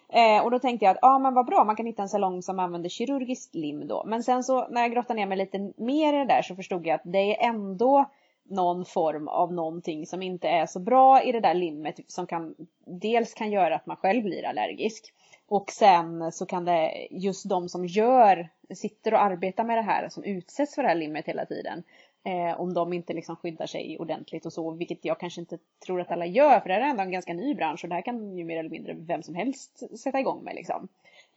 Eh, 0.08 0.44
och 0.44 0.50
då 0.50 0.58
tänkte 0.58 0.84
jag 0.84 0.92
att 0.92 0.98
ja 1.02 1.08
ah, 1.08 1.18
men 1.18 1.34
vad 1.34 1.46
bra, 1.46 1.64
man 1.64 1.76
kan 1.76 1.86
hitta 1.86 2.02
en 2.02 2.08
salong 2.08 2.42
som 2.42 2.58
använder 2.58 2.88
kirurgiskt 2.88 3.54
lim 3.54 3.86
då. 3.88 4.04
Men 4.06 4.22
sen 4.22 4.44
så 4.44 4.68
när 4.68 4.80
jag 4.80 4.92
grottade 4.92 5.20
ner 5.20 5.26
mig 5.26 5.38
lite 5.38 5.72
mer 5.76 6.14
i 6.14 6.16
det 6.16 6.24
där 6.24 6.42
så 6.42 6.56
förstod 6.56 6.86
jag 6.86 6.94
att 6.94 7.12
det 7.12 7.40
är 7.40 7.48
ändå 7.48 8.10
någon 8.50 8.84
form 8.84 9.28
av 9.28 9.52
någonting 9.52 10.06
som 10.06 10.22
inte 10.22 10.48
är 10.48 10.66
så 10.66 10.80
bra 10.80 11.22
i 11.22 11.32
det 11.32 11.40
där 11.40 11.54
limmet 11.54 12.00
som 12.06 12.26
kan 12.26 12.54
dels 12.86 13.34
kan 13.34 13.50
göra 13.52 13.74
att 13.74 13.86
man 13.86 13.96
själv 13.96 14.22
blir 14.22 14.44
allergisk. 14.44 15.14
Och 15.48 15.70
sen 15.70 16.32
så 16.32 16.46
kan 16.46 16.64
det 16.64 17.08
just 17.10 17.48
de 17.48 17.68
som 17.68 17.86
gör, 17.86 18.48
sitter 18.74 19.14
och 19.14 19.22
arbetar 19.22 19.64
med 19.64 19.78
det 19.78 19.82
här, 19.82 20.08
som 20.08 20.24
utsätts 20.24 20.74
för 20.74 20.82
det 20.82 20.88
här 20.88 20.94
limmet 20.94 21.26
hela 21.26 21.46
tiden. 21.46 21.82
Eh, 22.26 22.60
om 22.60 22.74
de 22.74 22.92
inte 22.92 23.12
liksom 23.12 23.36
skyddar 23.36 23.66
sig 23.66 23.98
ordentligt 23.98 24.46
och 24.46 24.52
så, 24.52 24.70
vilket 24.70 25.04
jag 25.04 25.20
kanske 25.20 25.40
inte 25.40 25.58
tror 25.86 26.00
att 26.00 26.10
alla 26.10 26.26
gör, 26.26 26.60
för 26.60 26.68
det 26.68 26.74
här 26.74 26.80
är 26.80 26.90
ändå 26.90 27.02
en 27.02 27.10
ganska 27.10 27.34
ny 27.34 27.54
bransch 27.54 27.84
och 27.84 27.88
det 27.88 27.94
här 27.94 28.02
kan 28.02 28.36
ju 28.36 28.44
mer 28.44 28.58
eller 28.58 28.70
mindre 28.70 28.94
vem 28.94 29.22
som 29.22 29.34
helst 29.34 29.98
sätta 30.00 30.20
igång 30.20 30.44
med 30.44 30.54
liksom. 30.54 30.88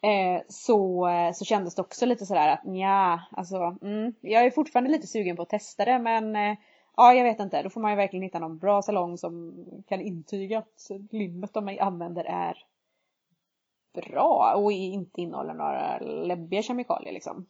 Eh, 0.02 0.42
så, 0.48 1.08
eh, 1.08 1.32
så 1.34 1.46
kändes 1.46 1.76
det 1.76 1.82
också 1.82 2.06
lite 2.06 2.26
sådär 2.26 2.50
att 2.50 2.62
ja, 2.64 3.22
alltså 3.32 3.78
mm, 3.82 4.14
jag 4.22 4.46
är 4.46 4.52
fortfarande 4.52 4.90
lite 4.90 5.08
sugen 5.08 5.36
på 5.36 5.42
att 5.42 5.50
testa 5.50 5.86
det 5.86 6.00
men 6.00 6.36
eh, 6.36 6.58
ja, 6.98 7.14
jag 7.14 7.24
vet 7.24 7.40
inte. 7.40 7.64
Då 7.64 7.70
får 7.70 7.82
man 7.82 7.92
ju 7.92 7.98
verkligen 7.98 8.24
hitta 8.24 8.40
någon 8.40 8.58
bra 8.58 8.82
salong 8.82 9.18
som 9.18 9.66
kan 9.88 10.02
intyga 10.02 10.60
att 10.60 10.92
limmet 11.12 11.54
de 11.54 11.78
använder 11.80 12.24
är 12.24 12.64
bra 14.02 14.54
och 14.56 14.72
inte 14.72 15.22
innehåller 15.22 15.54
några 15.54 16.00
läbbiga 16.00 16.62
kemikalier 16.62 17.14
liksom. 17.14 17.48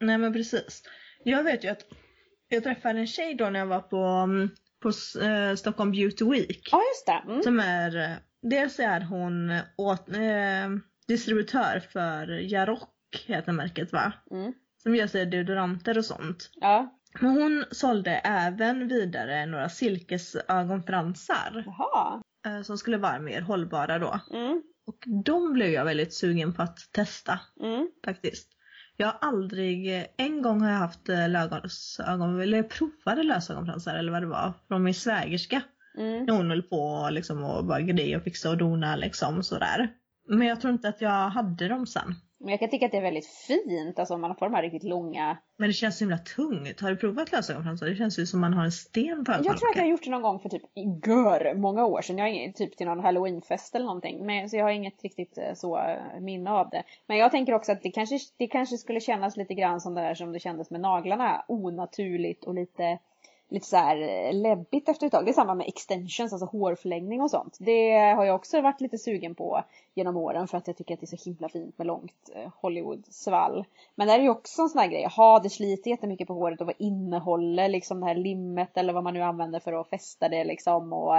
Nej 0.00 0.18
men 0.18 0.32
precis. 0.32 0.82
Jag 1.24 1.42
vet 1.44 1.64
ju 1.64 1.68
att 1.68 1.82
jag 2.48 2.64
träffade 2.64 2.98
en 2.98 3.06
tjej 3.06 3.34
då 3.34 3.50
när 3.50 3.58
jag 3.60 3.66
var 3.66 3.80
på, 3.80 3.96
mm, 3.96 4.48
på 4.82 4.88
eh, 5.24 5.54
Stockholm 5.54 5.90
Beauty 5.90 6.24
Week. 6.24 6.68
Ja, 6.72 6.80
just 6.94 7.06
det. 7.06 7.30
Mm. 7.32 7.42
Som 7.42 7.60
är, 7.60 7.96
eh, 7.96 8.16
dels 8.42 8.78
är 8.80 9.00
hon 9.00 9.58
åt, 9.76 10.08
eh, 10.08 10.68
distributör 11.08 11.80
för 11.92 12.28
Jarock 12.52 13.24
heter 13.26 13.52
märket 13.52 13.92
va? 13.92 14.12
Mm. 14.30 14.52
Som 14.82 14.96
gör 14.96 15.06
sig 15.06 15.26
deodoranter 15.26 15.98
och 15.98 16.04
sånt. 16.04 16.50
Ja, 16.54 16.94
Men 17.20 17.30
hon 17.30 17.64
sålde 17.70 18.10
även 18.24 18.88
vidare 18.88 19.46
några 19.46 19.68
silkesögonfransar 19.68 21.64
jaha. 21.66 22.22
eh, 22.46 22.62
som 22.62 22.78
skulle 22.78 22.96
vara 22.98 23.18
mer 23.18 23.40
hållbara 23.40 23.98
då. 23.98 24.20
Mm. 24.32 24.62
Och 24.88 25.04
de 25.24 25.52
blev 25.52 25.68
jag 25.70 25.84
väldigt 25.84 26.14
sugen 26.14 26.54
på 26.54 26.62
att 26.62 26.78
testa 26.92 27.40
Mm. 27.60 27.88
faktiskt. 28.04 28.48
Jag 28.96 29.06
har 29.06 29.18
aldrig, 29.20 30.06
en 30.16 30.42
gång 30.42 30.60
har 30.60 30.70
jag 30.70 30.78
haft 30.78 31.08
eh, 31.08 31.28
lösögon, 31.28 32.40
eller 32.40 32.56
jag 32.56 32.70
provade 32.70 33.22
lösögonfransar 33.22 33.94
eller 33.96 34.12
vad 34.12 34.22
det 34.22 34.26
var 34.26 34.52
från 34.68 34.82
min 34.82 34.94
svägerska. 34.94 35.62
Mm. 35.98 36.24
När 36.24 36.32
hon 36.34 36.50
höll 36.50 36.62
på 36.62 37.08
liksom, 37.12 37.44
och 37.44 37.64
bara 37.64 37.80
grejer 37.80 38.16
och 38.16 38.22
fixa 38.24 38.50
och 38.50 38.56
dona 38.56 38.96
liksom 38.96 39.42
sådär. 39.42 39.88
Men 40.28 40.46
jag 40.46 40.60
tror 40.60 40.72
inte 40.72 40.88
att 40.88 41.00
jag 41.00 41.28
hade 41.28 41.68
dem 41.68 41.86
sen. 41.86 42.14
Men 42.40 42.48
jag 42.50 42.60
kan 42.60 42.70
tycka 42.70 42.86
att 42.86 42.92
det 42.92 42.98
är 42.98 43.02
väldigt 43.02 43.26
fint, 43.26 43.98
alltså 43.98 44.14
om 44.14 44.20
man 44.20 44.36
får 44.36 44.46
de 44.46 44.54
här 44.54 44.62
riktigt 44.62 44.82
långa. 44.82 45.38
Men 45.56 45.68
det 45.68 45.72
känns 45.72 45.98
så 45.98 46.04
himla 46.04 46.18
tungt. 46.18 46.80
Har 46.80 46.90
du 46.90 46.96
provat 46.96 47.32
lösögonfransar? 47.32 47.86
Det 47.86 47.96
känns 47.96 48.18
ju 48.18 48.26
som 48.26 48.40
man 48.40 48.52
har 48.54 48.64
en 48.64 48.72
sten 48.72 49.24
på 49.24 49.32
Jag 49.32 49.42
tror 49.44 49.52
att 49.54 49.60
jag 49.60 49.68
har 49.68 49.70
ögonlocket. 49.70 49.90
gjort 49.90 50.04
det 50.04 50.10
någon 50.10 50.22
gång 50.22 50.40
för 50.40 50.48
typ 50.48 50.62
gör 51.06 51.54
många 51.54 51.84
år 51.84 52.02
sedan. 52.02 52.18
Jag 52.18 52.30
inget, 52.30 52.56
typ 52.56 52.76
till 52.76 52.86
någon 52.86 53.00
halloweenfest 53.00 53.74
eller 53.74 53.86
någonting. 53.86 54.26
Men, 54.26 54.50
så 54.50 54.56
jag 54.56 54.64
har 54.64 54.70
inget 54.70 55.02
riktigt 55.02 55.38
eh, 55.38 55.54
så 55.54 55.78
eh, 55.78 56.20
minne 56.20 56.50
av 56.50 56.70
det. 56.70 56.82
Men 57.06 57.16
jag 57.16 57.30
tänker 57.30 57.54
också 57.54 57.72
att 57.72 57.82
det 57.82 57.90
kanske, 57.90 58.18
det 58.36 58.46
kanske 58.46 58.76
skulle 58.76 59.00
kännas 59.00 59.36
lite 59.36 59.54
grann 59.54 59.80
som 59.80 59.94
det 59.94 60.00
där 60.00 60.14
som 60.14 60.32
det 60.32 60.40
kändes 60.40 60.70
med 60.70 60.80
naglarna. 60.80 61.44
Onaturligt 61.48 62.44
och 62.44 62.54
lite 62.54 62.98
lite 63.48 63.66
så 63.66 63.76
här 63.76 63.96
eh, 63.96 64.34
läbbigt 64.34 64.88
efter 64.88 65.06
ett 65.06 65.12
tag. 65.12 65.24
Det 65.24 65.30
är 65.30 65.32
samma 65.32 65.54
med 65.54 65.68
extensions, 65.68 66.32
alltså 66.32 66.46
hårförlängning 66.46 67.20
och 67.20 67.30
sånt. 67.30 67.56
Det 67.60 67.98
har 67.98 68.24
jag 68.24 68.34
också 68.34 68.60
varit 68.60 68.80
lite 68.80 68.98
sugen 68.98 69.34
på 69.34 69.64
genom 69.94 70.16
åren 70.16 70.48
för 70.48 70.58
att 70.58 70.66
jag 70.66 70.76
tycker 70.76 70.94
att 70.94 71.00
det 71.00 71.12
är 71.12 71.16
så 71.16 71.30
himla 71.30 71.48
fint 71.48 71.78
med 71.78 71.86
långt 71.86 72.30
eh, 72.34 72.50
Hollywood-svall. 72.60 73.64
Men 73.94 74.06
det 74.06 74.12
är 74.12 74.20
ju 74.20 74.30
också 74.30 74.62
en 74.62 74.68
sån 74.68 74.80
här 74.80 74.88
grej, 74.88 75.02
jaha 75.02 75.40
det 75.40 75.50
sliter 75.50 75.90
jättemycket 75.90 76.28
på 76.28 76.34
håret 76.34 76.60
och 76.60 76.66
vad 76.66 76.76
innehåller 76.78 77.68
liksom 77.68 78.00
det 78.00 78.06
här 78.06 78.14
limmet 78.14 78.76
eller 78.76 78.92
vad 78.92 79.04
man 79.04 79.14
nu 79.14 79.22
använder 79.22 79.60
för 79.60 79.80
att 79.80 79.88
fästa 79.88 80.28
det 80.28 80.44
liksom 80.44 80.92
och 80.92 81.16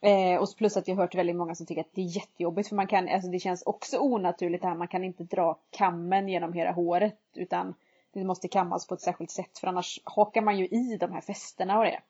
Eh, 0.00 0.42
och 0.42 0.48
plus 0.56 0.76
att 0.76 0.88
jag 0.88 0.96
har 0.96 1.02
hört 1.02 1.14
väldigt 1.14 1.36
många 1.36 1.54
som 1.54 1.66
tycker 1.66 1.80
att 1.80 1.94
det 1.94 2.00
är 2.00 2.16
jättejobbigt 2.16 2.68
för 2.68 2.76
man 2.76 2.86
kan, 2.86 3.08
alltså 3.08 3.30
det 3.30 3.38
känns 3.38 3.62
också 3.62 3.98
onaturligt 3.98 4.62
det 4.62 4.68
här, 4.68 4.74
man 4.74 4.88
kan 4.88 5.04
inte 5.04 5.24
dra 5.24 5.56
kammen 5.70 6.28
genom 6.28 6.52
hela 6.52 6.72
håret 6.72 7.18
utan 7.34 7.74
det 8.20 8.26
måste 8.26 8.48
kammas 8.48 8.86
på 8.86 8.94
ett 8.94 9.00
särskilt 9.00 9.30
sätt 9.30 9.58
för 9.58 9.66
annars 9.66 10.00
hakar 10.04 10.42
man 10.42 10.58
ju 10.58 10.66
i 10.66 10.96
de 11.00 11.12
här 11.12 11.20
fästena 11.20 11.78
och 11.78 11.84
det. 11.84 12.00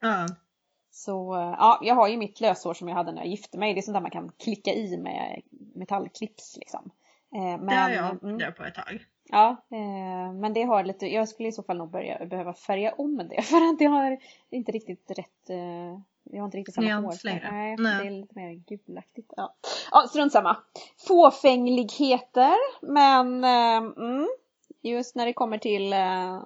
Ja. 0.00 0.26
Så 0.90 1.34
eh, 1.34 1.54
ja, 1.58 1.80
jag 1.82 1.94
har 1.94 2.08
ju 2.08 2.16
mitt 2.16 2.40
löshår 2.40 2.74
som 2.74 2.88
jag 2.88 2.94
hade 2.94 3.12
när 3.12 3.22
jag 3.22 3.30
gifte 3.30 3.58
mig. 3.58 3.74
Det 3.74 3.80
är 3.80 3.82
sånt 3.82 3.94
där 3.94 4.00
man 4.00 4.10
kan 4.10 4.32
klicka 4.38 4.72
i 4.72 4.96
med 4.96 5.42
metallklips 5.74 6.56
liksom. 6.56 6.90
Eh, 7.34 7.40
men, 7.40 7.66
Det 7.66 7.74
har 7.74 7.90
jag 7.90 8.04
mm, 8.04 8.18
funderat 8.18 8.56
på 8.56 8.64
ett 8.64 8.74
tag. 8.74 9.06
Ja, 9.28 9.56
eh, 9.70 10.32
men 10.32 10.52
det 10.52 10.62
har 10.62 10.84
lite, 10.84 11.06
jag 11.06 11.28
skulle 11.28 11.48
i 11.48 11.52
så 11.52 11.62
fall 11.62 11.76
nog 11.76 11.90
börja, 11.90 12.26
behöva 12.26 12.54
färga 12.54 12.92
om 12.92 13.16
det 13.16 13.42
för 13.50 13.56
att 13.56 13.78
det 13.78 13.84
har 13.84 14.18
inte 14.50 14.72
riktigt 14.72 15.10
rätt, 15.10 15.50
eh, 15.50 16.00
jag 16.22 16.40
har 16.40 16.44
inte 16.44 16.58
riktigt 16.58 16.74
samma 16.74 17.12
längre. 17.24 17.50
Nej, 17.52 17.76
Nej. 17.78 18.02
det 18.02 18.06
är 18.06 18.10
lite 18.10 18.34
mer 18.34 18.52
gulaktigt. 18.52 19.32
Ja, 19.36 19.54
ja 19.90 20.06
strunt 20.08 20.32
samma. 20.32 20.56
Fåfängligheter, 21.08 22.54
men 22.80 23.44
eh, 23.44 23.76
mm, 23.76 24.28
just 24.82 25.14
när 25.14 25.26
det 25.26 25.32
kommer 25.32 25.58
till 25.58 25.92
eh, 25.92 26.42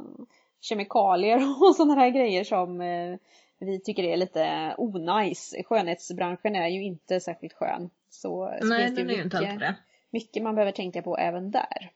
kemikalier 0.60 1.36
och 1.62 1.76
sådana 1.76 1.94
här 1.94 2.10
grejer 2.10 2.44
som 2.44 2.80
eh, 2.80 3.16
vi 3.58 3.80
tycker 3.80 4.02
är 4.02 4.16
lite 4.16 4.74
onajs. 4.78 5.54
Skönhetsbranschen 5.64 6.56
är 6.56 6.68
ju 6.68 6.84
inte 6.84 7.20
särskilt 7.20 7.52
skön. 7.52 7.90
Så, 8.10 8.50
Nej, 8.62 8.86
finns 8.86 8.96
det 8.96 9.02
ju 9.02 9.22
inte 9.22 9.40
mycket, 9.40 9.60
det. 9.60 9.74
mycket 10.10 10.42
man 10.42 10.54
behöver 10.54 10.72
tänka 10.72 11.02
på 11.02 11.18
även 11.18 11.50
där. 11.50 11.90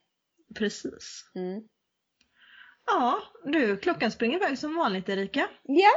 Precis. 0.55 1.31
Mm. 1.35 1.63
Ja, 2.87 3.19
du, 3.45 3.77
klockan 3.77 4.11
springer 4.11 4.37
iväg 4.37 4.59
som 4.59 4.77
vanligt 4.77 5.09
Erika. 5.09 5.49
Ja, 5.63 5.91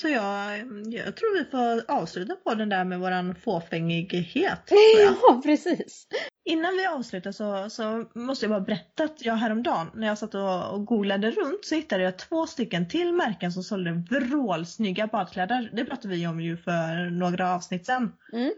Så 0.00 0.08
jag, 0.08 0.58
jag 0.86 1.16
tror 1.16 1.38
vi 1.38 1.44
får 1.50 1.92
avsluta 1.92 2.36
på 2.36 2.54
den 2.54 2.68
där 2.68 2.84
med 2.84 3.00
våran 3.00 3.34
fåfängighet. 3.34 4.70
ja 5.04 5.40
precis. 5.44 6.06
Innan 6.44 6.76
vi 6.76 6.86
avslutar 6.86 7.32
så, 7.32 7.70
så 7.70 8.04
måste 8.14 8.44
jag 8.44 8.50
bara 8.50 8.60
berätta 8.60 9.04
att 9.04 9.24
jag 9.24 9.34
häromdagen 9.34 9.90
när 9.94 10.06
jag 10.06 10.18
satt 10.18 10.34
och, 10.34 10.72
och 10.72 10.86
googlade 10.86 11.30
runt 11.30 11.64
så 11.64 11.74
hittade 11.74 12.02
jag 12.02 12.18
två 12.18 12.46
stycken 12.46 12.88
till 12.88 13.12
märken 13.12 13.52
som 13.52 13.62
sålde 13.62 13.92
vrålsnygga 14.10 15.06
badkläder. 15.06 15.70
Det 15.72 15.84
pratade 15.84 16.14
vi 16.14 16.26
om 16.26 16.40
ju 16.40 16.56
för 16.56 17.10
några 17.10 17.54
avsnitt 17.54 17.86
sedan. 17.86 18.12
Mm. 18.32 18.52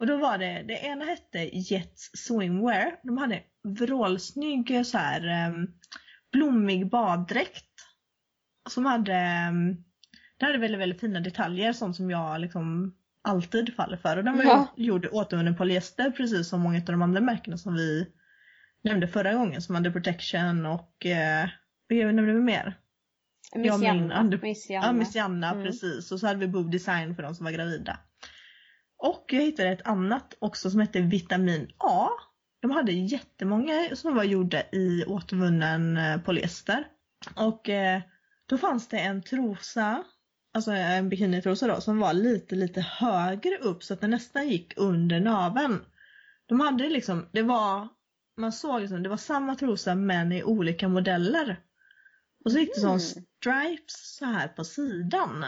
Och 0.00 0.06
då 0.06 0.16
var 0.16 0.38
det, 0.38 0.64
det 0.68 0.78
ena 0.78 1.04
hette 1.04 1.38
Jets 1.38 2.10
Swimwear. 2.14 3.00
De 3.02 3.18
hade 3.18 3.42
vrålsnygg 3.64 4.86
så 4.86 4.98
här 4.98 5.48
um, 5.48 5.74
blommig 6.32 6.90
baddräkt. 6.90 7.64
Som 8.70 8.86
hade, 8.86 9.52
det 10.38 10.46
hade 10.46 10.58
väldigt, 10.58 10.80
väldigt 10.80 11.00
fina 11.00 11.20
detaljer, 11.20 11.72
sånt 11.72 11.96
som 11.96 12.10
jag 12.10 12.40
liksom 12.40 12.94
alltid 13.22 13.74
faller 13.74 13.96
för. 13.96 14.16
Och 14.16 14.24
den 14.24 14.36
var 14.36 14.44
Ja. 14.44 14.66
gjord 14.76 15.08
återvunnen 15.12 15.56
polyester 15.56 16.10
precis 16.10 16.48
som 16.48 16.60
många 16.60 16.78
av 16.78 16.84
de 16.84 17.02
andra 17.02 17.20
märkena 17.20 17.58
som 17.58 17.74
vi 17.74 18.06
nämnde 18.84 19.08
förra 19.08 19.34
gången 19.34 19.62
som 19.62 19.74
hade 19.74 19.90
protection 19.90 20.66
och 20.66 21.06
eh, 21.06 21.48
vad 21.88 21.98
nämnde 22.14 22.32
vi 22.32 22.40
mer? 22.40 22.74
Miss 23.56 23.66
Ja, 23.66 23.76
min 23.78 23.86
Janna. 23.86 24.14
and- 24.14 24.42
Miss 24.42 24.70
Ja, 24.70 24.74
Janna. 24.74 24.92
Miss 24.92 25.14
Janna, 25.14 25.50
Mm. 25.52 25.64
precis. 25.64 26.12
Och 26.12 26.20
så 26.20 26.26
hade 26.26 26.38
vi 26.40 26.48
Boob 26.48 26.70
Design 26.70 27.14
för 27.16 27.22
de 27.22 27.34
som 27.34 27.44
var 27.44 27.52
gravida. 27.52 27.98
Och 28.98 29.24
jag 29.28 29.40
hittade 29.42 29.68
ett 29.68 29.86
annat 29.86 30.34
också 30.38 30.70
som 30.70 30.80
hette 30.80 31.00
Vitamin 31.00 31.70
A. 31.78 32.08
De 32.62 32.70
hade 32.70 32.92
jättemånga 32.92 33.88
som 33.96 34.14
var 34.14 34.24
gjorda 34.24 34.62
i 34.72 35.04
återvunnen 35.06 35.96
eh, 35.96 36.20
polyester. 36.20 36.84
Och 37.36 37.68
eh, 37.68 38.00
då 38.48 38.58
fanns 38.58 38.88
det 38.88 38.98
en 38.98 39.22
trosa, 39.22 40.04
alltså 40.54 40.70
en 40.70 41.08
bikinitrosa 41.08 41.66
då, 41.66 41.80
som 41.80 41.98
var 41.98 42.12
lite, 42.12 42.54
lite 42.54 42.80
högre 42.80 43.58
upp 43.58 43.82
så 43.82 43.94
att 43.94 44.00
den 44.00 44.10
nästan 44.10 44.48
gick 44.48 44.72
under 44.76 45.20
naveln. 45.20 45.84
De 46.46 46.60
hade 46.60 46.88
liksom, 46.88 47.28
det 47.32 47.42
var, 47.42 47.88
man 48.36 48.52
såg 48.52 48.80
liksom, 48.80 49.02
det 49.02 49.08
var 49.08 49.16
samma 49.16 49.54
trosa 49.54 49.94
men 49.94 50.32
i 50.32 50.42
olika 50.44 50.88
modeller. 50.88 51.60
Och 52.44 52.52
så 52.52 52.58
gick 52.58 52.74
det 52.74 52.80
som 52.80 52.88
Mm. 52.90 53.00
stripes 53.00 54.16
så 54.16 54.24
här 54.24 54.48
på 54.48 54.64
sidan. 54.64 55.44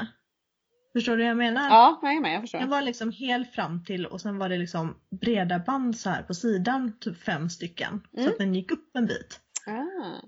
Förstår 0.92 1.16
du 1.16 1.22
vad 1.22 1.30
jag 1.30 1.36
menar? 1.36 1.68
Ja, 1.70 1.98
jag 2.02 2.12
är 2.14 2.20
med, 2.20 2.34
jag 2.34 2.40
förstår. 2.40 2.58
Den 2.58 2.68
var 2.68 2.82
liksom 2.82 3.12
helt 3.12 3.52
fram 3.54 3.84
till 3.84 4.06
och 4.06 4.20
sen 4.20 4.38
var 4.38 4.48
det 4.48 4.58
liksom 4.58 4.96
breda 5.20 5.58
band 5.58 5.98
så 5.98 6.10
här 6.10 6.22
på 6.22 6.34
sidan, 6.34 6.98
typ 7.00 7.22
fem 7.22 7.50
stycken. 7.50 8.00
Så 8.14 8.20
Mm. 8.20 8.32
att 8.32 8.38
den 8.38 8.54
gick 8.54 8.70
upp 8.72 8.96
en 8.96 9.06
bit. 9.06 9.40
Ah. 9.66 10.26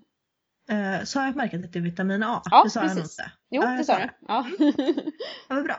Eh, 0.70 1.04
så 1.04 1.18
har 1.18 1.26
jag 1.26 1.36
märkt 1.36 1.54
att 1.54 1.72
det 1.72 1.78
är 1.78 1.80
vitamin 1.82 2.22
A. 2.22 2.42
Ja, 2.50 2.62
det 2.64 2.70
sa 2.70 2.80
jag 2.80 2.88
nog 2.88 2.96
precis. 2.96 3.18
inte. 3.20 3.32
Jo, 3.50 3.62
det 3.62 3.76
jag 3.76 3.86
sa 3.86 3.92
sa 3.94 3.98
du. 3.98 4.08
Ja. 4.28 4.46
Ja, 5.48 5.54
vad 5.54 5.64
bra. 5.64 5.76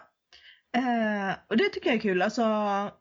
Eh, 0.78 1.36
och 1.50 1.58
det 1.58 1.70
tycker 1.70 1.90
jag 1.90 1.96
är 1.96 2.02
kul. 2.02 2.22
Alltså, 2.22 2.42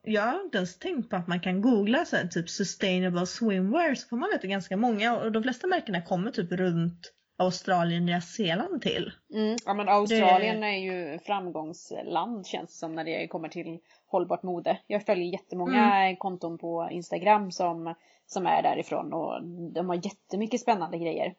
jag 0.03 0.23
har 0.23 0.40
inte 0.45 0.59
ens 0.59 0.79
tänkt 0.79 1.11
på 1.11 1.16
att 1.16 1.29
man 1.29 1.40
kan 1.40 1.61
googla 1.61 2.05
så 2.05 2.16
här, 2.16 2.27
typ 2.27 2.51
sustainable 2.51 3.27
swimwear 3.27 3.95
så 3.95 4.09
får 4.09 4.16
man 4.16 4.31
veta 4.33 4.47
ganska 4.47 4.77
många 4.77 5.16
och 5.16 5.33
de 5.33 5.42
flesta 5.42 5.66
märkena 5.66 6.03
kommer 6.03 6.31
typ 6.31 6.53
runt 6.53 7.12
Australien, 7.38 8.07
Nya 8.07 8.21
Zeeland 8.21 8.83
till. 8.83 9.12
Mm. 9.35 9.57
ja, 9.66 9.75
men 9.75 9.88
Australien 9.88 10.62
är 10.62 10.79
ju 10.79 11.18
framgångsland 11.18 12.47
känns 12.47 12.71
det 12.71 12.77
som 12.77 12.95
när 12.95 13.05
det 13.05 13.29
kommer 13.29 13.49
till 13.49 13.79
hållbart 14.07 14.42
mode. 14.42 14.79
Jag 14.87 15.07
följer 15.07 15.33
jättemånga 15.33 15.97
Mm. 15.97 16.16
konton 16.16 16.59
på 16.59 16.88
Instagram 16.90 17.51
som, 17.53 17.95
som 18.27 18.47
är 18.47 18.62
därifrån 18.62 19.12
och 19.12 19.45
de 19.75 19.88
har 19.88 19.97
jättemycket 19.97 20.61
spännande 20.61 20.99
grejer. 20.99 21.35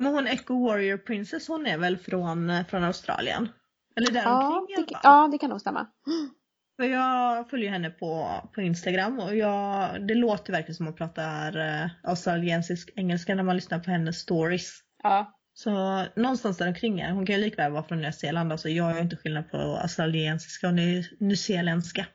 Men 0.00 0.14
hon 0.14 0.26
Echo 0.26 0.66
Warrior 0.66 0.98
Princess 0.98 1.48
hon 1.48 1.66
är 1.66 1.78
väl 1.78 1.98
från, 1.98 2.50
eh, 2.50 2.66
från 2.66 2.84
Australien? 2.84 3.48
Eller 3.96 4.12
där 4.12 4.22
Ja 4.22 4.58
omkring 4.58 4.74
i 4.74 4.76
alla 4.76 4.86
det, 4.86 4.92
fall. 4.92 5.00
ja, 5.02 5.28
det 5.32 5.38
kan 5.38 5.50
nog 5.50 5.60
stämma. 5.60 5.86
För 6.76 6.84
jag 6.86 7.50
följer 7.50 7.70
henne 7.70 7.90
på, 7.90 8.30
på 8.54 8.60
Instagram 8.60 9.18
och 9.20 9.36
jag, 9.36 10.06
det 10.06 10.14
låter 10.14 10.52
verkligen 10.52 10.74
som 10.74 10.86
hon 10.86 10.94
pratar 10.94 11.58
eh, 11.58 11.90
australiensisk 12.02 12.90
engelska 12.96 13.34
när 13.34 13.42
man 13.42 13.56
lyssnar 13.56 13.78
på 13.78 13.90
hennes 13.90 14.18
stories. 14.18 14.80
Ja, 15.02 15.38
Så 15.54 15.70
någonstans 16.16 16.58
där 16.58 16.68
omkring 16.68 17.00
är 17.00 17.12
hon 17.12 17.26
kan 17.26 17.34
ju 17.36 17.40
likväl 17.40 17.72
vara 17.72 17.82
från 17.82 17.98
Nya 17.98 18.12
Zeeland. 18.12 18.52
Alltså 18.52 18.68
jag 18.68 18.84
har 18.84 19.00
inte 19.00 19.16
skillnad 19.16 19.50
på 19.50 19.56
australiensiska 19.58 20.68
och 20.68 20.74
ny, 20.74 21.04
nyzeeländska. 21.20 22.06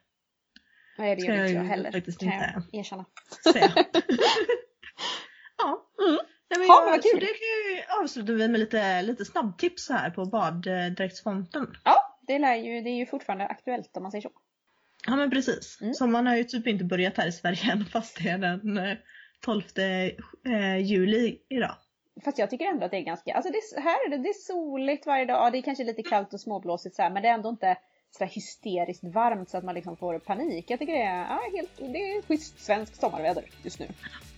nej, 0.97 1.15
det 1.15 1.21
gör 1.21 1.33
inte 1.35 1.53
jag 1.53 1.63
heller. 1.63 1.91
faktiskt 1.91 2.19
kan 2.19 2.33
inte. 2.33 2.63
jag 2.71 2.79
erkänna. 2.79 3.05
ja. 5.57 5.89
Mm. 6.07 6.19
Nej, 6.49 6.67
Ja, 6.67 6.89
jag, 6.93 7.03
så 7.03 7.17
det 7.17 7.27
avslutar 8.03 8.33
vi 8.33 8.47
med 8.47 8.59
lite, 8.59 9.01
lite 9.01 9.25
snabbtips 9.25 9.89
här 9.89 10.09
på 10.09 10.25
baddräktsfonten. 10.25 11.77
Ja, 11.83 12.17
det, 12.27 12.39
lär 12.39 12.55
ju, 12.55 12.81
det 12.81 12.89
är 12.89 12.95
ju 12.95 13.05
fortfarande 13.05 13.45
aktuellt 13.47 13.97
om 13.97 14.03
man 14.03 14.11
säger 14.11 14.21
så. 14.21 14.31
Ja 15.07 15.15
men 15.15 15.29
precis. 15.29 15.77
Mm. 15.81 15.93
Sommaren 15.93 16.27
har 16.27 16.35
ju 16.35 16.43
typ 16.43 16.67
inte 16.67 16.83
börjat 16.83 17.17
här 17.17 17.27
i 17.27 17.31
Sverige 17.31 17.71
än 17.71 17.85
fast 17.93 18.17
det 18.23 18.29
är 18.29 18.37
den 18.37 18.77
eh, 18.77 18.97
12 19.45 19.61
eh, 20.45 20.77
juli 20.77 21.37
idag. 21.49 21.75
Fast 22.23 22.37
jag 22.37 22.49
tycker 22.49 22.65
ändå 22.65 22.85
att 22.85 22.91
det 22.91 22.97
är 22.97 23.01
ganska, 23.01 23.33
alltså 23.33 23.51
det, 23.51 23.57
är- 23.57 23.81
här 23.81 24.05
är 24.05 24.09
det, 24.09 24.17
det 24.17 24.29
är 24.29 24.33
soligt 24.33 25.05
varje 25.05 25.25
dag, 25.25 25.51
det 25.51 25.57
är 25.57 25.61
kanske 25.61 25.83
lite 25.83 26.03
kallt 26.03 26.33
och 26.33 26.41
småblåsigt 26.41 26.95
så 26.95 27.01
här, 27.01 27.09
men 27.09 27.23
det 27.23 27.29
är 27.29 27.33
ändå 27.33 27.49
inte 27.49 27.77
sådär 28.11 28.31
hysteriskt 28.31 29.03
varmt 29.03 29.49
så 29.49 29.57
att 29.57 29.63
man 29.63 29.75
liksom 29.75 29.97
får 29.97 30.19
panik. 30.19 30.65
Jag 30.69 30.79
tycker 30.79 30.93
det 30.93 31.01
är, 31.01 31.19
ja, 31.19 31.41
helt, 31.55 31.77
det 31.77 31.83
är 32.11 32.21
schysst 32.21 32.59
svenskt 32.65 32.99
sommarväder 32.99 33.43
just 33.63 33.79
nu. 33.79 33.87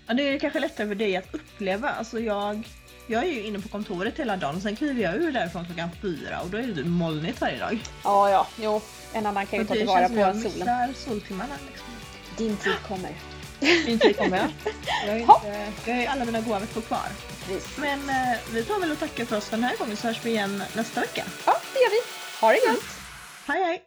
Ja, 0.07 0.13
det 0.13 0.23
är 0.29 0.39
kanske 0.39 0.59
lättare 0.59 0.87
för 0.87 0.95
dig 0.95 1.17
att 1.17 1.27
uppleva. 1.31 1.89
Alltså 1.89 2.19
jag, 2.19 2.67
jag 3.07 3.23
är 3.23 3.27
ju 3.27 3.43
inne 3.43 3.59
på 3.59 3.69
kontoret 3.69 4.19
hela 4.19 4.37
dagen 4.37 4.55
och 4.55 4.61
sen 4.61 4.75
kliver 4.75 5.03
jag 5.03 5.15
ur 5.15 5.31
därifrån 5.31 5.65
klockan 5.65 5.89
fyra 6.01 6.39
och 6.41 6.49
då 6.49 6.57
är 6.57 6.63
det 6.67 6.83
molnigt 6.83 7.41
varje 7.41 7.59
dag. 7.59 7.79
Ja, 8.03 8.29
ja, 8.29 8.47
jo, 8.61 8.81
en 9.13 9.25
annan 9.25 9.45
kan 9.45 9.59
ju 9.59 9.65
ta 9.65 9.73
det 9.73 9.79
tillvara 9.79 9.99
känns 9.99 10.11
som 10.11 10.19
jag 10.19 10.33
på 10.33 10.39
solen. 10.49 10.57
missar 10.89 11.09
soltimmarna. 11.09 11.53
Liksom. 11.71 11.87
Din 12.37 12.57
tid 12.57 12.73
kommer. 12.87 13.11
Min 13.85 13.99
tid 13.99 14.17
kommer 14.17 14.37
jag. 14.37 14.47
Jag 15.05 15.11
har 15.13 15.19
ju 15.19 15.25
Ha. 15.25 15.41
inte- 15.45 15.89
jag 15.89 15.95
har 15.95 16.01
ju 16.01 16.07
alla 16.07 16.25
mina 16.25 16.41
goda 16.41 16.59
veckor 16.59 16.81
kvar. 16.81 17.07
Precis. 17.47 17.77
Men 17.77 18.09
eh, 18.09 18.37
vi 18.53 18.63
tar 18.63 18.79
väl 18.79 18.91
och 18.91 18.99
tackar 18.99 19.25
för 19.25 19.37
oss 19.37 19.45
för 19.45 19.57
den 19.57 19.63
här 19.63 19.77
gången 19.77 19.97
så 19.97 20.07
hörs 20.07 20.19
vi 20.25 20.29
igen 20.29 20.63
nästa 20.75 21.01
vecka. 21.01 21.23
Ja, 21.45 21.53
det 21.73 21.79
gör 21.79 21.89
vi. 21.89 22.01
Ha 22.41 22.51
det 22.51 22.57
gött! 22.73 22.83
Hej 23.47 23.63
hej! 23.63 23.83